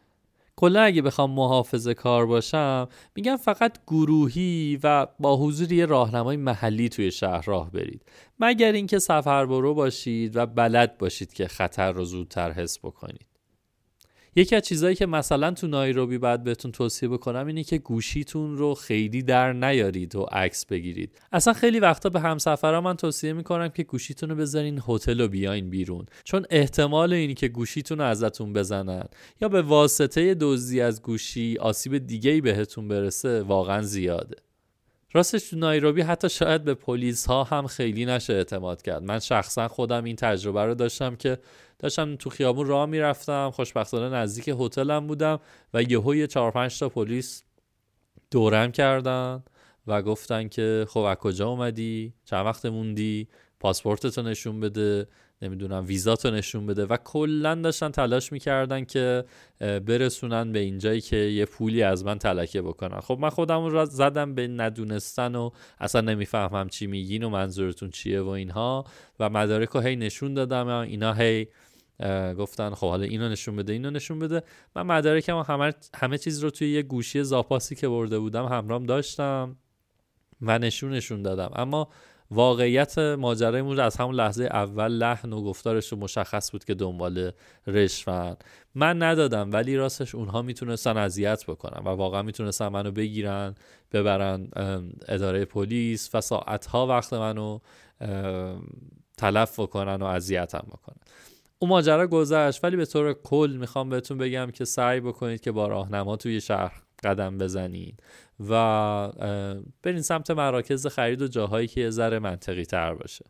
کلا 0.57 0.82
اگه 0.82 1.03
بخوام 1.03 1.30
محافظه 1.30 1.95
کار 1.95 2.26
باشم 2.26 2.89
میگم 3.16 3.37
فقط 3.37 3.78
گروهی 3.87 4.78
و 4.82 5.07
با 5.20 5.37
حضور 5.37 5.72
یه 5.72 5.87
راهنمای 5.87 6.37
محلی 6.37 6.89
توی 6.89 7.11
شهر 7.11 7.45
راه 7.45 7.70
برید. 7.70 8.03
مگر 8.41 8.72
اینکه 8.72 8.99
سفربرو 8.99 9.74
باشید 9.74 10.37
و 10.37 10.47
بلد 10.47 10.99
باشید 10.99 11.32
که 11.32 11.49
خطر 11.49 11.93
رو 11.93 12.05
زودتر 12.05 12.53
حس 12.53 12.78
بکنید. 12.78 13.34
یکی 14.37 14.57
از 14.57 14.62
چیزهایی 14.62 14.97
که 14.97 15.07
مثلا 15.07 15.51
تو 15.51 15.66
نایروبی 15.66 16.18
بعد 16.18 16.45
بهتون 16.45 16.72
توصیه 16.72 17.09
بکنم 17.09 17.47
اینه 17.47 17.64
که 17.64 17.78
گوشیتون 17.78 18.57
رو 18.57 18.74
خیلی 18.74 19.22
در 19.22 19.53
نیارید 19.53 20.16
و 20.16 20.22
عکس 20.22 20.66
بگیرید. 20.66 21.18
اصلا 21.32 21.53
خیلی 21.53 21.80
وقتا 21.80 22.09
به 22.09 22.20
همسفرها 22.20 22.80
من 22.80 22.97
توصیه 22.97 23.32
می‌کنم 23.32 23.68
که 23.68 23.82
گوشیتون 23.82 24.30
رو 24.30 24.37
بذارین 24.37 24.82
هتل 24.89 25.20
و 25.20 25.28
بیاین 25.28 25.70
بیرون. 25.70 26.07
چون 26.24 26.47
احتمال 26.51 27.12
اینی 27.12 27.35
که 27.35 27.49
گوشیتون 27.49 27.99
رو 27.99 28.05
ازتون 28.05 28.53
بزنن 28.53 29.05
یا 29.41 29.49
به 29.49 29.62
واسطه 29.62 30.35
دزدی 30.35 30.80
از 30.80 31.03
گوشی 31.03 31.57
آسیب 31.59 31.99
دیگه 31.99 32.30
ای 32.30 32.41
بهتون 32.41 32.89
برسه 32.89 33.43
واقعا 33.43 33.82
زیاده. 33.82 34.37
راستش 35.15 35.51
تو 35.51 35.57
نایروبی 35.57 36.01
حتی 36.03 36.29
شاید 36.29 36.65
به 36.65 36.75
پلیس 36.75 37.27
ها 37.27 37.45
هم 37.45 37.67
خیلی 37.67 38.07
نشه 38.07 38.33
اعتماد 38.33 38.83
کرد. 38.83 39.03
من 39.03 39.19
شخصا 39.19 39.69
خودم 39.69 40.05
این 40.05 40.17
تجربه 40.17 40.65
رو 40.65 40.75
داشتم 40.75 41.17
که 41.17 41.39
داشتم 41.79 42.17
تو 42.17 42.31
خیابون 42.31 42.67
راه 42.67 42.87
می‌رفتم 42.87 43.51
خوشبختانه 43.51 44.17
نزدیک 44.17 44.49
هتلم 44.61 45.07
بودم 45.07 45.41
و 45.75 45.83
یهو 45.83 46.15
یه 46.15 46.27
چهار 46.27 46.51
پنج 46.51 46.79
تا 46.79 46.89
پلیس 46.89 47.43
دورم 48.31 48.73
کردن 48.73 49.43
و 49.87 50.03
گفتن 50.03 50.49
که 50.49 50.87
خب 50.89 51.01
از 51.01 51.17
کجا 51.17 51.49
اومدی؟ 51.49 52.15
چند 52.25 52.47
وقت 52.47 52.67
موندی؟ 52.67 53.29
پاسپورتتو 53.61 54.23
نشون 54.23 54.61
بده؟ 54.61 55.07
نمی‌دونم 55.43 55.85
ویزاتو 55.87 56.30
نشون 56.30 56.66
بده. 56.66 56.87
و 56.87 56.97
کلا 56.97 57.55
داشتن 57.55 57.91
تلاش 57.91 58.32
می‌کردن 58.32 58.85
که 58.85 59.24
برسونن 59.61 60.53
به 60.53 60.59
اینجایی 60.59 61.01
که 61.01 61.16
یه 61.16 61.45
پولی 61.45 61.82
از 61.82 62.05
من 62.05 62.18
تلکه 62.18 62.62
بکنن. 62.62 63.01
خب 63.01 63.18
من 63.20 63.28
خودم 63.28 63.64
رو 63.64 63.87
زدم 63.87 64.35
به 64.35 64.49
ندونستن 64.49 65.35
و 65.35 65.51
اصلا 65.80 66.01
نمی‌فهمم 66.01 66.68
چی 66.68 66.87
میگین 66.87 67.22
و 67.22 67.28
منظورتون 67.28 67.91
چیه 67.91 68.20
و 68.20 68.28
اینها. 68.28 68.85
و 69.20 69.30
مدارک 69.30 69.68
رو 69.68 69.80
هی 69.80 69.97
نشون 69.97 70.35
دادم. 70.35 70.66
اینا 70.68 71.12
هی 71.12 71.49
گفتن 72.39 72.74
خب 72.74 72.89
حالا 72.89 73.05
اینو 73.05 73.28
نشون 73.28 73.57
بده 73.57 73.72
اینو 73.72 73.91
نشون 73.91 74.18
بده. 74.18 74.43
من 74.76 74.82
مدارکم 74.82 75.39
همه 75.39 75.72
همه 75.95 76.18
چیز 76.18 76.45
رو 76.45 76.51
توی 76.51 76.72
یه 76.72 76.82
گوشی 76.82 77.22
زاپاسی 77.22 77.74
که 77.74 77.89
برده 77.89 78.18
بودم 78.18 78.47
همرام 78.47 78.87
داشتم 78.87 79.57
و 80.43 80.59
نشونشون 80.59 81.22
دادم. 81.22 81.51
اما 81.55 81.89
واقعیت 82.35 82.99
ماجرایمون 82.99 83.80
از 83.80 83.97
همون 83.97 84.14
لحظه 84.14 84.45
اول 84.45 84.93
لحن 84.93 85.32
و 85.32 85.43
گفتارش 85.43 85.93
رو 85.93 85.99
مشخص 85.99 86.51
بود 86.53 86.64
که 86.64 86.74
دنبال 86.74 87.30
رشون 87.66 88.37
من 88.74 89.03
ندادم 89.03 89.53
ولی 89.53 89.76
راستش 89.76 90.14
اونها 90.14 90.43
می‌تونستن 90.43 90.97
اذیت 90.97 91.47
بکنن 91.47 91.85
و 91.85 91.89
واقعا 91.89 92.22
می‌تونستن 92.22 92.68
منو 92.68 92.91
بگیرن 92.91 93.55
ببرن 93.93 94.49
اداره 95.09 95.45
پلیس 95.45 96.11
و 96.14 96.20
ساعتها 96.20 96.87
وقت 96.87 97.12
منو 97.12 97.59
تلف 99.16 99.61
بکنن 99.61 100.03
و 100.03 100.05
اذیتم 100.05 100.66
بکنن. 100.68 100.97
اون 101.59 101.68
ماجرا 101.68 102.07
گذشت 102.07 102.64
ولی 102.64 102.76
به 102.76 102.87
طور 102.87 103.12
کل 103.12 103.57
می‌خوام 103.61 103.89
بهتون 103.89 104.18
بگم 104.18 104.51
که 104.51 104.64
سعی 104.64 105.01
بکنید 105.01 105.41
که 105.41 105.53
با 105.53 105.68
راهنما 105.68 106.16
توی 106.16 106.41
شهر 106.41 106.82
قدم 107.05 107.39
بزنید. 107.39 108.03
و 108.41 109.12
برین 109.82 110.03
سمت 110.03 110.30
مراکز 110.30 110.87
خرید 110.87 111.22
و 111.22 111.28
جاهایی 111.28 111.66
که 111.68 111.80
یه 111.80 111.91
ذره 111.91 112.18
منطقی 112.18 112.64
تر 112.64 112.95
باشه 112.95 113.24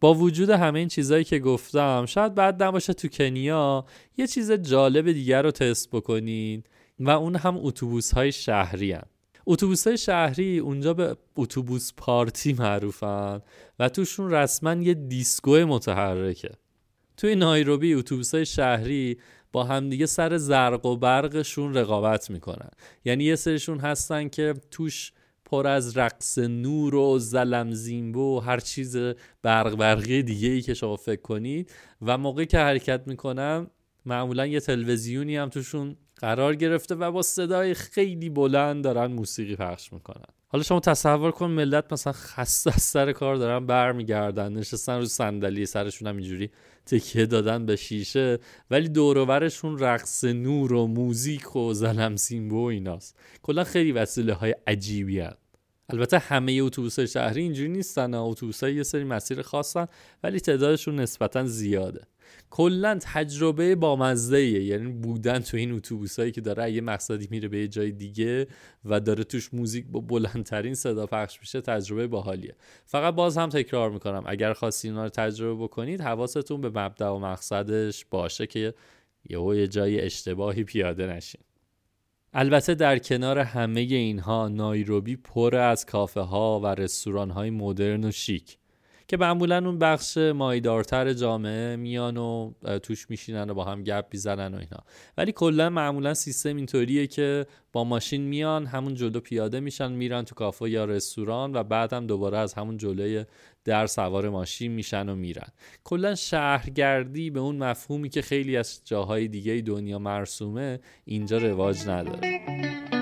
با 0.00 0.14
وجود 0.14 0.50
همه 0.50 0.78
این 0.78 0.88
چیزهایی 0.88 1.24
که 1.24 1.38
گفتم 1.38 2.06
شاید 2.06 2.34
بعد 2.34 2.62
نباشه 2.62 2.92
تو 2.92 3.08
کنیا 3.08 3.84
یه 4.16 4.26
چیز 4.26 4.52
جالب 4.52 5.12
دیگر 5.12 5.42
رو 5.42 5.50
تست 5.50 5.90
بکنید 5.90 6.68
و 7.00 7.10
اون 7.10 7.36
هم 7.36 7.56
اتوبوس 7.56 8.14
های 8.14 8.32
شهری 8.32 8.92
هن. 8.92 9.02
اتوبوس 9.46 9.86
های 9.86 9.98
شهری 9.98 10.58
اونجا 10.58 10.94
به 10.94 11.16
اتوبوس 11.36 11.92
پارتی 11.96 12.52
معروفن 12.52 13.40
و 13.78 13.88
توشون 13.88 14.30
رسما 14.30 14.74
یه 14.74 14.94
دیسکو 14.94 15.56
متحرکه 15.56 16.50
توی 17.16 17.34
نایروبی 17.34 17.94
اتوبوس 17.94 18.34
های 18.34 18.46
شهری 18.46 19.18
با 19.56 19.64
همدیگه 19.64 20.06
سر 20.06 20.36
زرق 20.36 20.86
و 20.86 20.96
برقشون 20.96 21.74
رقابت 21.74 22.30
می‌کنن. 22.30 22.70
یعنی 23.04 23.24
یه 23.24 23.36
سرشون 23.36 23.78
هستن 23.78 24.28
که 24.28 24.54
توش 24.70 25.12
پر 25.44 25.66
از 25.66 25.96
رقص 25.96 26.38
نور 26.38 26.94
و 26.94 27.18
زلم 27.18 27.70
زیمبو 27.70 28.36
و 28.36 28.40
هر 28.40 28.60
چیز 28.60 28.96
برق 29.42 29.76
برقی 29.76 30.22
دیگه 30.22 30.48
ای 30.48 30.62
که 30.62 30.74
شما 30.74 30.96
فکر 30.96 31.20
کنید. 31.20 31.72
و 32.02 32.18
موقعی 32.18 32.46
که 32.46 32.58
حرکت 32.58 33.02
می‌کنن 33.06 33.66
معمولا 34.06 34.46
یه 34.46 34.60
تلویزیونی 34.60 35.36
هم 35.36 35.48
توشون 35.48 35.96
قرار 36.16 36.54
گرفته 36.54 36.94
و 36.94 37.12
با 37.12 37.22
صدای 37.22 37.74
خیلی 37.74 38.30
بلند 38.30 38.84
دارن 38.84 39.06
موسیقی 39.06 39.56
پخش 39.56 39.92
می‌کنن. 39.92 40.34
حالا 40.48 40.64
شما 40.64 40.80
تصور 40.80 41.30
کن 41.30 41.50
ملت 41.50 41.92
مثلا 41.92 42.12
خسته 42.12 42.74
از 42.74 42.82
سر 42.82 43.12
کار 43.12 43.36
دارن 43.36 43.66
برمیگردن 43.66 44.52
نشستن 44.52 44.98
رو 44.98 45.04
صندلی 45.04 45.66
سرشون 45.66 46.08
هم 46.08 46.16
اینجوری 46.16 46.50
تکیه 46.86 47.26
دادن 47.26 47.66
به 47.66 47.76
شیشه 47.76 48.38
ولی 48.70 48.88
دور 48.88 49.18
و 49.18 49.26
برشون 49.26 49.78
رقص 49.78 50.24
نور 50.24 50.72
و 50.72 50.86
موزیک 50.86 51.56
و 51.56 51.72
زلم 51.72 52.16
سیمبو 52.16 52.62
و 52.62 52.64
ایناست 52.64 53.18
کلا 53.42 53.64
خیلی 53.64 53.92
وسیله 53.92 54.34
های 54.34 54.54
عجیبی 54.66 55.20
هست. 55.20 55.45
البته 55.88 56.18
همه 56.18 56.58
اتوبوس 56.62 57.00
شهری 57.00 57.42
اینجوری 57.42 57.68
نیستن 57.68 58.14
اتوبوس 58.14 58.62
یه 58.62 58.82
سری 58.82 59.04
مسیر 59.04 59.42
خاصن 59.42 59.86
ولی 60.22 60.40
تعدادشون 60.40 61.00
نسبتا 61.00 61.44
زیاده. 61.44 62.00
کلا 62.50 62.98
تجربه 63.02 63.74
بامزه 63.74 64.42
یعنی 64.42 64.92
بودن 64.92 65.38
تو 65.38 65.56
این 65.56 65.72
اتوبوسایی 65.72 66.32
که 66.32 66.40
داره 66.40 66.72
یه 66.72 66.80
مقصدی 66.80 67.28
میره 67.30 67.48
به 67.48 67.58
یه 67.58 67.68
جای 67.68 67.92
دیگه 67.92 68.46
و 68.84 69.00
داره 69.00 69.24
توش 69.24 69.54
موزیک 69.54 69.86
با 69.86 70.00
بلندترین 70.00 70.74
صدا 70.74 71.06
پخش 71.06 71.40
میشه 71.40 71.60
تجربه 71.60 72.06
باحالیه. 72.06 72.54
فقط 72.84 73.14
باز 73.14 73.38
هم 73.38 73.48
تکرار 73.48 73.90
می‌کنم 73.90 74.22
اگر 74.26 74.52
خواستین 74.52 74.90
اینا 74.90 75.02
رو 75.02 75.10
تجربه 75.10 75.64
بکنید 75.64 76.00
حواستون 76.00 76.60
به 76.60 76.70
مبدا 76.70 77.16
و 77.16 77.20
مقصدش 77.20 78.04
باشه 78.10 78.46
که 78.46 78.74
یهو 79.30 79.54
یه 79.54 79.68
جای 79.68 80.00
اشتباهی 80.00 80.64
پیاده 80.64 81.06
نشین. 81.06 81.40
البته 82.38 82.74
در 82.74 82.98
کنار 82.98 83.38
همه 83.38 83.80
اینها 83.80 84.48
نایروبی 84.48 85.16
پر 85.16 85.56
از 85.56 85.86
کافه 85.86 86.20
ها 86.20 86.60
و 86.60 86.66
رستوران 86.66 87.30
های 87.30 87.50
مدرن 87.50 88.04
و 88.04 88.10
شیک. 88.10 88.58
که 89.08 89.16
معمولا 89.16 89.58
اون 89.58 89.78
بخش 89.78 90.16
مایدارتر 90.18 91.12
جامعه 91.12 91.76
میان 91.76 92.16
و 92.16 92.52
توش 92.82 93.10
میشینن 93.10 93.50
و 93.50 93.54
با 93.54 93.64
هم 93.64 93.82
گپ 93.82 94.06
می‌زنن 94.12 94.54
و 94.54 94.58
اینا. 94.58 94.84
ولی 95.18 95.32
کلا 95.32 95.70
معمولا 95.70 96.14
سیستم 96.14 96.56
اینطوریه 96.56 97.06
که 97.06 97.46
با 97.72 97.84
ماشین 97.84 98.22
میان 98.22 98.66
همون 98.66 98.94
جلو 98.94 99.20
پیاده 99.20 99.60
میشن 99.60 99.92
میرن 99.92 100.22
تو 100.22 100.34
کافه 100.34 100.70
یا 100.70 100.84
رستوران 100.84 101.56
و 101.56 101.62
بعد 101.62 101.92
هم 101.92 102.06
دوباره 102.06 102.38
از 102.38 102.54
همون 102.54 102.76
جلوی 102.76 103.24
در 103.64 103.86
سوار 103.86 104.28
ماشین 104.28 104.72
میشن 104.72 105.08
و 105.08 105.14
میرن. 105.14 105.48
کلا 105.84 106.14
شهرگردی 106.14 107.30
به 107.30 107.40
اون 107.40 107.56
مفهومی 107.56 108.08
که 108.08 108.22
خیلی 108.22 108.56
از 108.56 108.80
جاهای 108.84 109.28
دیگه 109.28 109.60
دنیا 109.60 109.98
مرسومه 109.98 110.80
اینجا 111.04 111.38
رواج 111.38 111.88
نداره. 111.88 112.95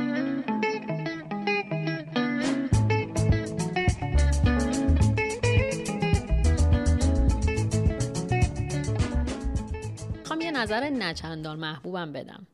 نظر 10.64 10.90
نچندان 10.90 11.58
محبوبم 11.58 12.12
بدم. 12.12 12.46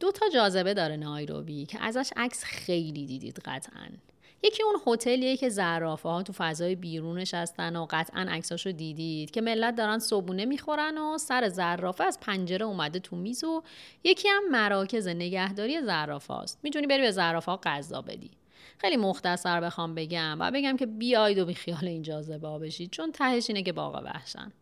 دو 0.00 0.12
تا 0.12 0.26
جاذبه 0.34 0.74
داره 0.74 0.96
نایروبی 0.96 1.66
که 1.66 1.78
ازش 1.82 2.10
عکس 2.16 2.44
خیلی 2.44 3.06
دیدید 3.06 3.38
قطعا. 3.44 3.88
یکی 4.42 4.62
اون 4.62 4.74
هتلیه 4.86 5.36
که 5.36 5.48
زرافه 5.48 6.08
ها 6.08 6.22
تو 6.22 6.32
فضای 6.36 6.74
بیرونش 6.74 7.34
هستن 7.34 7.76
و 7.76 7.86
قطعا 7.90 8.26
عکساشو 8.30 8.70
دیدید 8.70 9.30
که 9.30 9.40
ملت 9.40 9.76
دارن 9.76 9.98
صبونه 9.98 10.44
می‌خورن 10.44 10.98
و 10.98 11.18
سر 11.18 11.48
زرافه 11.48 12.04
از 12.04 12.20
پنجره 12.20 12.66
اومده 12.66 12.98
تو 12.98 13.16
میز 13.16 13.44
و 13.44 13.62
یکی 14.04 14.28
هم 14.28 14.50
مراکز 14.50 15.08
نگهداری 15.08 15.82
زرافه 15.82 16.34
هاست 16.34 16.58
می‌تونی 16.62 16.86
بری 16.86 17.02
به 17.02 17.10
زرافه 17.10 17.50
ها 17.50 17.60
غذا 17.62 18.02
بدی. 18.02 18.30
خیلی 18.78 18.96
مختصر 18.96 19.60
بخوام 19.60 19.94
بگم 19.94 20.36
و 20.40 20.50
بگم 20.50 20.76
که 20.76 20.86
بیاید 20.86 21.38
و 21.38 21.44
بی 21.44 21.54
خیال 21.54 21.84
این 21.88 22.02
جاذبه 22.02 22.48
ها 22.48 22.58
بشید 22.58 22.90
چون 22.90 23.12
تهش 23.12 23.50
اینه 23.50 23.62
که 23.62 23.72
باغ 23.72 24.02
وحشن. 24.04 24.52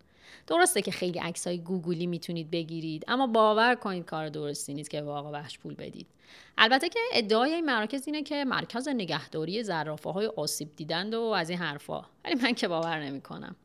درسته 0.47 0.83
که 0.83 0.91
خیلی 0.91 1.19
عکس 1.19 1.47
های 1.47 1.59
گوگلی 1.59 2.07
می‌تونید 2.07 2.51
بگیرید 2.51 3.05
اما 3.09 3.27
باور 3.27 3.75
کنید 3.75 4.05
کار 4.05 4.29
درستی 4.29 4.75
نیست 4.75 4.91
که 4.91 5.03
واقع 5.03 5.31
وحش 5.31 5.59
پول 5.59 5.75
بدید. 5.75 6.07
البته 6.59 6.89
که 6.89 7.01
ادعای 7.13 7.55
این 7.55 7.65
مراکز 7.65 8.07
اینه 8.07 8.23
که 8.23 8.45
مرکز 8.45 8.89
نگهداری 8.89 9.63
زرافه 9.63 10.11
های 10.11 10.27
آسیب 10.27 10.77
دیدند 10.77 11.15
و 11.15 11.21
از 11.21 11.51
این 11.51 11.59
حرفا. 11.59 12.03
ولی 12.25 12.35
من 12.35 12.53
که 12.53 12.69
باور 12.69 13.01
نمی‌کنم. 13.01 13.57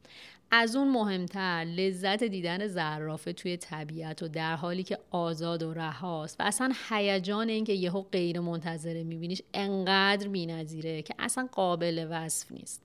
از 0.53 0.75
اون 0.75 0.87
مهمتر 0.87 1.65
لذت 1.77 2.23
دیدن 2.23 2.67
زرافه 2.67 3.33
توی 3.33 3.57
طبیعت 3.57 4.23
و 4.23 4.27
در 4.27 4.55
حالی 4.55 4.83
که 4.83 4.97
آزاد 5.11 5.63
و 5.63 5.73
رهاست 5.73 6.39
و 6.39 6.43
اصلا 6.43 6.71
هیجان 6.89 7.49
اینکه 7.49 7.73
یهو 7.73 8.01
غیر 8.01 8.39
منتظره 8.39 9.03
میبینیش 9.03 9.41
انقدر 9.53 10.27
بی‌نظیره 10.27 11.01
که 11.01 11.15
اصلا 11.19 11.49
قابل 11.51 12.07
وصف 12.09 12.51
نیست. 12.51 12.81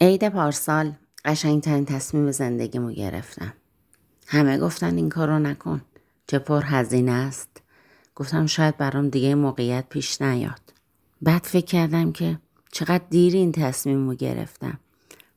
عید 0.00 0.28
پارسال. 0.28 0.92
قشنگترین 1.24 1.84
تصمیم 1.84 2.30
زندگیمو 2.30 2.92
گرفتم. 2.92 3.52
همه 4.26 4.58
گفتن 4.58 4.96
این 4.96 5.08
کارو 5.08 5.38
نکن. 5.38 5.82
چه 6.26 6.38
پر 6.38 6.62
هزینه 6.64 7.12
است. 7.12 7.62
گفتم 8.14 8.46
شاید 8.46 8.76
برام 8.76 9.08
دیگه 9.08 9.34
موقعیت 9.34 9.88
پیش 9.88 10.22
نیاد. 10.22 10.60
بعد 11.22 11.42
فکر 11.42 11.66
کردم 11.66 12.12
که 12.12 12.38
چقدر 12.72 13.04
دیر 13.10 13.34
این 13.34 13.52
تصمیمو 13.52 14.14
گرفتم. 14.14 14.80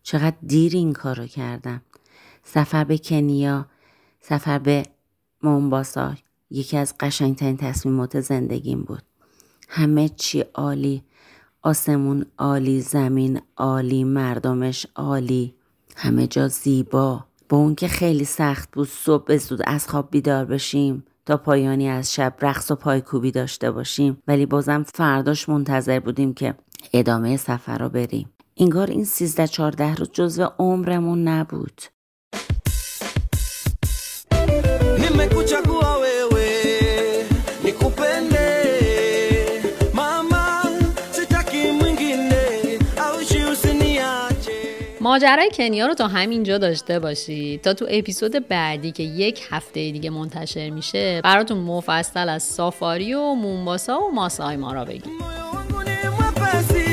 چقدر 0.04 0.36
دیر 0.48 0.76
این 0.76 0.94
کارو 0.94 1.28
کردم. 1.28 1.82
سفر 2.44 2.84
به 2.84 2.98
کنیا، 2.98 3.66
سفر 4.22 4.60
به 4.60 4.84
مومباسا 5.44 6.16
یکی 6.50 6.78
از 6.78 6.94
قشنگترین 7.00 7.58
تصمیمات 7.58 8.20
زندگیم 8.20 8.82
بود. 8.82 9.04
همه 9.70 10.10
چی 10.10 10.40
عالی. 10.40 11.04
آسمون 11.62 12.26
عالی، 12.38 12.82
زمین 12.82 13.42
عالی، 13.58 14.04
مردمش 14.04 14.88
عالی. 14.96 15.56
همه 16.02 16.28
جا 16.28 16.48
زیبا. 16.48 17.26
با 17.50 17.58
اون 17.58 17.76
که 17.76 17.88
خیلی 17.88 18.26
سخت 18.26 18.70
بود 18.72 18.88
صبح 18.88 19.38
زود 19.38 19.60
از 19.66 19.88
خواب 19.88 20.08
بیدار 20.12 20.46
بشیم. 20.46 21.04
تا 21.26 21.38
پایانی 21.38 21.90
از 21.90 22.14
شب 22.14 22.34
رقص 22.42 22.72
و 22.72 22.76
پایکوبی 22.76 23.32
داشته 23.32 23.72
باشیم. 23.72 24.22
ولی 24.28 24.46
بازم 24.46 24.86
فرداش 24.94 25.50
منتظر 25.50 26.00
بودیم 26.00 26.34
که 26.34 26.54
ادامه 26.94 27.38
سفر 27.38 27.78
رو 27.78 27.90
بریم. 27.90 28.30
انگار 28.58 28.88
این 28.88 29.06
سیزده 29.06 29.48
چارده 29.48 29.96
روز 29.96 30.10
جزو 30.12 30.48
عمرمون 30.60 31.28
نبود. 31.28 31.82
ماجرای 45.12 45.50
کنیا 45.54 45.88
رو 45.88 45.94
تا 45.94 46.08
همینجا 46.08 46.58
داشته 46.58 47.00
باشید 47.00 47.62
تا 47.62 47.74
تو 47.74 47.88
اپیزود 47.90 48.48
بعدی 48.48 48.92
که 48.92 49.04
یک 49.04 49.42
هفته 49.50 49.92
دیگه 49.92 50.10
منتشر 50.10 50.70
میشه 50.70 51.22
براتون 51.22 51.58
مفصل 51.58 52.30
از 52.30 52.44
سافاری 52.44 53.14
و 53.14 53.34
مونباسا 53.34 54.00
و 54.00 54.12
ماسای 54.12 54.58
مارا 54.58 54.86
بگیم. 54.86 55.12
moyo 55.18 55.46
wangu 55.54 55.80
ni 55.88 55.96
mwepesi 56.16 56.92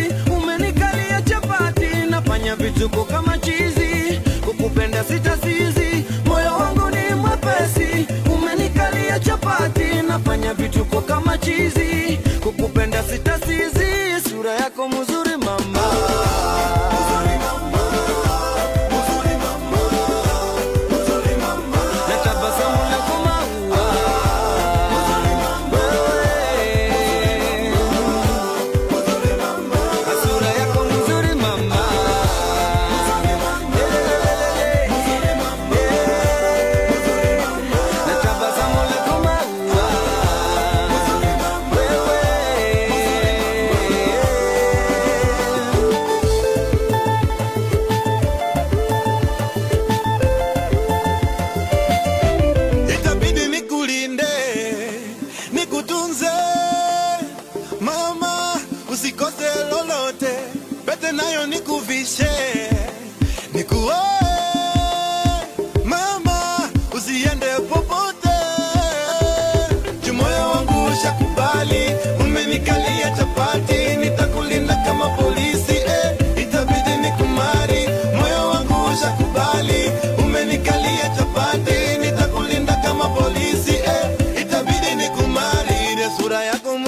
Suraya 86.16 86.58
conmigo 86.60 86.87